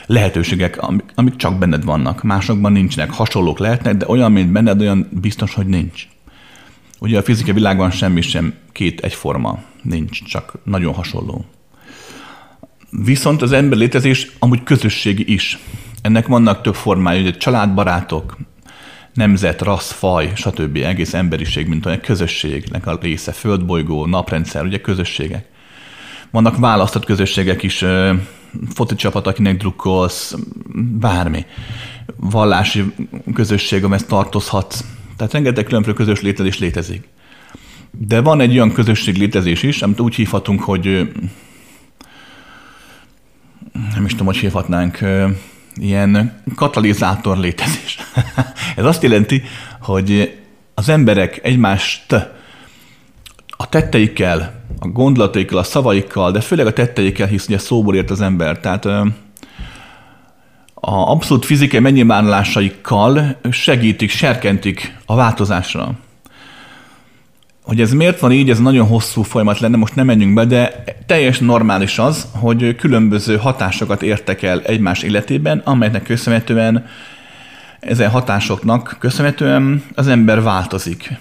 [0.10, 0.80] lehetőségek,
[1.15, 2.23] amik csak benned vannak.
[2.23, 3.11] Másokban nincsenek.
[3.11, 6.07] Hasonlók lehetnek, de olyan, mint benned, olyan biztos, hogy nincs.
[6.99, 11.45] Ugye a fizikai világban semmi sem két egyforma nincs, csak nagyon hasonló.
[12.90, 15.60] Viszont az ember létezés amúgy közösségi is.
[16.02, 18.38] Ennek vannak több formája, ugye családbarátok,
[19.14, 20.76] nemzet, rassz, faj, stb.
[20.76, 25.45] egész emberiség, mint olyan közösségnek a része, földbolygó, naprendszer, ugye közösségek.
[26.31, 27.86] Vannak választott közösségek is,
[28.74, 30.36] foci csapat, akinek drukkolsz,
[31.00, 31.46] bármi.
[32.16, 32.94] Vallási
[33.34, 34.84] közösség, amihez tartozhatsz.
[35.18, 37.08] Tehát rengeteg különböző közös létezés létezik.
[37.92, 41.12] De van egy olyan közösség létezés is, amit úgy hívhatunk, hogy
[43.94, 45.00] nem is tudom, hogy hívhatnánk,
[45.76, 47.98] ilyen katalizátor létezés.
[48.76, 49.42] Ez azt jelenti,
[49.82, 50.38] hogy
[50.74, 52.14] az emberek egymást
[53.48, 58.22] a tetteikkel, a gondolataikkal, a szavaikkal, de főleg a tetteikkel, hisz ugye szóból ért az
[58.22, 58.60] ember.
[58.60, 59.08] Tehát a
[61.12, 65.92] abszolút fizikai megnyilvánulásaikkal segítik, serkentik a változásra.
[67.64, 70.84] Hogy ez miért van így, ez nagyon hosszú folyamat lenne, most nem menjünk be, de
[71.06, 76.86] teljes normális az, hogy különböző hatásokat értek el egymás életében, amelynek köszönhetően
[77.80, 81.18] ezen hatásoknak köszönhetően az ember változik.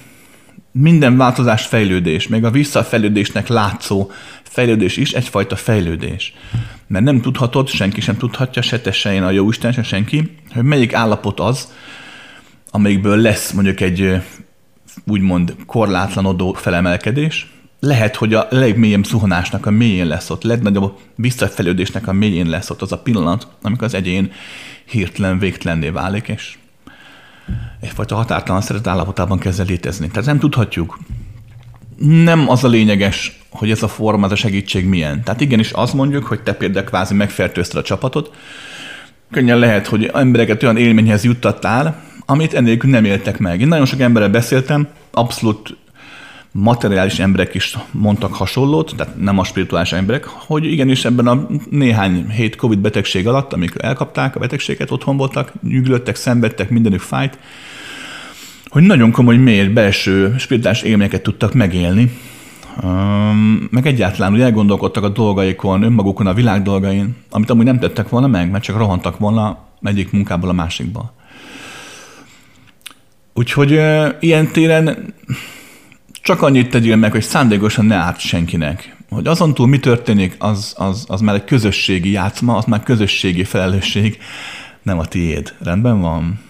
[0.72, 4.10] Minden változás fejlődés, még a visszafejlődésnek látszó
[4.42, 6.34] fejlődés is egyfajta fejlődés.
[6.86, 10.62] Mert nem tudhatod, senki sem tudhatja, se te, se én, a Jóisten, se senki, hogy
[10.62, 11.72] melyik állapot az,
[12.70, 14.22] amelyikből lesz mondjuk egy
[15.06, 22.12] úgymond korlátlanodó felemelkedés, lehet, hogy a legmélyebb zuhanásnak a mélyén lesz ott, legnagyobb visszafejlődésnek a
[22.12, 24.32] mélyén lesz ott az a pillanat, amikor az egyén
[24.84, 26.58] hirtelen végtelenné válik, és
[27.80, 30.08] egyfajta határtalan szeret állapotában kezd létezni.
[30.08, 30.98] Tehát nem tudhatjuk.
[31.98, 35.22] Nem az a lényeges, hogy ez a forma, ez a segítség milyen.
[35.22, 38.34] Tehát igenis azt mondjuk, hogy te például kvázi megfertőzted a csapatot,
[39.30, 43.60] könnyen lehet, hogy embereket olyan élményhez juttattál, amit ennélkül nem éltek meg.
[43.60, 45.76] Én nagyon sok emberrel beszéltem, abszolút
[46.52, 52.30] materiális emberek is mondtak hasonlót, tehát nem a spirituális emberek, hogy igenis ebben a néhány
[52.30, 57.38] hét Covid betegség alatt, amikor elkapták a betegséget, otthon voltak, nyüglöttek, szenvedtek, mindenük fájt,
[58.68, 62.18] hogy nagyon komoly, mély belső spirituális élményeket tudtak megélni,
[63.70, 68.26] meg egyáltalán hogy elgondolkodtak a dolgaikon, önmagukon, a világ dolgain, amit amúgy nem tettek volna
[68.26, 71.12] meg, mert csak rohantak volna egyik munkából a másikba.
[73.34, 73.80] Úgyhogy
[74.20, 75.14] ilyen téren
[76.28, 78.96] csak annyit tegyél meg, hogy szándékosan ne árt senkinek.
[79.10, 83.44] Hogy azon túl mi történik, az, az, az már egy közösségi játszma, az már közösségi
[83.44, 84.18] felelősség,
[84.82, 85.54] nem a tiéd.
[85.58, 86.40] Rendben van?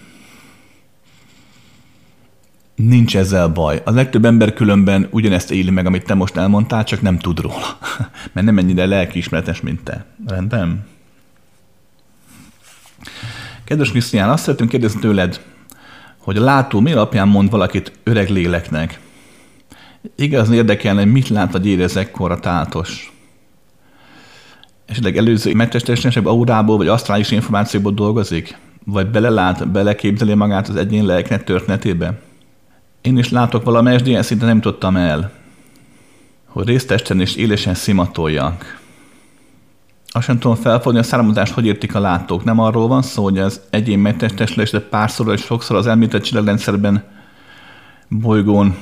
[2.75, 3.81] Nincs ezzel baj.
[3.85, 7.77] A legtöbb ember különben ugyanezt éli meg, amit te most elmondtál, csak nem tud róla.
[8.33, 10.05] Mert nem ennyire lelkiismeretes, mint te.
[10.27, 10.87] Rendben?
[13.63, 15.41] Kedves Krisztián, azt szeretném kérdezni tőled,
[16.17, 18.99] hogy a látó mi alapján mond valakit öreg léleknek?
[20.15, 23.13] Igaz érdekelne, mit lát vagy érez ekkor tátos?
[24.85, 28.57] Esetleg előző megtestesebb aurából vagy asztrális információból dolgozik?
[28.85, 32.19] Vagy belelát, beleképzeli magát az egyén lelknek történetébe?
[33.01, 35.31] Én is látok valamelyest, de ilyen szinte nem tudtam el,
[36.45, 38.79] hogy résztesten és élesen szimatoljak.
[40.07, 42.43] Azt sem tudom felfogni, a származást hogy értik a látók.
[42.43, 47.03] Nem arról van szó, hogy az egyén megtestesülés, de párszor és sokszor az említett csillagrendszerben
[48.07, 48.75] bolygón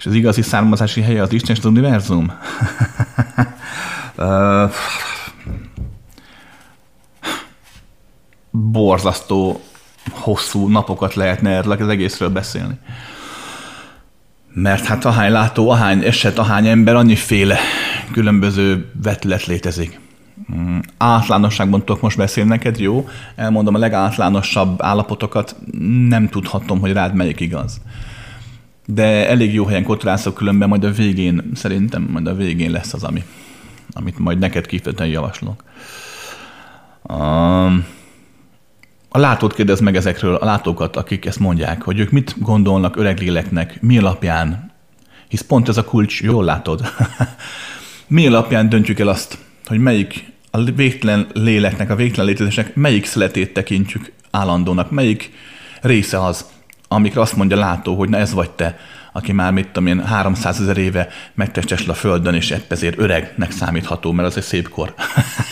[0.00, 2.32] és az igazi származási helye az Isten és az univerzum?
[8.50, 9.60] Borzasztó
[10.10, 12.78] hosszú napokat lehetne erről az egészről beszélni.
[14.52, 17.58] Mert hát ahány látó, ahány eset, ahány ember, annyiféle
[18.12, 20.00] különböző vetület létezik.
[20.54, 23.08] Mm, általánosságban tudok most beszélni neked, jó?
[23.36, 25.56] Elmondom a legáltalánosabb állapotokat,
[26.08, 27.80] nem tudhatom, hogy rád melyik igaz.
[28.92, 33.04] De elég jó helyen kotrászok különben, majd a végén, szerintem majd a végén lesz az,
[33.04, 33.22] ami,
[33.92, 35.64] amit majd neked kifejezetten javaslok.
[37.02, 37.84] Um,
[39.08, 43.18] a látót kérdez meg ezekről, a látókat, akik ezt mondják, hogy ők mit gondolnak öreg
[43.18, 44.72] léleknek, mi alapján,
[45.28, 46.82] hisz pont ez a kulcs, jól látod,
[48.06, 53.52] mi alapján döntjük el azt, hogy melyik a végtelen léleknek, a végtelen létezésnek melyik szeletét
[53.52, 55.32] tekintjük állandónak, melyik
[55.80, 56.46] része az,
[56.92, 58.78] amikre azt mondja látó, hogy na ez vagy te,
[59.12, 63.50] aki már mit tudom én, 300 ezer éve megtestesül a földön, és epp ezért öregnek
[63.50, 64.94] számítható, mert az egy szép kor.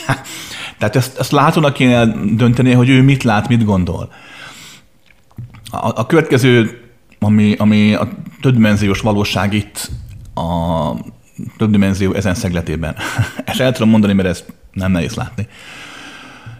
[0.78, 2.06] Tehát ezt, ezt látónak kéne
[2.36, 4.12] dönteni, hogy ő mit lát, mit gondol.
[5.70, 6.80] A, a következő,
[7.18, 8.08] ami, ami a
[8.40, 9.90] többdimenziós valóság itt
[10.34, 10.90] a
[11.56, 12.96] többdimenzió ezen szegletében.
[13.44, 15.48] Ezt el tudom mondani, mert ez nem nehéz látni.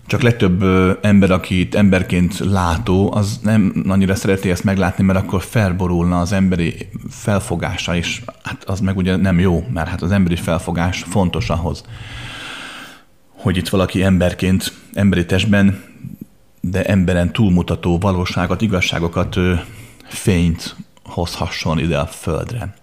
[0.09, 0.63] Csak legtöbb
[1.05, 6.89] ember, akit emberként látó, az nem annyira szereti ezt meglátni, mert akkor felborulna az emberi
[7.11, 11.85] felfogása, és hát az meg ugye nem jó, mert hát az emberi felfogás fontos ahhoz,
[13.29, 15.85] hogy itt valaki emberként, emberi testben,
[16.61, 19.37] de emberen túlmutató valóságot, igazságokat,
[20.05, 22.75] fényt hozhasson ide a földre.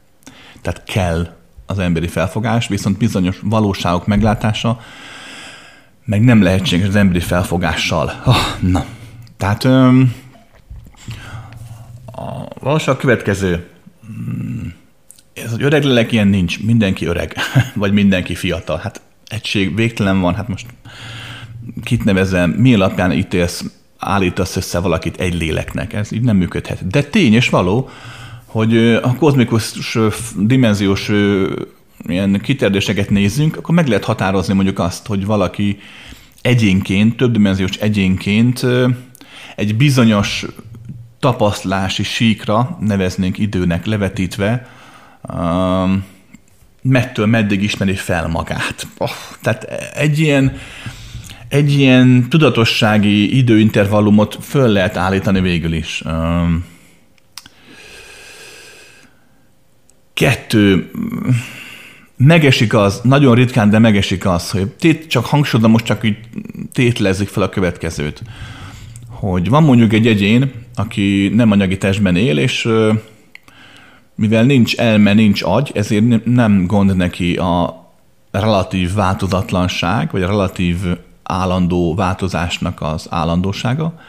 [0.61, 1.35] Tehát kell
[1.65, 4.80] az emberi felfogás, viszont bizonyos valóságok meglátása
[6.06, 8.22] meg nem lehetséges az emberi felfogással.
[8.26, 8.86] Oh, na,
[9.38, 10.14] tehát öm,
[12.06, 13.68] a valóság következő.
[14.06, 14.73] Hmm,
[15.34, 17.36] ez az öreg lélek ilyen nincs, mindenki öreg,
[17.76, 18.77] vagy mindenki fiatal.
[18.77, 20.65] Hát egység végtelen van, hát most
[21.84, 23.64] kit nevezem, mi alapján ítélsz,
[23.98, 26.88] állítasz össze valakit egy léleknek, ez így nem működhet.
[26.88, 27.90] De tény és való,
[28.45, 29.73] hogy a kozmikus
[30.38, 31.11] dimenziós
[32.07, 35.80] ilyen kiterdéseket nézzünk, akkor meg lehet határozni mondjuk azt, hogy valaki
[36.41, 38.65] egyénként, többdimenziós egyénként
[39.56, 40.45] egy bizonyos
[41.19, 44.69] tapasztlási síkra, neveznénk időnek levetítve,
[46.82, 48.88] mettől meddig ismeri fel magát.
[48.98, 49.10] Oh,
[49.41, 49.64] tehát
[49.94, 50.57] egy ilyen,
[51.48, 56.03] egy ilyen tudatossági időintervallumot föl lehet állítani végül is.
[60.14, 60.91] Kettő,
[62.18, 66.18] megesik az, nagyon ritkán, de megesik az, hogy tét, csak hangsúlyozom, most csak így
[66.72, 68.22] tétlezik fel a következőt,
[69.10, 72.70] hogy van mondjuk egy egyén, aki nem anyagi testben él, és
[74.16, 77.84] mivel nincs elme, nincs agy, ezért nem gond neki a
[78.32, 80.78] relatív változatlanság, vagy a relatív
[81.24, 84.00] állandó változásnak az állandósága,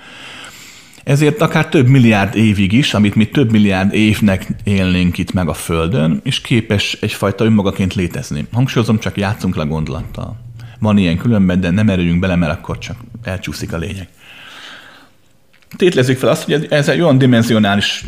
[1.07, 5.55] ezért akár több milliárd évig is, amit mi több milliárd évnek élnénk itt meg a
[5.55, 8.47] Földön, és képes egyfajta önmagaként létezni.
[8.53, 10.37] Hangsúlyozom, csak játszunk le gondolattal.
[10.79, 14.09] Van ilyen különben, de nem erőjünk bele, mert akkor csak elcsúszik a lényeg.
[15.77, 18.05] Tétlezzük fel azt, hogy ez egy olyan dimenzionális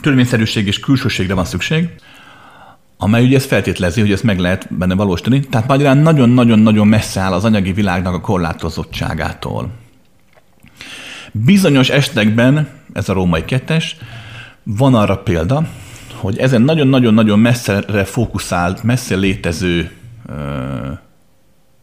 [0.00, 1.88] törvényszerűség és külsőségre van szükség,
[2.96, 5.40] amely ugye ezt feltételezi, hogy ezt meg lehet benne valósítani.
[5.40, 9.82] Tehát magyarán nagyon-nagyon-nagyon messze áll az anyagi világnak a korlátozottságától.
[11.36, 13.96] Bizonyos esetekben, ez a római kettes,
[14.62, 15.68] van arra példa,
[16.14, 19.90] hogy ezen nagyon-nagyon-nagyon messzere fókuszált, messze létező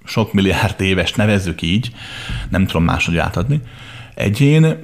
[0.04, 1.92] sok milliárd éves, nevezzük így,
[2.50, 3.62] nem tudom máshogy átadni,
[4.16, 4.78] egyén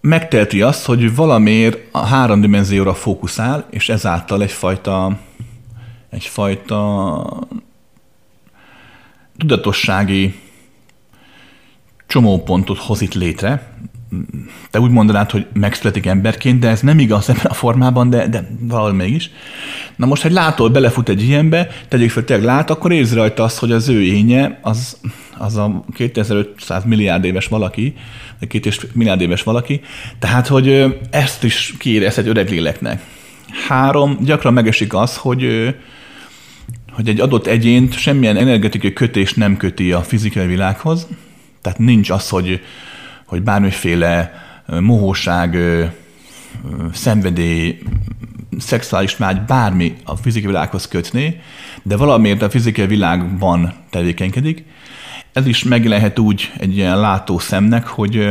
[0.00, 5.18] megtelti azt, hogy valamiért a három dimenzióra fókuszál, és ezáltal egyfajta,
[6.10, 7.48] egyfajta
[9.36, 10.40] tudatossági
[12.06, 13.72] csomópontot hoz itt létre,
[14.70, 18.48] te úgy mondanád, hogy megszületik emberként, de ez nem igaz ebben a formában, de, de
[18.60, 19.30] valahol mégis.
[19.96, 23.58] Na most, hogy lától belefut egy ilyenbe, tegyük fel, tényleg lát, akkor érzi rajta azt,
[23.58, 24.96] hogy az ő énje, az,
[25.38, 27.94] az a 2500 milliárd éves valaki,
[28.38, 29.80] vagy két és milliárd éves valaki,
[30.18, 33.02] tehát, hogy ezt is kiérez egy öreg léleknek.
[33.68, 35.74] Három, gyakran megesik az, hogy
[36.92, 41.06] hogy egy adott egyént semmilyen energetikai kötés nem köti a fizikai világhoz,
[41.62, 42.60] tehát nincs az, hogy
[43.28, 44.32] hogy bármiféle
[44.80, 45.58] mohóság,
[46.92, 47.78] szenvedély,
[48.58, 51.40] szexuális vágy, bármi a fizikai világhoz kötné,
[51.82, 54.64] de valamiért a fizikai világban tevékenykedik.
[55.32, 58.30] Ez is megjelenhet úgy egy ilyen látó szemnek, hogy,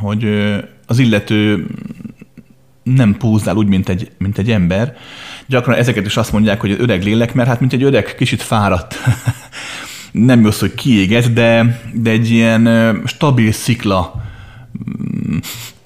[0.00, 0.24] hogy
[0.86, 1.66] az illető
[2.82, 4.96] nem púzzál úgy, mint egy, mint egy ember.
[5.46, 8.98] Gyakran ezeket is azt mondják, hogy öreg lélek, mert hát mint egy öreg, kicsit fáradt.
[10.12, 14.22] nem jó hogy kiéget, de, de egy ilyen stabil szikla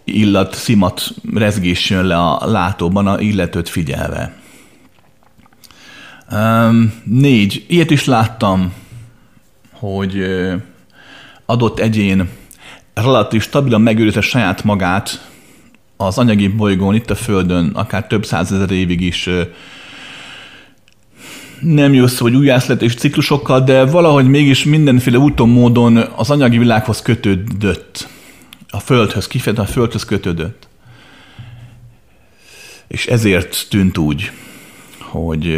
[0.04, 4.34] illat, szimat rezgés jön le a látóban a illetőt figyelve.
[7.04, 7.64] Négy.
[7.68, 8.72] Ilyet is láttam,
[9.72, 10.24] hogy
[11.46, 12.28] adott egyén
[12.94, 15.28] relatív stabilan megőrizte saját magát
[15.96, 19.28] az anyagi bolygón, itt a Földön, akár több százezer évig is
[21.60, 28.08] nem jössz, hogy újjászletés ciklusokkal, de valahogy mégis mindenféle úton, módon az anyagi világhoz kötődött.
[28.70, 30.68] A Földhöz, kifejezetten a Földhöz kötődött.
[32.88, 34.30] És ezért tűnt úgy,
[34.98, 35.56] hogy,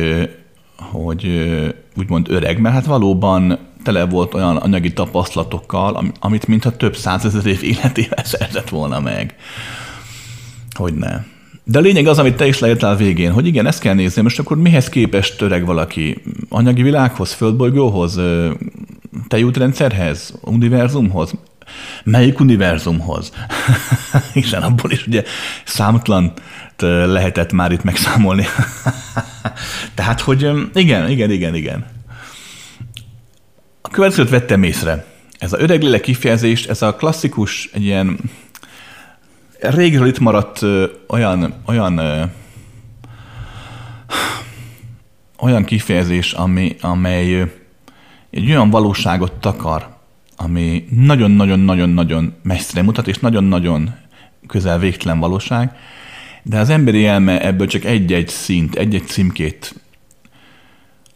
[0.76, 1.48] hogy
[1.96, 7.62] úgymond öreg, mert hát valóban tele volt olyan anyagi tapasztalatokkal, amit mintha több százezer év
[7.62, 9.34] életével szerzett volna meg.
[10.74, 11.24] Hogy ne.
[11.64, 14.38] De a lényeg az, amit te is leírtál végén, hogy igen, ezt kell nézni, most
[14.38, 16.22] akkor mihez képest töreg valaki?
[16.48, 18.20] Anyagi világhoz, földbolygóhoz,
[19.28, 21.34] tejútrendszerhez, univerzumhoz?
[22.04, 23.32] Melyik univerzumhoz?
[24.32, 25.24] Hiszen abból is ugye
[25.64, 26.32] számtlan
[27.06, 28.46] lehetett már itt megszámolni.
[29.94, 31.86] Tehát, hogy igen, igen, igen, igen.
[33.82, 35.04] A következőt vettem észre.
[35.38, 38.18] Ez a öreg lélek kifejezést, ez a klasszikus, egy ilyen
[39.60, 42.22] régről itt maradt ö, olyan, olyan ö,
[45.38, 47.40] olyan kifejezés, ami, amely
[48.30, 49.96] egy olyan valóságot takar,
[50.42, 53.94] ami nagyon-nagyon-nagyon-nagyon messzire mutat, és nagyon-nagyon
[54.46, 55.76] közel végtelen valóság,
[56.42, 59.74] de az emberi elme ebből csak egy-egy szint, egy-egy címkét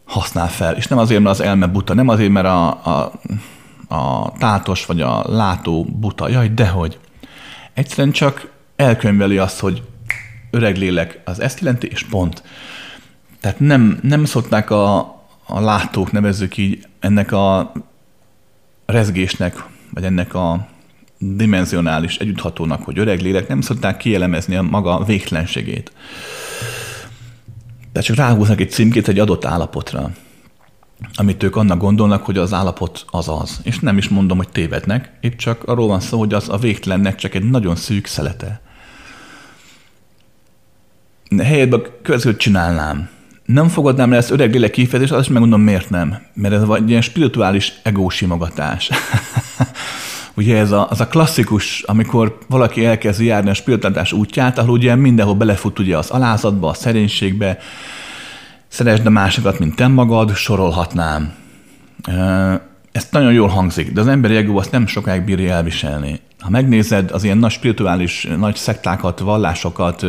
[0.03, 0.75] használ fel.
[0.75, 3.11] És nem azért, mert az elme buta, nem azért, mert a, a,
[3.95, 6.29] a tátos vagy a látó buta.
[6.29, 6.99] Jaj, dehogy.
[7.73, 9.83] Egyszerűen csak elkönyveli azt, hogy
[10.51, 12.43] öreg lélek az ezt jelenti, és pont.
[13.39, 14.97] Tehát nem, nem szokták a,
[15.45, 17.71] a látók, nevezzük így, ennek a
[18.85, 20.67] rezgésnek, vagy ennek a
[21.17, 25.91] dimenzionális együtthatónak, hogy öreg lélek, nem szokták kielemezni a maga végtelenségét.
[27.91, 30.11] Tehát csak ráhúznak egy címkét egy adott állapotra,
[31.15, 33.59] amit ők annak gondolnak, hogy az állapot az az.
[33.63, 37.15] És nem is mondom, hogy tévednek, épp csak arról van szó, hogy az a végtelennek
[37.15, 38.61] csak egy nagyon szűk szelete.
[41.37, 43.09] Helyetben a csinálnám.
[43.45, 46.17] Nem fogadnám le ezt öreg lélek kifejezést, azt is megmondom, miért nem.
[46.33, 48.89] Mert ez egy ilyen spirituális egósimogatás.
[50.37, 54.95] ugye ez a, az a klasszikus, amikor valaki elkezd járni a spiritualitás útját, ahol ugye
[54.95, 57.57] mindenhol belefut ugye az alázatba, a szerénységbe,
[58.67, 61.33] szeresd a másikat, mint te magad, sorolhatnám.
[62.91, 66.19] Ez nagyon jól hangzik, de az emberi ego azt nem sokáig bírja elviselni.
[66.39, 70.05] Ha megnézed az ilyen nagy spirituális, nagy szektákat, vallásokat,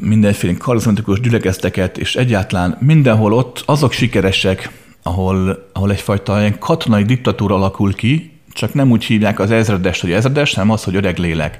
[0.00, 4.70] mindenféle karizmatikus gyülekezteket, és egyáltalán mindenhol ott azok sikeresek,
[5.02, 10.12] ahol, ahol egyfajta ilyen katonai diktatúra alakul ki, csak nem úgy hívják az ezredest, hogy
[10.12, 11.58] ezredes, hanem az, hogy öreg lélek.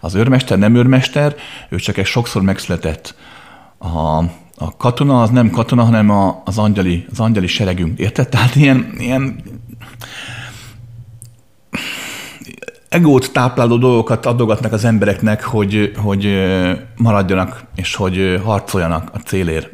[0.00, 1.34] Az őrmester nem őrmester,
[1.68, 3.14] ő csak egy sokszor megszületett.
[3.78, 4.18] A,
[4.56, 7.98] a katona az nem katona, hanem a, az, angyali, az angyali seregünk.
[7.98, 8.28] Érted?
[8.28, 9.42] Tehát ilyen, ilyen
[12.92, 16.28] egót tápláló dolgokat adogatnak az embereknek, hogy, hogy
[16.96, 19.70] maradjanak, és hogy harcoljanak a célért.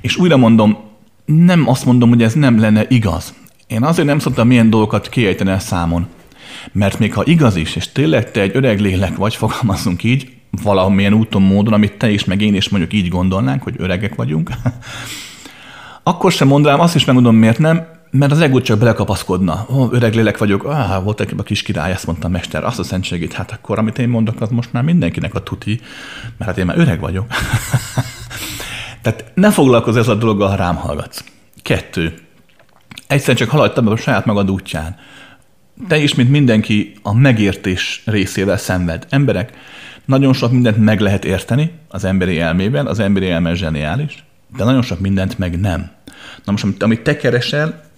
[0.00, 0.78] És újra mondom,
[1.24, 3.34] nem azt mondom, hogy ez nem lenne igaz.
[3.66, 6.06] Én azért nem szoktam milyen dolgokat kiejteni a számon.
[6.72, 10.30] Mert még ha igaz is, és tényleg te egy öreg lélek vagy, fogalmazunk így,
[10.62, 14.50] valamilyen úton, módon, amit te is, meg én is mondjuk így gondolnánk, hogy öregek vagyunk,
[16.02, 19.66] akkor sem mondanám, azt is megmondom, miért nem, mert az ego csak belekapaszkodna.
[19.70, 22.82] Ó, öreg lélek vagyok, ah, volt egy a kis király, ezt mondta mester, azt a
[22.82, 25.80] szentségét, hát akkor amit én mondok, az most már mindenkinek a tuti,
[26.38, 27.26] mert hát én már öreg vagyok.
[29.02, 31.24] Tehát ne foglalkozz ezzel a dologgal, ha rám hallgatsz.
[31.62, 32.14] Kettő.
[33.06, 34.96] Egyszerűen csak haladj a saját magad útján.
[35.88, 39.06] Te is, mint mindenki, a megértés részével szenved.
[39.08, 39.52] Emberek,
[40.04, 44.24] nagyon sok mindent meg lehet érteni az emberi elmében, az emberi elme zseniális,
[44.56, 45.90] de nagyon sok mindent meg nem.
[46.44, 47.90] Na most, amit te keresel,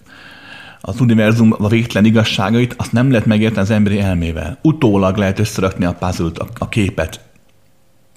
[0.87, 4.57] az univerzum a végtelen igazságait, azt nem lehet megérteni az emberi elmével.
[4.61, 7.19] Utólag lehet összerakni a puzzle a, képet.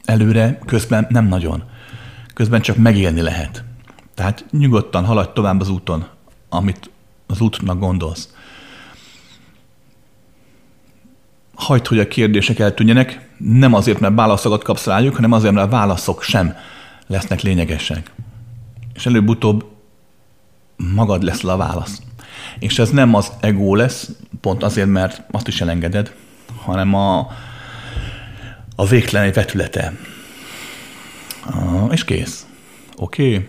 [0.05, 1.63] Előre, közben nem nagyon.
[2.35, 3.65] Közben csak megélni lehet.
[4.15, 6.07] Tehát nyugodtan haladj tovább az úton,
[6.49, 6.91] amit
[7.27, 8.29] az útnak gondolsz.
[11.55, 15.71] Hagyd, hogy a kérdések eltűnjenek, nem azért, mert válaszokat kapsz rájuk, hanem azért, mert a
[15.71, 16.57] válaszok sem
[17.07, 18.13] lesznek lényegesek.
[18.95, 19.65] És előbb-utóbb
[20.77, 22.03] magad lesz a válasz.
[22.59, 24.11] És ez nem az ego lesz,
[24.41, 26.15] pont azért, mert azt is elengeded,
[26.57, 27.19] hanem a,
[28.77, 29.93] a végtelen vetülete.
[31.91, 32.47] És kész.
[32.97, 33.35] Oké.
[33.35, 33.49] Okay.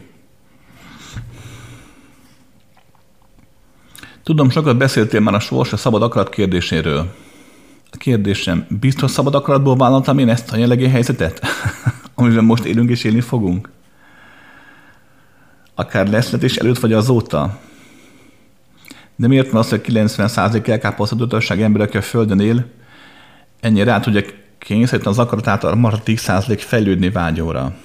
[4.23, 7.15] Tudom, sokat beszéltél már a sors a szabad akarat kérdéséről.
[7.91, 11.41] A kérdésem, biztos szabad akaratból vállaltam én ezt a jelenlegi helyzetet,
[12.15, 13.69] amiben most élünk és élni fogunk?
[15.75, 17.59] Akár leszletés előtt vagy azóta.
[19.19, 22.65] De miért van az, hogy 90% elkáposztatottság ember, aki a Földön él,
[23.59, 24.21] ennyire rá tudja
[24.57, 27.75] kényszeríteni az akaratát a maradt 10% fejlődni vágyóra.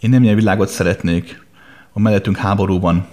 [0.00, 1.46] Én nem ilyen világot szeretnék,
[1.92, 3.06] a mellettünk háború van,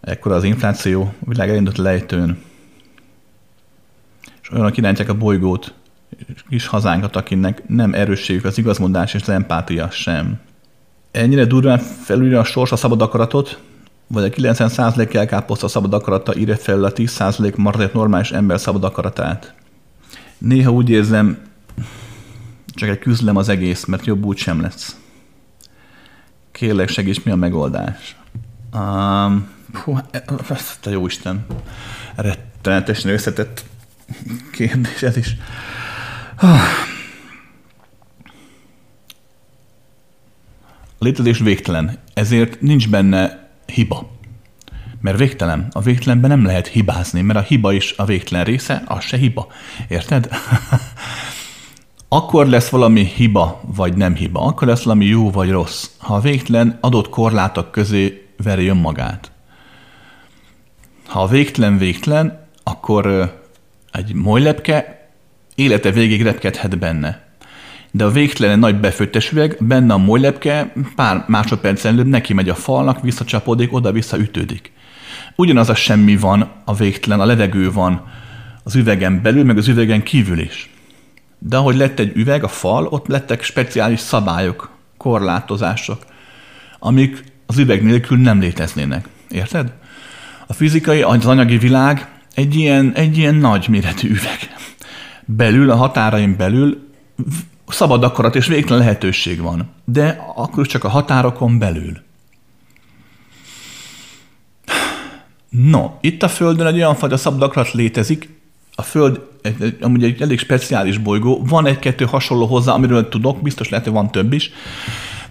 [0.00, 2.38] ekkor az infláció, a világ elindult lejtőn,
[4.42, 5.74] és olyanok irányítják a bolygót,
[6.48, 10.40] kis hazánkat, akinek nem erősségük az igazmondás és az empátia sem.
[11.10, 13.60] Ennyire durván felülre a sors a szabad akaratot,
[14.08, 18.84] vagy a 90% elkáposzt a szabad akarata írja fel a 10% maradék normális ember szabad
[18.84, 19.54] akaratát.
[20.38, 21.38] Néha úgy érzem,
[22.66, 24.96] csak egy küzdelem az egész, mert jobb úgy sem lesz.
[26.50, 28.16] Kérlek, segíts, mi a megoldás?
[28.74, 29.98] Um, hú,
[30.80, 31.46] te jó Isten,
[32.14, 33.64] rettenetesen összetett
[34.52, 35.36] kérdés ez is.
[40.98, 44.10] A létezés végtelen, ezért nincs benne hiba.
[45.00, 45.68] Mert végtelen.
[45.72, 49.46] A végtelenben nem lehet hibázni, mert a hiba is a végtelen része, az se hiba.
[49.88, 50.28] Érted?
[52.08, 54.40] akkor lesz valami hiba, vagy nem hiba.
[54.40, 55.88] Akkor lesz valami jó, vagy rossz.
[55.98, 59.30] Ha a végtelen adott korlátok közé veri önmagát.
[61.06, 63.34] Ha a végtelen végtelen, akkor
[63.92, 65.08] egy molylepke
[65.54, 67.27] élete végig repkedhet benne.
[67.90, 72.54] De a végtelen nagy befőttes üveg, benne a molylepke pár másodpercen előbb neki megy a
[72.54, 74.72] falnak, visszacsapódik, oda-vissza ütődik.
[75.36, 78.06] Ugyanaz a semmi van a végtelen, a levegő van
[78.62, 80.70] az üvegen belül, meg az üvegen kívül is.
[81.38, 86.04] De ahogy lett egy üveg, a fal, ott lettek speciális szabályok, korlátozások,
[86.78, 89.08] amik az üveg nélkül nem léteznének.
[89.30, 89.72] Érted?
[90.46, 94.38] A fizikai, az anyagi világ egy ilyen, egy ilyen nagy méretű üveg.
[95.24, 96.88] Belül, a határain belül
[97.68, 99.70] szabad akarat és végtelen lehetőség van.
[99.84, 102.06] De akkor csak a határokon belül.
[105.48, 108.36] No, itt a Földön egy olyan fajta szabad akarat létezik,
[108.74, 109.20] a Föld
[109.80, 114.10] amúgy egy elég speciális bolygó, van egy-kettő hasonló hozzá, amiről tudok, biztos lehet, hogy van
[114.10, 114.50] több is,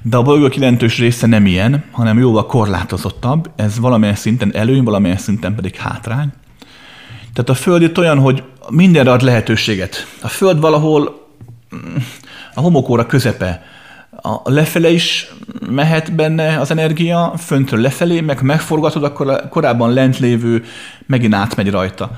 [0.02, 5.18] de a bolygók jelentős része nem ilyen, hanem jóval korlátozottabb, ez valamilyen szinten előny, valamilyen
[5.18, 6.30] szinten pedig hátrány.
[7.34, 10.08] Tehát a Föld itt olyan, hogy mindenre ad lehetőséget.
[10.22, 11.28] A Föld valahol
[11.76, 11.96] mm,
[12.58, 13.64] a homokóra közepe.
[14.22, 15.28] A lefele is
[15.70, 20.64] mehet benne az energia, föntről lefelé, meg megforgatod, akkor korábban lent lévő
[21.06, 22.12] megint átmegy rajta.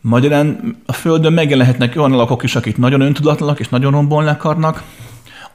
[0.00, 4.82] Magyarán a Földön megjelenhetnek olyan alakok is, akik nagyon öntudatlanak és nagyon rombolni akarnak,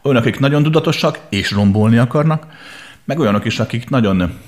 [0.01, 2.47] olyanok, akik nagyon tudatosak és rombolni akarnak,
[3.05, 4.39] meg olyanok is, akik nagyon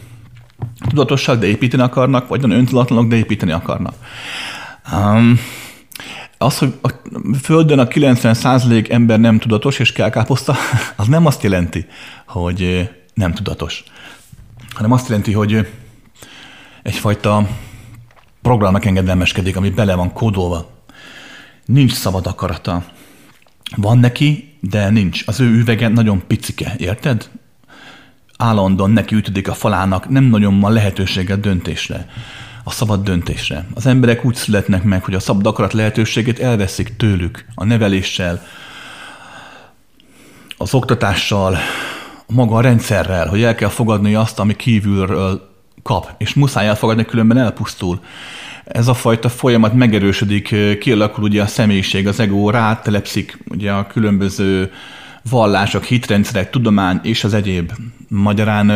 [0.89, 3.93] tudatosak, de építeni akarnak, vagy nagyon öntudatlanok, de építeni akarnak.
[4.93, 5.39] Um,
[6.37, 6.89] az, hogy a
[7.41, 10.55] Földön a 90% ember nem tudatos és kell káposzta,
[10.95, 11.85] az nem azt jelenti,
[12.25, 13.83] hogy nem tudatos,
[14.69, 15.67] hanem azt jelenti, hogy
[16.83, 17.47] egyfajta
[18.41, 20.69] programnak engedelmeskedik, ami bele van kódolva.
[21.65, 22.83] Nincs szabad akarata.
[23.75, 25.23] Van neki, de nincs.
[25.25, 27.29] Az ő üvege nagyon picike, érted?
[28.37, 32.07] Állandóan neki ütödik a falának, nem nagyon van lehetősége döntésre
[32.67, 33.67] a szabad döntésre.
[33.73, 38.45] Az emberek úgy születnek meg, hogy a szabad akarat lehetőségét elveszik tőlük a neveléssel,
[40.57, 41.57] az oktatással,
[42.27, 47.37] maga a rendszerrel, hogy el kell fogadni azt, ami kívülről kap, és muszáj elfogadni, különben
[47.37, 47.99] elpusztul.
[48.65, 54.71] Ez a fajta folyamat megerősödik, kialakul ugye a személyiség, az ego rátelepszik ugye a különböző
[55.29, 57.71] vallások, hitrendszerek, tudomány és az egyéb.
[58.07, 58.69] Magyarán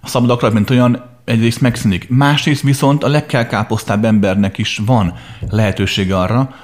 [0.00, 2.08] a szabad akarat, mint olyan, egyrészt megszűnik.
[2.08, 5.14] Másrészt viszont a legkelkáposztább embernek is van
[5.50, 6.54] lehetősége arra,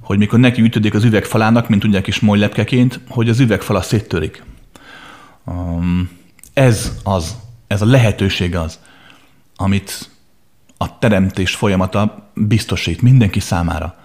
[0.00, 4.42] hogy mikor neki ütödik az üvegfalának, mint ugye kis molylepkeként, hogy az üvegfala széttörik.
[5.44, 6.10] Um,
[6.52, 7.36] ez az,
[7.66, 8.78] ez a lehetőség az,
[9.56, 10.10] amit
[10.76, 13.96] a teremtés folyamata biztosít mindenki számára.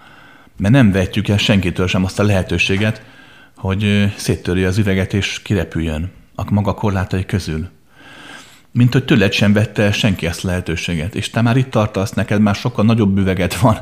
[0.57, 3.01] Mert nem vetjük el senkitől sem azt a lehetőséget,
[3.55, 7.69] hogy széttörje az üveget és kirepüljön a maga korlátai közül
[8.77, 11.15] mint hogy tőled sem vette senki ezt lehetőséget.
[11.15, 13.77] És te már itt tartasz, neked már sokkal nagyobb üveget van,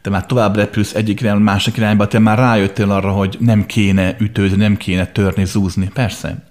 [0.00, 4.16] te már tovább repülsz egyik irányba, másik irányba, te már rájöttél arra, hogy nem kéne
[4.18, 5.90] ütőzni, nem kéne törni, zúzni.
[5.94, 6.44] Persze.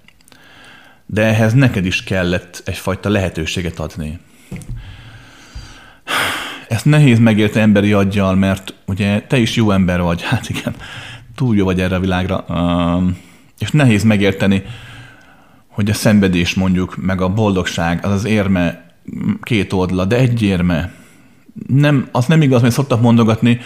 [1.06, 4.18] De ehhez neked is kellett egyfajta lehetőséget adni.
[6.68, 10.74] Ezt nehéz megérteni emberi aggyal, mert ugye te is jó ember vagy, hát igen,
[11.34, 12.44] túl jó vagy erre a világra,
[13.58, 14.62] és nehéz megérteni,
[15.80, 18.92] hogy a szenvedés mondjuk, meg a boldogság, az az érme
[19.42, 20.92] két oldala, de egy érme.
[21.66, 23.60] Nem, az nem igaz, mert szoktak mondogatni,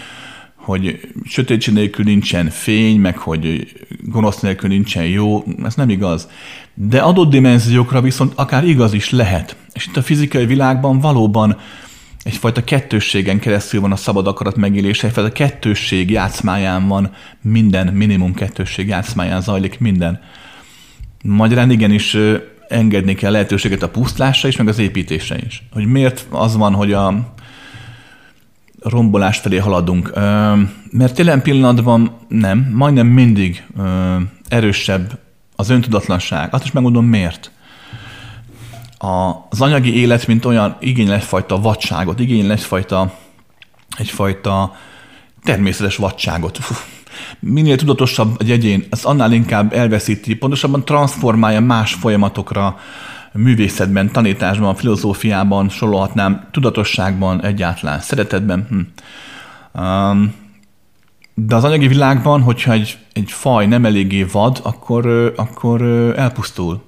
[0.55, 6.29] hogy sötétség nélkül nincsen fény, meg hogy gonosz nélkül nincsen jó, ez nem igaz.
[6.73, 9.55] De adott dimenziókra viszont akár igaz is lehet.
[9.73, 11.57] És itt a fizikai világban valóban
[12.23, 17.11] egyfajta kettősségen keresztül van a szabad akarat megélése, egyfajta kettősség játszmáján van
[17.41, 20.19] minden, minimum kettősség játszmáján zajlik minden.
[21.27, 22.17] Magyarán igenis
[22.67, 25.63] engedni kell lehetőséget a pusztlásra is, meg az építésre is.
[25.71, 27.33] Hogy miért az van, hogy a
[28.79, 30.13] rombolás felé haladunk.
[30.91, 33.63] Mert jelen pillanatban nem, majdnem mindig
[34.47, 35.19] erősebb
[35.55, 36.53] az öntudatlanság.
[36.53, 37.51] Azt is megmondom miért.
[39.49, 43.13] Az anyagi élet, mint olyan, igényel egyfajta vadságot, igényel egyfajta,
[43.97, 44.75] egyfajta
[45.43, 46.59] természetes vadságot.
[47.39, 52.77] Minél tudatosabb egy egyén, az annál inkább elveszíti, pontosabban transformálja más folyamatokra,
[53.33, 58.67] művészetben, tanításban, filozófiában sorolhatnám, tudatosságban egyáltalán, szeretetben.
[58.69, 59.81] Hm.
[59.81, 60.33] Um,
[61.33, 65.81] de az anyagi világban, hogyha egy, egy faj nem eléggé vad, akkor, akkor
[66.17, 66.83] elpusztul.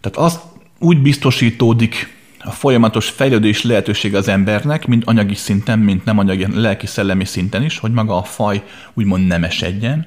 [0.00, 0.40] Tehát az
[0.78, 2.19] úgy biztosítódik
[2.50, 7.78] a folyamatos fejlődés lehetőség az embernek, mind anyagi szinten, mint nem anyagi, lelki-szellemi szinten is,
[7.78, 8.62] hogy maga a faj
[8.94, 10.06] úgymond nem esedjen,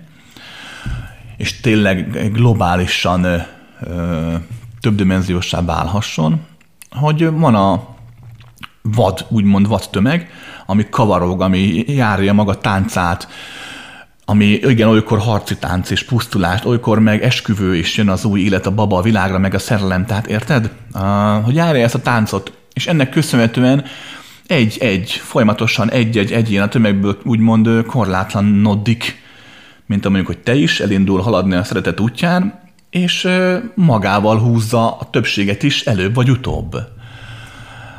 [1.38, 3.38] és tényleg globálisan ö,
[3.82, 4.34] ö,
[4.80, 6.42] többdimenziósá válhasson,
[6.92, 7.88] hogy van a
[8.82, 10.30] vad, úgymond vad tömeg,
[10.66, 13.28] ami kavarog, ami járja maga táncát,
[14.26, 18.66] ami igen, olykor harci tánc és pusztulás, olykor meg esküvő is jön az új élet
[18.66, 20.72] a baba a világra, meg a szerelem, tehát érted?
[20.94, 23.84] Uh, hogy járja ezt a táncot, és ennek köszönhetően
[24.48, 29.22] egy-egy, folyamatosan egy-egy ilyen a tömegből úgymond korlátlanoddik,
[29.86, 32.60] mint amelyik, hogy te is elindul haladni a szeretet útján,
[32.90, 33.28] és
[33.76, 36.76] magával húzza a többséget is előbb vagy utóbb.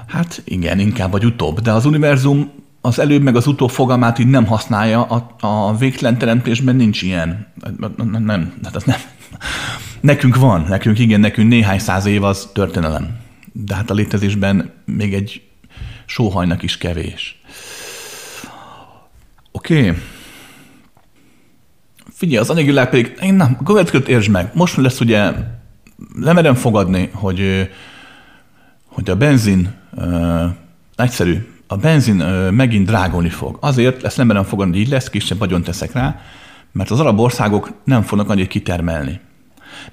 [0.06, 2.50] Hát igen, inkább vagy utóbb, de az univerzum
[2.86, 7.46] az előbb meg az utóbb fogalmát így nem használja, a, a végtelen teremtésben nincs ilyen.
[8.18, 8.98] Nem, hát az nem.
[10.00, 13.16] Nekünk van, nekünk igen, nekünk néhány száz év az történelem.
[13.52, 15.42] De hát a létezésben még egy
[16.06, 17.40] sóhajnak is kevés.
[19.52, 19.78] Oké.
[19.78, 20.02] Okay.
[22.12, 24.50] Figyelj, az anyagi világ pedig, én nem, a következőt értsd meg.
[24.54, 25.32] Most lesz ugye,
[26.14, 27.70] nem merem fogadni, hogy,
[28.86, 30.44] hogy a benzin uh,
[30.96, 33.56] egyszerű, a benzin uh, megint drágulni fog.
[33.60, 36.20] Azért ezt nem merem fogadni, hogy így lesz, kisebb vagyon teszek rá,
[36.72, 39.20] mert az arab országok nem fognak annyit kitermelni.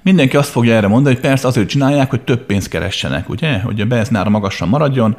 [0.02, 3.60] Mindenki azt fogja erre mondani, hogy persze azért csinálják, hogy több pénzt keressenek, ugye?
[3.60, 5.16] Hogy a benzinára magasan maradjon,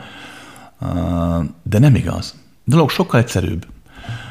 [1.64, 2.36] de nem igaz.
[2.50, 3.66] A dolog sokkal egyszerűbb.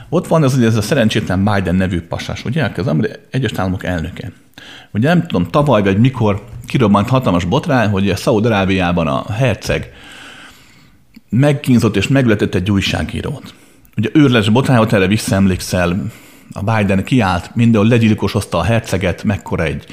[0.08, 2.90] Ott van ez, ez a szerencsétlen Biden nevű pasás, ugye, az
[3.30, 4.32] Egyes Államok elnöke.
[4.90, 9.92] Ugye nem tudom, tavaly vagy mikor kirobbant hatalmas botrány, hogy a Szaúd-Arábiában a herceg
[11.36, 13.54] megkínzott és megletett egy újságírót.
[13.96, 16.06] Ugye őrles botrányot erre visszaemlékszel,
[16.52, 19.84] a Biden kiállt, mindenhol legyilkosozta a herceget, mekkora egy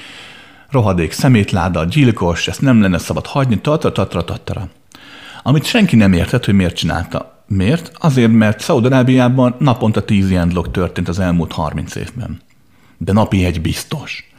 [0.70, 4.70] rohadék szemétláda, gyilkos, ezt nem lenne szabad hagyni, tatra, tatra, tatra.
[5.44, 7.44] Amit senki nem értett, hogy miért csinálta.
[7.48, 7.92] Miért?
[8.00, 12.42] Azért, mert Szaudarábiában naponta 10 ilyen dolog történt az elmúlt 30 évben.
[12.98, 14.32] De napi egy biztos.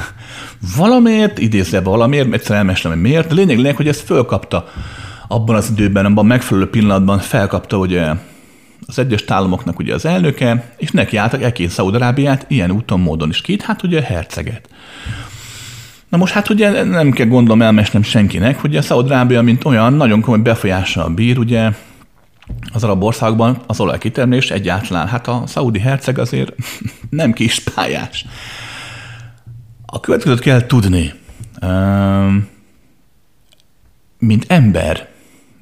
[0.76, 4.68] valamiért, idézve valamiért, egyszer elmestem, hogy miért, de lényeg, lényeg, hogy ezt fölkapta
[5.32, 8.12] abban az időben, abban megfelelő pillanatban felkapta ugye
[8.86, 13.40] az egyes államoknak ugye az elnöke, és neki álltak egész Szaudarábiát ilyen úton, módon is
[13.40, 14.68] két, hát ugye herceget.
[16.08, 20.20] Na most hát ugye nem kell gondolom elmesnem senkinek, hogy a Szaudarábia, mint olyan, nagyon
[20.20, 21.70] komoly befolyással bír, ugye
[22.72, 26.54] az arab országban az olajkitermelés egyáltalán, hát a szaudi herceg azért
[27.10, 28.24] nem kis pályás.
[29.86, 31.12] A következőt kell tudni.
[34.18, 35.11] Mint ember,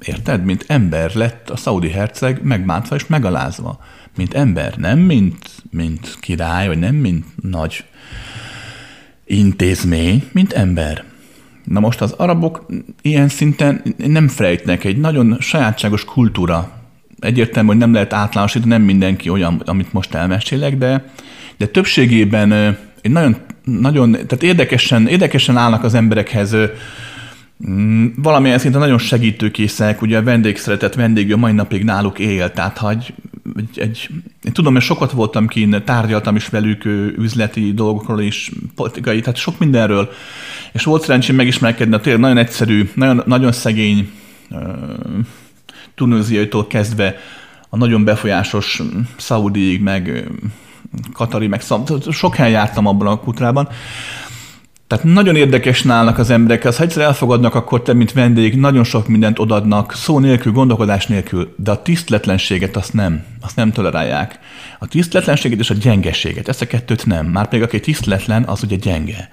[0.05, 0.45] érted?
[0.45, 3.81] Mint ember lett a szaudi herceg megbántva és megalázva.
[4.17, 7.85] Mint ember, nem mint, mint király, vagy nem mint nagy
[9.25, 11.05] intézmény, mint ember.
[11.65, 12.67] Na most az arabok
[13.03, 16.71] ilyen szinten nem felejtnek egy nagyon sajátságos kultúra.
[17.19, 21.13] Egyértelmű, hogy nem lehet általánosítani, nem mindenki olyan, amit most elmesélek, de,
[21.57, 22.53] de többségében
[23.01, 26.57] egy nagyon, nagyon, tehát érdekesen, érdekesen állnak az emberekhez,
[28.17, 33.15] valamilyen szinten nagyon segítőkészek, ugye a vendégszeretet vendégjön mai napig náluk él, tehát ha egy,
[33.57, 34.09] egy, egy
[34.43, 36.85] én tudom, mert sokat voltam kint, tárgyaltam is velük
[37.17, 40.11] üzleti dolgokról és politikai, tehát sok mindenről,
[40.73, 44.11] és volt szerencsém megismerkedni a tényleg nagyon egyszerű, nagyon, nagyon szegény
[45.95, 47.17] tunéziaitól kezdve
[47.69, 48.83] a nagyon befolyásos
[49.17, 50.31] Szaudiig, meg
[51.13, 53.69] Katari, meg szab, sok helyen jártam abban a kutrában,
[54.91, 59.09] Tehát nagyon érdekes nálnak az emberek, ha egyszer elfogadnak, akkor te, mint vendég, nagyon sok
[59.09, 64.39] mindent odadnak, szó nélkül, gondolkodás nélkül, de a tisztletlenséget azt nem, azt nem tolerálják.
[64.79, 67.27] A tisztletlenséget és a gyengeséget, ezt a kettőt nem.
[67.27, 69.31] Már pedig aki tisztletlen, az ugye gyenge.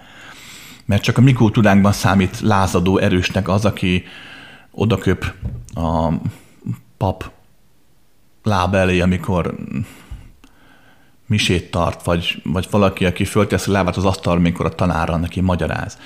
[0.86, 4.04] Mert csak a mi kultúránkban számít lázadó erősnek az, aki
[4.72, 5.34] odaköp
[5.74, 6.14] a
[6.98, 7.32] pap
[8.44, 9.56] láb elé, amikor
[11.28, 15.98] misét tart, vagy, vagy valaki, aki fölteszi lábát az asztalra, amikor a tanára neki magyaráz.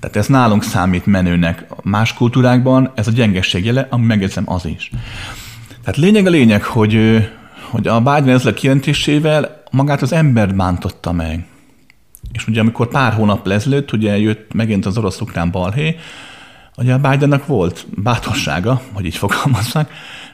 [0.00, 1.66] Tehát ez nálunk számít menőnek.
[1.82, 4.90] Más kultúrákban ez a gyengesség jele, ami megjegyzem az is.
[5.84, 7.26] Tehát lényeg a lényeg, hogy,
[7.70, 11.46] hogy a Biden ezzel a kijelentésével magát az ember bántotta meg.
[12.32, 15.96] És ugye amikor pár hónap ezelőtt ugye jött megint az orosz-ukrán balhé,
[16.76, 19.90] ugye a Bidennek volt bátorsága, hogy így fogalmazzak,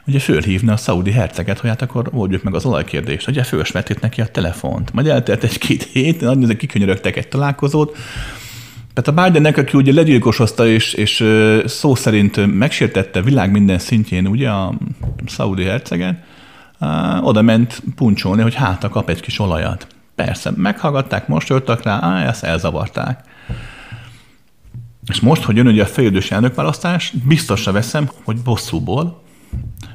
[0.09, 3.27] ugye fölhívna a szaudi herceget, hogy hát akkor oldjuk meg az olajkérdést.
[3.27, 4.93] Ugye fölsvetít neki a telefont.
[4.93, 7.97] Majd eltelt egy-két hét, nagyon kikönyörögtek egy találkozót,
[8.93, 11.25] tehát a Bidennek, aki ugye legyilkosozta és, és
[11.65, 14.73] szó szerint megsértette világ minden szintjén ugye a
[15.25, 16.23] szaudi herceget,
[17.21, 19.87] oda ment puncsolni, hogy hátra kap egy kis olajat.
[20.15, 23.19] Persze, meghallgatták, most jöttek rá, á, ezt elzavarták.
[25.07, 29.21] És most, hogy jön ugye a fejlődős elnökválasztás, biztosra veszem, hogy bosszúból,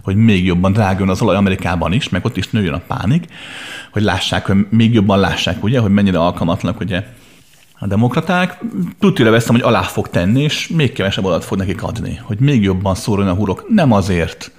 [0.04, 3.26] hogy még jobban dráguljon az olaj Amerikában is, meg ott is nőjön a pánik,
[3.92, 7.02] hogy lássák, hogy még jobban lássák, ugye, hogy mennyire alkalmatlanak ugye
[7.78, 8.60] a demokraták.
[9.00, 12.62] Tudtira veszem, hogy alá fog tenni, és még kevesebb oldalt fog nekik adni, hogy még
[12.62, 13.64] jobban szórjon a hurok.
[13.68, 14.50] Nem azért,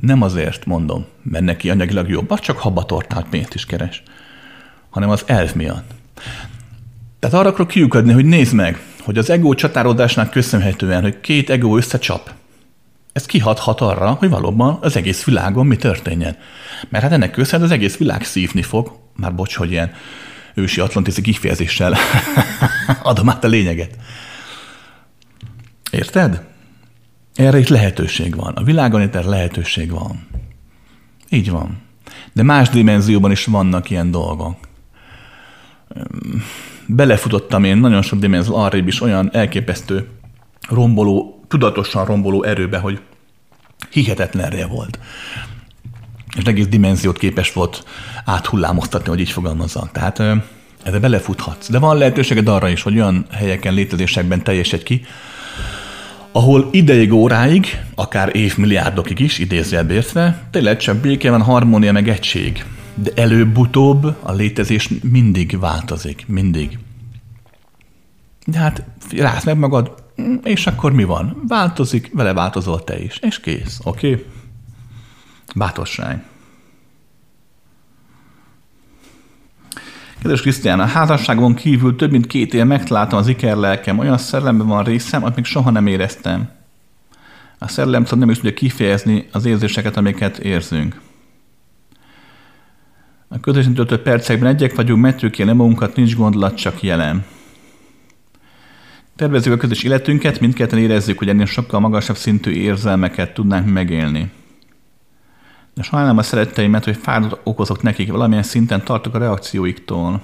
[0.00, 4.02] nem azért mondom, mert neki anyagilag jobb, az csak habatortát pénzt is keres,
[4.90, 5.90] hanem az elv miatt.
[7.18, 11.76] Tehát arra akarok kiukadni, hogy nézd meg, hogy az ego csatárodásnak köszönhetően, hogy két ego
[11.76, 12.32] összecsap,
[13.14, 16.36] ez kihathat arra, hogy valóban az egész világon mi történjen.
[16.88, 19.92] Mert hát ennek köszönhetően az egész világ szívni fog, már bocs, hogy ilyen
[20.54, 21.96] ősi atlantiszi kifejezéssel
[23.02, 23.96] adom át a lényeget.
[25.90, 26.42] Érted?
[27.34, 28.54] Erre itt lehetőség van.
[28.54, 30.26] A világon itt erre lehetőség van.
[31.28, 31.82] Így van.
[32.32, 34.56] De más dimenzióban is vannak ilyen dolgok.
[36.86, 40.08] Belefutottam én nagyon sok dimenzió arrébb is olyan elképesztő
[40.68, 43.00] romboló, tudatosan romboló erőbe, hogy
[43.90, 44.98] hihetetlenre volt.
[46.36, 47.84] És egész dimenziót képes volt
[48.24, 49.92] áthullámoztatni, hogy így fogalmazzak.
[49.92, 50.18] Tehát
[50.82, 51.68] erre belefuthatsz.
[51.68, 55.04] De van lehetőséged arra is, hogy olyan helyeken, létezésekben teljesedj ki,
[56.32, 62.64] ahol ideig, óráig, akár évmilliárdokig is, idézőjelbértve, tényleg csak béke van, harmónia, meg egység.
[62.94, 66.78] De előbb-utóbb a létezés mindig változik, mindig.
[68.46, 68.82] De hát
[69.16, 70.03] rász meg magad,
[70.42, 71.42] és akkor mi van?
[71.48, 74.10] Változik, vele változol te is, és kész, oké?
[74.10, 74.24] Okay?
[75.54, 76.24] Bátorság.
[80.18, 84.84] Kedves Krisztián, a házasságon kívül több mint két év megtaláltam az ikerlelkem, olyan szerelemben van
[84.84, 86.48] részem, amit még soha nem éreztem.
[87.58, 91.00] A szerelem szóval nem is tudja kifejezni az érzéseket, amiket érzünk.
[93.28, 97.24] A közösen töltött percekben egyek vagyunk, ki magunkat, nincs gondolat, csak jelen.
[99.16, 104.30] Tervezzük a közös életünket, mindketten érezzük, hogy ennél sokkal magasabb szintű érzelmeket tudnánk megélni.
[105.74, 110.22] De sajnálom a szeretteimet, hogy fájdot okozok nekik, valamilyen szinten tartok a reakcióiktól.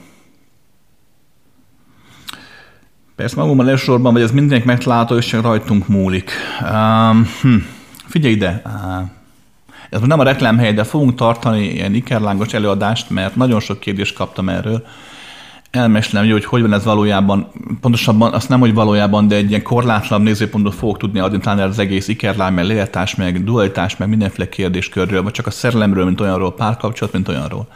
[3.16, 6.30] Persze magukban elsősorban, vagy ez mindenki megtalálható, és csak rajtunk múlik.
[6.62, 7.56] Um, hm,
[8.06, 8.62] figyelj ide!
[8.64, 9.08] Uh,
[9.90, 14.48] ez nem a reklámhely, de fogunk tartani ilyen ikerlángos előadást, mert nagyon sok kérdést kaptam
[14.48, 14.86] erről
[15.70, 17.48] elmesélem, hogy hogy van ez valójában,
[17.80, 21.78] pontosabban azt nem, hogy valójában, de egy ilyen korlátlan nézőpontot fogok tudni adni talán az
[21.78, 26.54] egész ikerlány, meg léltás, meg dualitás, meg mindenféle kérdéskörről, vagy csak a szerelemről, mint olyanról,
[26.54, 27.68] párkapcsolat, mint olyanról.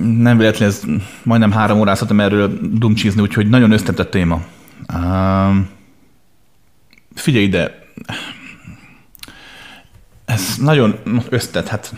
[0.00, 0.82] Nem véletlenül ez
[1.22, 4.40] majdnem három órát szoktam erről dumcsizni, úgyhogy nagyon összetett téma.
[4.92, 5.56] Uh,
[7.14, 7.78] figyelj ide,
[10.24, 10.94] ez nagyon
[11.28, 11.94] összetett, hát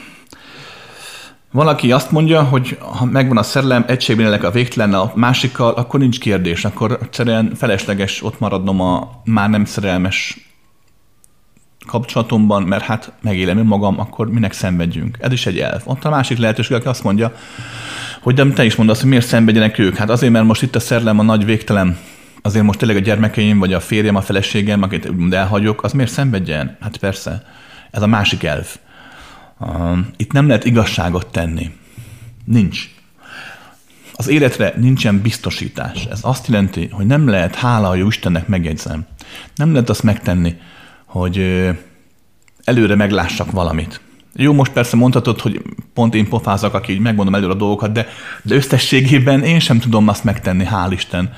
[1.52, 6.00] valaki azt mondja, hogy ha megvan a szerelem, egységben élek a végtelen a másikkal, akkor
[6.00, 10.50] nincs kérdés, akkor egyszerűen felesleges ott maradnom a már nem szerelmes
[11.86, 15.16] kapcsolatomban, mert hát megélem magam, akkor minek szenvedjünk.
[15.20, 15.80] Ez is egy elv.
[15.84, 17.32] Ott a másik lehetőség, aki azt mondja,
[18.20, 19.96] hogy de te is mondasz, hogy miért szenvedjenek ők.
[19.96, 21.98] Hát azért, mert most itt a szerelem a nagy végtelen,
[22.42, 26.76] azért most tényleg a gyermekeim, vagy a férjem, a feleségem, akit elhagyok, az miért szenvedjen?
[26.80, 27.42] Hát persze.
[27.90, 28.76] Ez a másik elv.
[30.16, 31.70] Itt nem lehet igazságot tenni.
[32.44, 32.90] Nincs.
[34.14, 36.04] Az életre nincsen biztosítás.
[36.04, 39.06] Ez azt jelenti, hogy nem lehet, hála a jó Istennek megjegyzem,
[39.54, 40.56] nem lehet azt megtenni,
[41.04, 41.68] hogy
[42.64, 44.00] előre meglássak valamit.
[44.34, 45.62] Jó, most persze mondhatod, hogy
[45.94, 48.06] pont én pofázak, aki így megmondom előre a dolgokat, de,
[48.42, 51.32] de összességében én sem tudom azt megtenni, hál' Isten,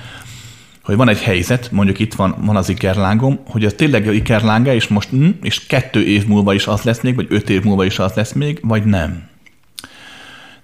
[0.84, 4.88] hogy van egy helyzet, mondjuk itt van, van az ikerlángom, hogy az tényleg ikerlánga, és
[4.88, 7.98] most hm, és kettő év múlva is az lesz még, vagy öt év múlva is
[7.98, 9.22] az lesz még, vagy nem.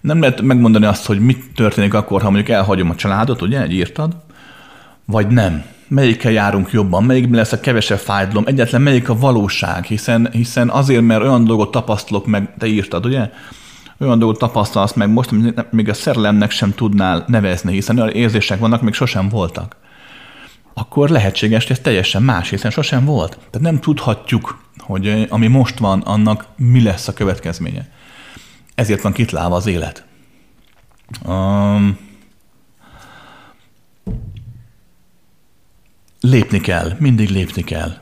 [0.01, 3.73] Nem lehet megmondani azt, hogy mit történik akkor, ha mondjuk elhagyom a családot, ugye, egy
[3.73, 4.17] írtad,
[5.05, 5.65] vagy nem.
[5.89, 11.03] Melyikkel járunk jobban, melyikben lesz a kevesebb fájdalom, egyetlen melyik a valóság, hiszen, hiszen azért,
[11.03, 13.31] mert olyan dolgot tapasztalok meg, te írtad, ugye?
[13.99, 18.59] Olyan dolgot tapasztalsz meg most, amit még a szerelemnek sem tudnál nevezni, hiszen olyan érzések
[18.59, 19.77] vannak, még sosem voltak.
[20.81, 23.31] Akkor lehetséges, hogy ez teljesen más, hiszen sosem volt.
[23.31, 27.89] Tehát nem tudhatjuk, hogy ami most van, annak mi lesz a következménye.
[28.74, 30.05] Ezért van kitlálva az élet.
[31.24, 31.98] Um,
[36.20, 37.93] lépni kell, mindig lépni kell.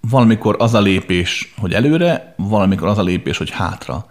[0.00, 4.06] Valamikor az a lépés, hogy előre, valamikor az a lépés, hogy hátra.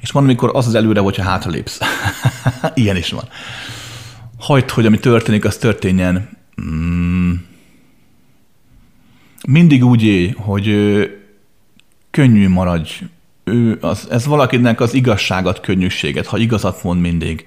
[0.00, 1.78] És valamikor az az előre, hogyha hátra lépsz.
[2.74, 3.28] Ilyen is van.
[4.38, 6.28] Hagyd, hogy ami történik, az történjen.
[6.62, 7.32] Mm.
[9.46, 10.66] Mindig úgy élj, hogy
[12.10, 12.90] könnyű maradj.
[13.44, 17.46] Ő, az, ez valakinek az igazságot, könnyűséget, ha igazat mond mindig.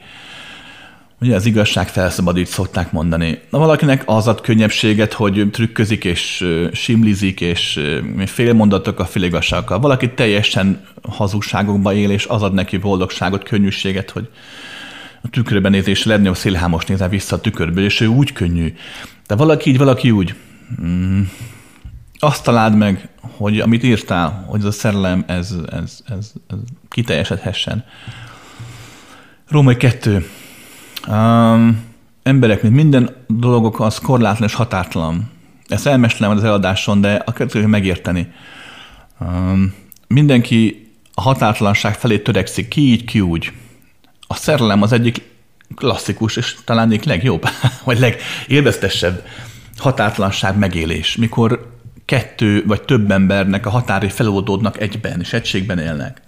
[1.22, 3.40] Ugye az igazság felszabadít, szokták mondani.
[3.50, 7.80] Na valakinek az ad könnyebbséget, hogy trükközik és simlizik, és
[8.26, 9.80] félmondatok a féligazságokkal.
[9.80, 14.30] Valaki teljesen hazugságokba él, és az ad neki boldogságot, könnyűséget, hogy
[15.22, 18.74] a tükröben nézés a szélhámos nézel vissza a tükörből, és ő úgy könnyű.
[19.28, 20.36] De valaki így, valaki úgy.
[20.82, 21.22] Mm.
[22.20, 26.58] Azt találd meg, hogy amit írtál, hogy ez a szerelem, ez, ez, ez, ez
[26.90, 27.86] kiteljesedhessen.
[29.48, 30.30] Római 2.
[31.08, 31.84] Um,
[32.24, 35.32] emberek, mint minden dolgok, az korlátlan és határtalan.
[35.68, 38.32] Ezt elmestelem az eladáson, de a következő megérteni.
[39.20, 39.74] Um,
[40.08, 43.52] mindenki a határtalanság felé törekszik, ki így, ki úgy.
[44.28, 45.22] A szerelem az egyik
[45.76, 47.50] klasszikus, és talán egyik legjobb,
[47.84, 49.26] vagy legélveztesebb
[49.78, 51.77] határtalanság megélés, mikor
[52.08, 56.22] kettő vagy több embernek a határai feloldódnak egyben, és egységben élnek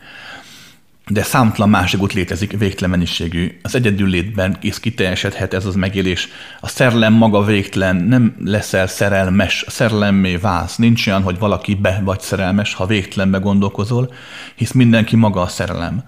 [1.10, 3.60] de számtalan másik út létezik végtelen mennyiségű.
[3.62, 6.28] Az egyedül létben is kiteljesedhet ez az megélés.
[6.60, 10.76] A szerelem maga végtelen, nem leszel szerelmes, szerelemmé válsz.
[10.76, 14.14] Nincs olyan, hogy valaki be vagy szerelmes, ha végtelenbe gondolkozol,
[14.56, 16.04] hisz mindenki maga a szerelem.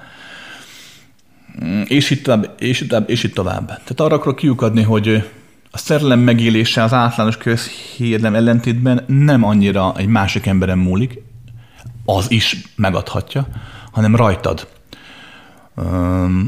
[1.85, 3.67] És itt tovább, és itt tovább, és itt tovább.
[3.67, 5.23] Tehát arra akarok kiukadni, hogy
[5.71, 11.21] a szerelem megélése az általános közhírlem ellentétben nem annyira egy másik emberen múlik,
[12.05, 13.47] az is megadhatja,
[13.91, 14.67] hanem rajtad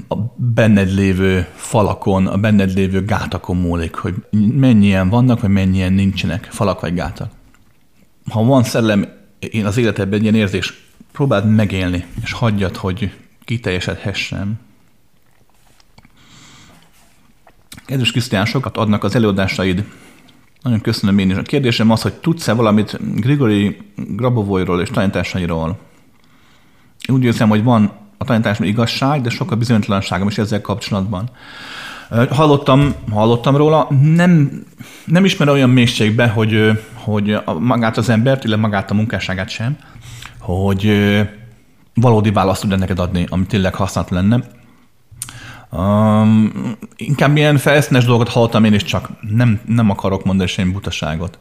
[0.07, 4.15] a benned lévő falakon, a benned lévő gátakon múlik, hogy
[4.53, 7.31] mennyien vannak, vagy mennyien nincsenek falak vagy gátak.
[8.29, 9.07] Ha van szellem
[9.39, 10.73] én az életedben egy ilyen érzés,
[11.11, 13.13] próbáld megélni, és hagyjad, hogy
[13.45, 14.59] kiteljesedhessen.
[17.85, 19.83] Kedves Krisztián, sokat adnak az előadásaid.
[20.61, 21.35] Nagyon köszönöm én is.
[21.35, 25.77] A kérdésem az, hogy tudsz-e valamit Grigori Grabovoyról és tanításairól?
[27.07, 31.29] Úgy érzem, hogy van a tanításban igazság, de sok a bizonytalanságom is ezzel kapcsolatban.
[32.29, 34.63] Hallottam, hallottam róla, nem,
[35.05, 39.77] nem ismer olyan mélységbe, hogy, hogy magát az embert, illetve magát a munkásságát sem,
[40.39, 40.91] hogy
[41.93, 44.43] valódi választ tud neked adni, ami tényleg használt lenne.
[45.75, 46.51] Um,
[46.95, 51.39] inkább ilyen felszínes dolgot hallottam én is, csak nem, nem akarok mondani semmi butaságot.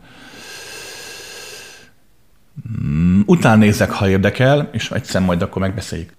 [2.80, 6.12] Um, után nézek, ha érdekel, és egyszer majd akkor megbeszéljük.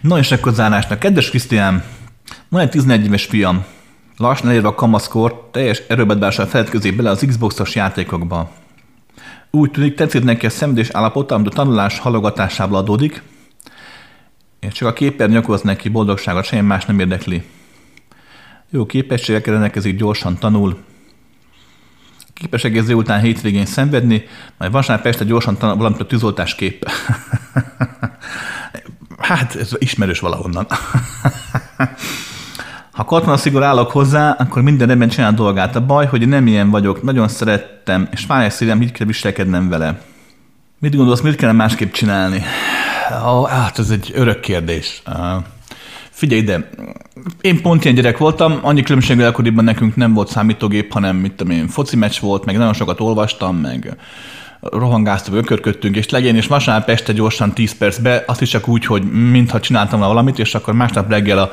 [0.00, 0.98] Na és akkor zárásnak.
[0.98, 1.82] Kedves Krisztián,
[2.48, 3.64] van egy 11 éves fiam.
[4.16, 8.52] Lassan elérve a kamaszkor, teljes erőbedvással feledkezik bele az Xbox-os játékokba.
[9.50, 13.22] Úgy tűnik, tetszik neki a szenvedés állapota, amit a tanulás halogatásából adódik,
[14.66, 17.42] és csak a képernyő okoz neki boldogságot, semmi más nem érdekli.
[18.70, 20.76] Jó képességekkel rendelkezik, gyorsan tanul.
[22.34, 24.24] Képes egész után hétvégén szenvedni,
[24.58, 26.84] majd vasárnap este gyorsan tanul valamit a tűzoltás kép.
[29.18, 30.66] Hát, ez ismerős valahonnan.
[32.94, 35.76] Ha katona szigor állok hozzá, akkor minden ebben csinál dolgát.
[35.76, 39.68] A baj, hogy nem ilyen vagyok, nagyon szerettem, és fáj a szívem, így kell viselkednem
[39.68, 40.02] vele.
[40.78, 42.42] Mit gondolsz, mit kellene másképp csinálni?
[43.48, 45.02] Hát ez egy örök kérdés.
[46.10, 46.70] Figyelj ide,
[47.40, 51.52] én pont ilyen gyerek voltam, annyi különbséggel akkoriban nekünk nem volt számítógép, hanem mit tudom
[51.52, 53.96] én, foci meccs volt, meg nagyon sokat olvastam, meg
[54.60, 59.02] rohangáztunk, ökörködtünk, és legyen, és vasárnap este gyorsan 10 percbe, azt is csak úgy, hogy
[59.12, 61.50] mintha csináltam valamit, és akkor másnap reggel a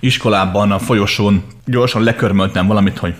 [0.00, 3.14] iskolában, a folyosón gyorsan lekörmöltem valamit, hogy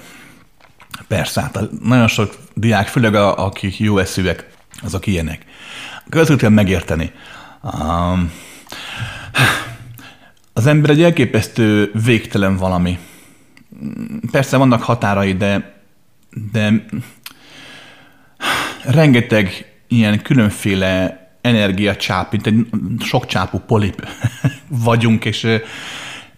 [1.09, 4.49] persze, hát nagyon sok diák, főleg a, akik jó eszűek,
[4.83, 5.45] azok ilyenek.
[6.39, 7.13] Kell megérteni.
[7.63, 8.33] Um,
[10.53, 12.99] az ember egy elképesztő végtelen valami.
[14.31, 15.83] Persze vannak határai, de,
[16.53, 16.85] de
[18.85, 22.67] rengeteg ilyen különféle energiacsáp, mint egy
[22.99, 24.09] sok csápú polip
[24.69, 25.47] vagyunk, és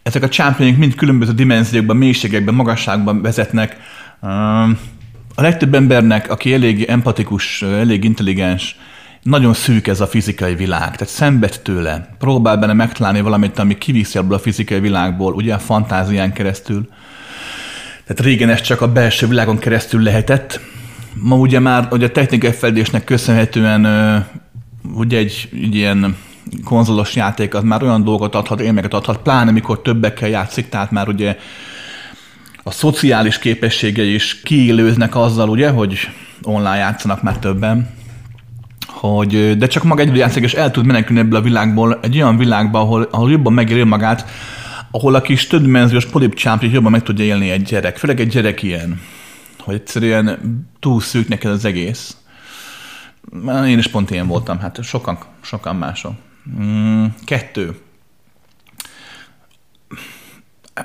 [0.03, 3.77] ezek a csápjaink mind különböző dimenziókban, mélységekben, magasságban vezetnek.
[5.35, 8.77] A legtöbb embernek, aki elég empatikus, elég intelligens,
[9.23, 14.19] nagyon szűk ez a fizikai világ, tehát szenved tőle, próbál benne megtalálni valamit, ami kiviszi
[14.19, 16.89] abból a fizikai világból, ugye a fantázián keresztül.
[18.07, 20.61] Tehát régen ez csak a belső világon keresztül lehetett.
[21.15, 23.85] Ma ugye már ugye a technikai fejlődésnek köszönhetően
[24.95, 26.17] ugye egy, egy ilyen
[26.65, 31.09] konzolos játék az már olyan dolgot adhat, élmeket adhat, pláne amikor többekkel játszik, tehát már
[31.09, 31.37] ugye
[32.63, 35.99] a szociális képességei is kiélőznek azzal, ugye, hogy
[36.43, 37.91] online játszanak már többen,
[39.09, 42.81] hogy, de csak maga játszik, és el tud menekülni ebből a világból egy olyan világba,
[42.81, 44.31] ahol, ahol jobban megéri magát,
[44.91, 47.97] ahol a kis többdimenziós polipcsámplit jobban meg tudja élni egy gyerek.
[47.97, 49.01] Főleg egy gyerek ilyen,
[49.59, 50.39] hogy egyszerűen
[50.81, 52.17] túl szűk neked az egész.
[53.67, 56.13] Én is pont ilyen voltam, hát sokan, sokan mások.
[56.61, 57.77] Mm, kettő.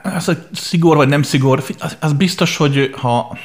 [0.03, 3.37] Az, hogy szigor vagy nem szigor, az, az biztos, hogy ha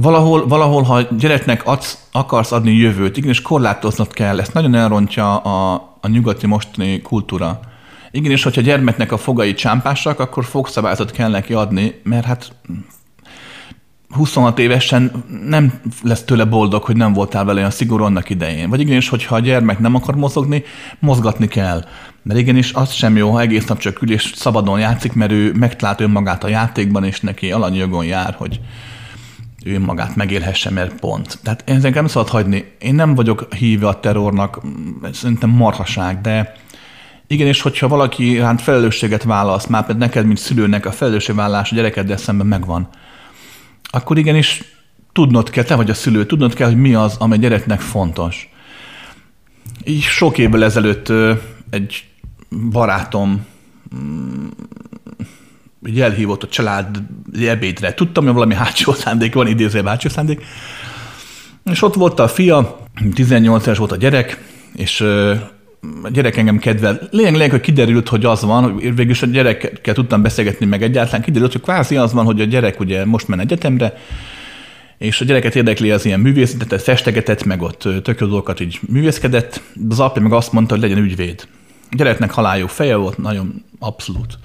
[0.00, 5.74] valahol, valahol ha gyereknek adsz, akarsz adni jövőt, igenis korlátoznod kell, ezt nagyon elrontja a,
[6.00, 7.60] a nyugati mostani kultúra.
[8.10, 12.52] Igenis, hogyha a gyermeknek a fogai csámpásak, akkor fogszabályzat kell neki adni, mert hát
[14.08, 18.68] 26 évesen nem lesz tőle boldog, hogy nem voltál vele olyan szigorú annak idején.
[18.68, 20.62] Vagy igenis, hogyha a gyermek nem akar mozogni,
[20.98, 21.84] mozgatni kell.
[22.22, 25.52] Mert igenis, az sem jó, ha egész nap csak ül és szabadon játszik, mert ő
[25.52, 28.60] megtalált önmagát a játékban, és neki alanyjogon jár, hogy
[29.64, 31.38] ő önmagát megélhesse, mert pont.
[31.42, 32.72] Tehát ezeket nem szabad hagyni.
[32.78, 34.60] Én nem vagyok híve a terrornak,
[35.12, 36.56] szerintem marhaság, de
[37.26, 42.16] igenis, hogyha valaki hát felelősséget válasz, már pedig neked, mint szülőnek a felelősségvállalás a gyerekeddel
[42.16, 42.88] szemben megvan,
[43.90, 44.62] akkor igenis
[45.12, 48.48] tudnod kell, te vagy a szülő, tudnod kell, hogy mi az, ami a gyereknek fontos.
[49.84, 51.12] Így sok évvel ezelőtt
[51.70, 52.04] egy
[52.70, 53.46] barátom
[53.96, 54.46] mm,
[55.86, 56.98] így elhívott a család
[57.40, 57.94] ebédre.
[57.94, 60.44] Tudtam, hogy valami hátsó szándék van, idéző hátsó szándék.
[61.70, 62.78] És ott volt a fia,
[63.14, 64.44] 18 éves volt a gyerek,
[64.74, 65.00] és
[66.02, 67.08] a gyerek engem kedvel.
[67.10, 70.82] Lényeg, lényeg, hogy kiderült, hogy az van, hogy végül is a gyerekkel tudtam beszélgetni meg
[70.82, 73.94] egyáltalán, kiderült, hogy kvázi az van, hogy a gyerek ugye most men egyetemre,
[74.98, 79.86] és a gyereket érdekli az ilyen művészetet, festegetett, meg ott tök dolgokat így művészkedett, de
[79.88, 81.48] az apja meg azt mondta, hogy legyen ügyvéd.
[81.90, 84.38] A gyereknek haláljú feje volt, nagyon abszolút.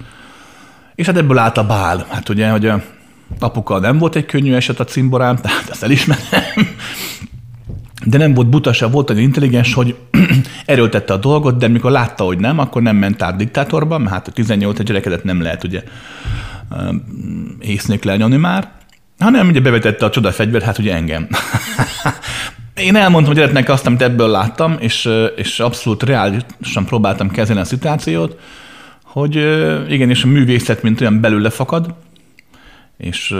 [0.95, 2.05] És hát ebből állt a bál.
[2.09, 2.71] Hát ugye, hogy
[3.39, 6.67] apuka nem volt egy könnyű eset a cimborám, tehát ezt elismerem
[8.05, 9.95] de nem volt butaság, volt egy intelligens, hogy
[10.65, 14.27] erőltette a dolgot, de mikor látta, hogy nem, akkor nem ment át diktátorba, mert hát
[14.27, 15.83] a 18 gyerekedet nem lehet ugye
[17.59, 18.71] észnék lenyomni már,
[19.19, 21.27] hanem ugye bevetette a csoda fegyvert, hát ugye engem.
[22.75, 27.65] Én elmondtam a gyereknek azt, amit ebből láttam, és, és abszolút reálisan próbáltam kezelni a
[27.65, 28.39] szituációt,
[29.13, 29.35] hogy
[29.91, 31.93] igenis a művészet, mint olyan belőle fakad,
[32.97, 33.31] és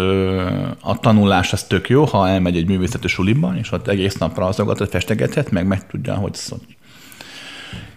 [0.82, 4.90] a tanulás az tök jó, ha elmegy egy művészeti suliba, és ott egész nap rajzogat,
[4.90, 6.38] festegethet, meg meg tudja, hogy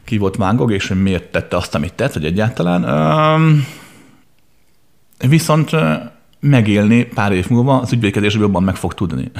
[0.04, 3.64] ki volt vágog, és hogy miért tette azt, amit tett, hogy egyáltalán.
[5.28, 5.70] Viszont
[6.40, 9.30] megélni pár év múlva az ügyvédkedésben jobban meg fog tudni.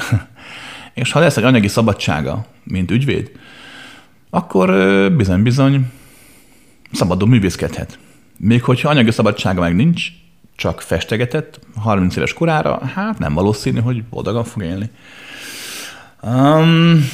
[0.95, 3.31] és ha lesz egy anyagi szabadsága, mint ügyvéd,
[4.31, 4.71] akkor
[5.13, 5.93] bizony-bizony
[6.93, 7.99] szabadon művészkedhet.
[8.39, 10.07] Még hogyha anyagi szabadsága meg nincs,
[10.57, 14.91] csak festegetett 30 éves korára, hát nem valószínű, hogy boldogan fog élni.
[16.23, 17.09] Um,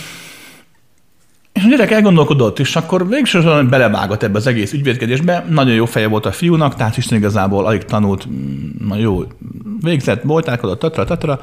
[1.52, 5.44] és a gyerek elgondolkodott, és akkor végsősorban belevágott ebbe az egész ügyvédkedésbe.
[5.48, 8.28] Nagyon jó feje volt a fiúnak, tehát Isten igazából alig tanult,
[8.78, 9.22] na jó,
[9.80, 11.40] végzett, boltálkodott, tatra, tatra.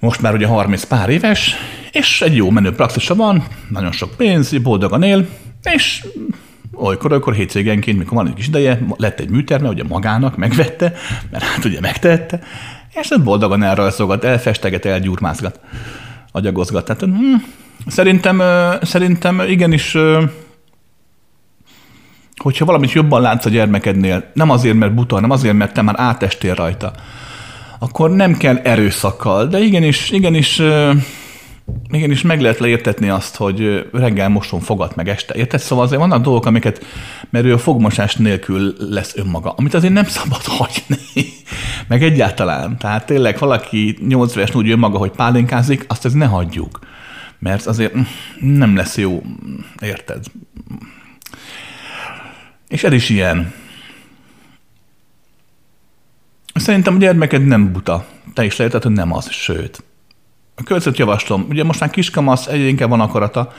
[0.00, 1.54] Most már ugye 30 pár éves,
[1.92, 5.26] és egy jó menő praxisa van, nagyon sok pénz, boldogan él,
[5.62, 6.04] és
[6.80, 10.92] olykor, olykor hétvégenként, mikor van egy kis ideje, lett egy műterme, ugye magának megvette,
[11.30, 12.40] mert hát ugye megtehette,
[12.94, 15.60] és ez boldogan elrajzolgat, elfesteget, elgyúrmázgat,
[16.32, 16.84] agyagozgat.
[16.84, 17.34] Tehát hm,
[17.86, 18.42] szerintem,
[18.82, 19.96] szerintem igenis,
[22.36, 25.94] hogyha valamit jobban látsz a gyermekednél, nem azért, mert buta, hanem azért, mert te már
[25.98, 26.92] átestél rajta,
[27.78, 30.62] akkor nem kell erőszakkal, de igenis, igenis
[31.90, 35.34] igen, és meg lehet leértetni azt, hogy reggel moson fogat meg este.
[35.34, 35.60] Érted?
[35.60, 36.84] Szóval azért vannak dolgok, amiket,
[37.30, 40.96] mert ő a fogmosás nélkül lesz önmaga, amit azért nem szabad hagyni.
[41.88, 42.78] meg egyáltalán.
[42.78, 46.78] Tehát tényleg valaki 8 éves úgy önmaga, hogy pálinkázik, azt ez ne hagyjuk.
[47.38, 47.94] Mert azért
[48.40, 49.22] nem lesz jó,
[49.80, 50.24] érted?
[52.68, 53.52] És ez is ilyen.
[56.54, 58.06] Szerintem a gyermeked nem buta.
[58.34, 59.82] Te is leheted, hogy nem az, sőt.
[60.58, 61.46] A következőt javaslom.
[61.48, 63.52] Ugye most már kiskamasz, egyre inkább van akarata,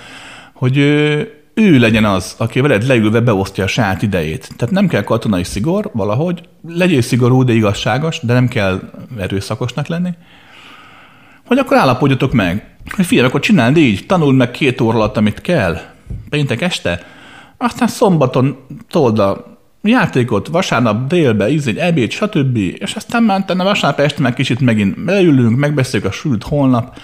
[0.54, 4.50] hogy ő, ő legyen az, aki veled leülve beosztja a saját idejét.
[4.58, 8.80] Tehát nem kell katonai szigor valahogy, legyél szigorú, de igazságos, de nem kell
[9.18, 10.10] erőszakosnak lenni.
[11.46, 15.42] Hogy akkor állapodjatok meg, hogy figyelj, akkor csináld így, tanuld meg két óra alatt, amit
[15.42, 15.80] kell,
[16.30, 17.06] péntek este,
[17.58, 18.58] aztán szombaton
[18.90, 19.49] told a
[19.81, 22.57] játékot, vasárnap délbe, íz egy ebéd, stb.
[22.57, 26.99] És aztán már a vasárnap este meg kicsit megint leülünk, megbeszéljük a sült holnap,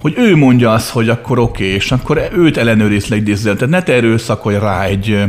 [0.00, 3.82] hogy ő mondja azt, hogy akkor oké, okay, és akkor őt ellenőriz le Tehát ne
[3.82, 5.24] te erőszakolj rá egy,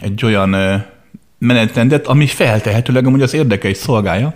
[0.00, 0.84] egy olyan
[1.38, 4.34] menetrendet, ami feltehetőleg amúgy az érdekeit szolgálja,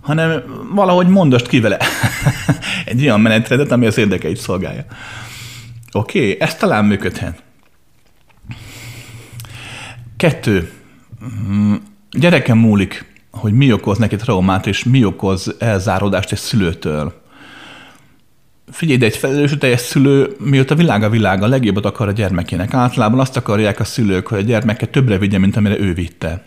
[0.00, 0.42] hanem
[0.74, 1.78] valahogy mondast ki vele
[2.84, 4.84] egy olyan menetrendet, ami az érdekeit szolgálja.
[5.92, 7.42] Oké, okay, ez talán működhet.
[10.16, 10.70] Kettő.
[11.24, 11.74] Mm,
[12.10, 17.20] gyerekem múlik, hogy mi okoz neki traumát, és mi okoz elzáródást egy szülőtől.
[18.70, 22.74] Figyelj, de egy felelősségteljes szülő, mióta világ a világ, a legjobbat akar a gyermekének.
[22.74, 26.42] Általában azt akarják a szülők, hogy a gyermeke többre vigye, mint amire ő vitte.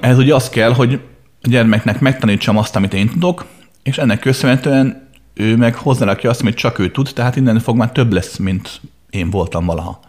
[0.00, 1.00] Ez ugye az kell, hogy
[1.42, 3.44] a gyermeknek megtanítsam azt, amit én tudok,
[3.82, 7.92] és ennek köszönhetően ő meg hozzárakja azt, amit csak ő tud, tehát innen fog már
[7.92, 8.80] több lesz, mint
[9.10, 10.00] én voltam valaha.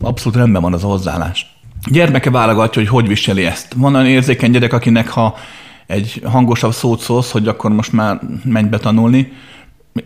[0.00, 1.53] Abszolút rendben van az a hozzáállás.
[1.90, 3.72] Gyermeke válogatja, hogy hogy viseli ezt.
[3.76, 5.36] Van olyan érzékeny gyerek, akinek ha
[5.86, 9.32] egy hangosabb szót szólsz, hogy akkor most már menj be tanulni,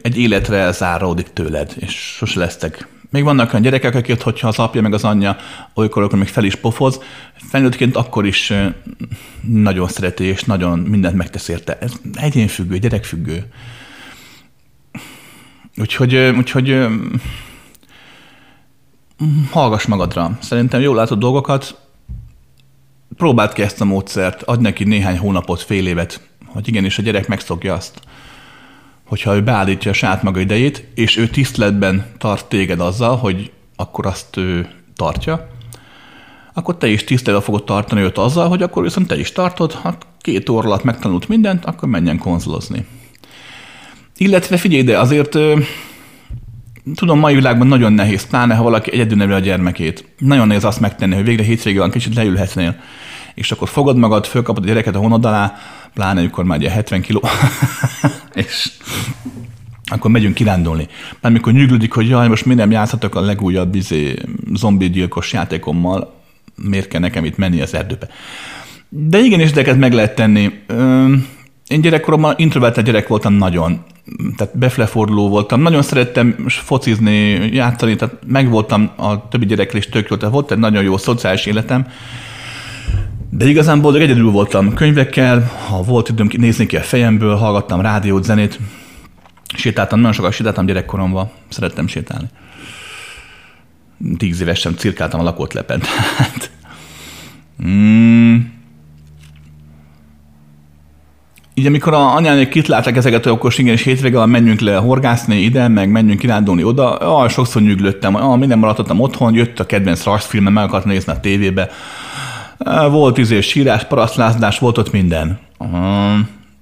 [0.02, 2.88] egy életre elzáródik tőled, és sose lesztek.
[3.10, 5.36] Még vannak olyan gyerekek, akik, hogyha az apja meg az anyja
[5.74, 7.00] olykor, akkor még fel is pofoz,
[7.34, 8.52] felnőttként akkor is
[9.40, 11.78] nagyon szereti, és nagyon mindent megtesz érte.
[11.80, 13.44] Ez egyénfüggő, gyerekfüggő.
[15.76, 16.86] Úgyhogy, úgyhogy
[19.50, 20.38] hallgass magadra.
[20.40, 21.80] Szerintem jól látod dolgokat,
[23.16, 27.28] próbáld ki ezt a módszert, adj neki néhány hónapot, fél évet, hogy igenis a gyerek
[27.28, 28.00] megszokja azt,
[29.04, 34.06] hogyha ő beállítja a saját maga idejét, és ő tiszteletben tart téged azzal, hogy akkor
[34.06, 35.48] azt ő tartja,
[36.54, 39.96] akkor te is tiszteletben fogod tartani őt azzal, hogy akkor viszont te is tartod, ha
[40.20, 42.86] két óra alatt megtanult mindent, akkor menjen konzolozni.
[44.16, 45.38] Illetve figyelj ide, azért
[46.94, 50.04] tudom, mai világban nagyon nehéz, pláne ha valaki egyedül neveli a gyermekét.
[50.18, 52.76] Nagyon nehéz azt megtenni, hogy végre hétvégén van, kicsit leülhetnél,
[53.34, 55.56] és akkor fogod magad, fölkapod a gyereket a honod alá,
[55.94, 57.22] pláne amikor már ugye 70 kiló,
[58.34, 58.70] és
[59.84, 60.86] akkor megyünk kirándulni.
[61.20, 64.14] Már mikor nyűglődik, hogy jaj, most miért nem játszhatok a legújabb izé,
[64.54, 66.14] zombi gyilkos játékommal,
[66.54, 68.08] miért kell nekem itt menni az erdőbe.
[68.88, 70.52] De igenis, de meg lehet tenni.
[71.68, 73.84] Én gyerekkoromban introvertált gyerek voltam nagyon
[74.36, 75.60] tehát befleforduló voltam.
[75.60, 80.58] Nagyon szerettem focizni, játszani, tehát megvoltam a többi gyerekkel is tök jó, tehát volt egy
[80.58, 81.86] nagyon jó szociális életem.
[83.30, 88.24] De igazán boldog egyedül voltam könyvekkel, ha volt időm nézni ki a fejemből, hallgattam rádiót,
[88.24, 88.58] zenét,
[89.56, 92.26] sétáltam, nagyon sokat sétáltam gyerekkoromban, szerettem sétálni.
[94.16, 95.80] Tíz évesen cirkáltam a lakótlepen,
[96.16, 96.50] tehát...
[97.66, 98.36] Mm,
[101.58, 105.68] így amikor a anyánék kitlálták ezeket, hogy akkor igen, és hétvége menjünk le horgászni ide,
[105.68, 110.52] meg menjünk kirándulni oda, ah, sokszor nyüglöttem, ah, minden maradtam otthon, jött a kedvenc rajzfilmem,
[110.52, 111.70] meg akartam nézni a tévébe.
[112.90, 115.38] Volt izé sírás, parasztlázdás, volt ott minden.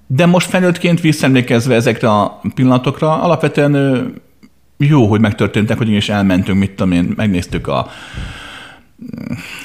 [0.07, 4.13] De most felnőttként visszaemlékezve ezekre a pillanatokra, alapvetően
[4.77, 7.87] jó, hogy megtörténtek, hogy is elmentünk, mit tudom én, megnéztük a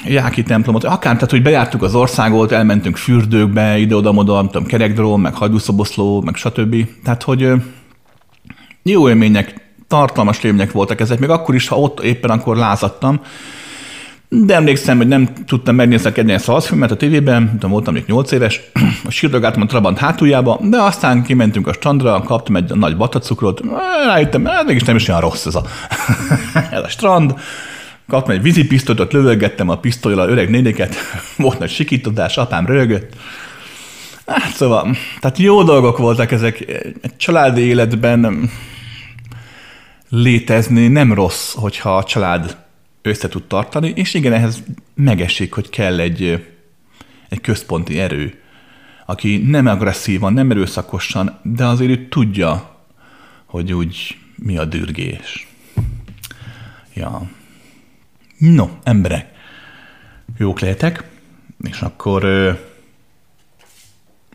[0.06, 5.36] Jáki templomot, akár, tehát, hogy bejártuk az országot, elmentünk fürdőkbe, ide-oda-moda, nem tudom, kerekdróm, meg
[5.36, 6.86] hajdúszoboszló, meg stb.
[7.04, 7.52] Tehát, hogy
[8.84, 13.22] jó élmények, tartalmas élmények voltak ezek, még akkor is, ha ott éppen akkor lázadtam,
[14.30, 18.32] de emlékszem, hogy nem tudtam megnézni a kedvenc szalszfilmet a tévében, de voltam még 8
[18.32, 18.62] éves,
[19.08, 23.62] sírdogáltam a Trabant hátuljába, de aztán kimentünk a strandra, kaptam egy nagy batacukrot,
[24.06, 25.64] rájöttem, hát mégis nem is olyan rossz ez a,
[26.72, 27.34] ez a strand,
[28.08, 30.96] kaptam egy vízipisztolyt, lövögettem a pisztolyra öreg néniket,
[31.38, 33.16] volt nagy sikítodás, apám rögött.
[34.26, 36.60] Hát szóval, tehát jó dolgok voltak ezek.
[37.02, 38.50] Egy családi életben
[40.10, 42.58] létezni nem rossz, hogyha a család
[43.02, 44.64] össze tud tartani, és igen, ehhez
[44.94, 46.48] megesik, hogy kell egy,
[47.30, 48.40] egy központi erő,
[49.06, 52.80] aki nem agresszívan, nem erőszakosan, de azért ő tudja,
[53.46, 55.48] hogy úgy mi a dürgés.
[56.94, 57.30] Ja.
[58.42, 59.30] No, emberek,
[60.38, 61.04] jók lehetek,
[61.64, 62.26] és akkor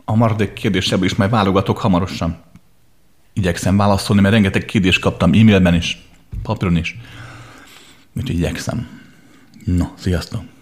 [0.04, 2.36] a maradék kérdésebből is majd válogatok hamarosan.
[3.32, 6.02] Igyekszem válaszolni, mert rengeteg kérdést kaptam e-mailben is,
[6.42, 6.98] papíron is.
[8.16, 8.88] Úgyhogy igyekszem.
[9.64, 10.55] No, sziasztok!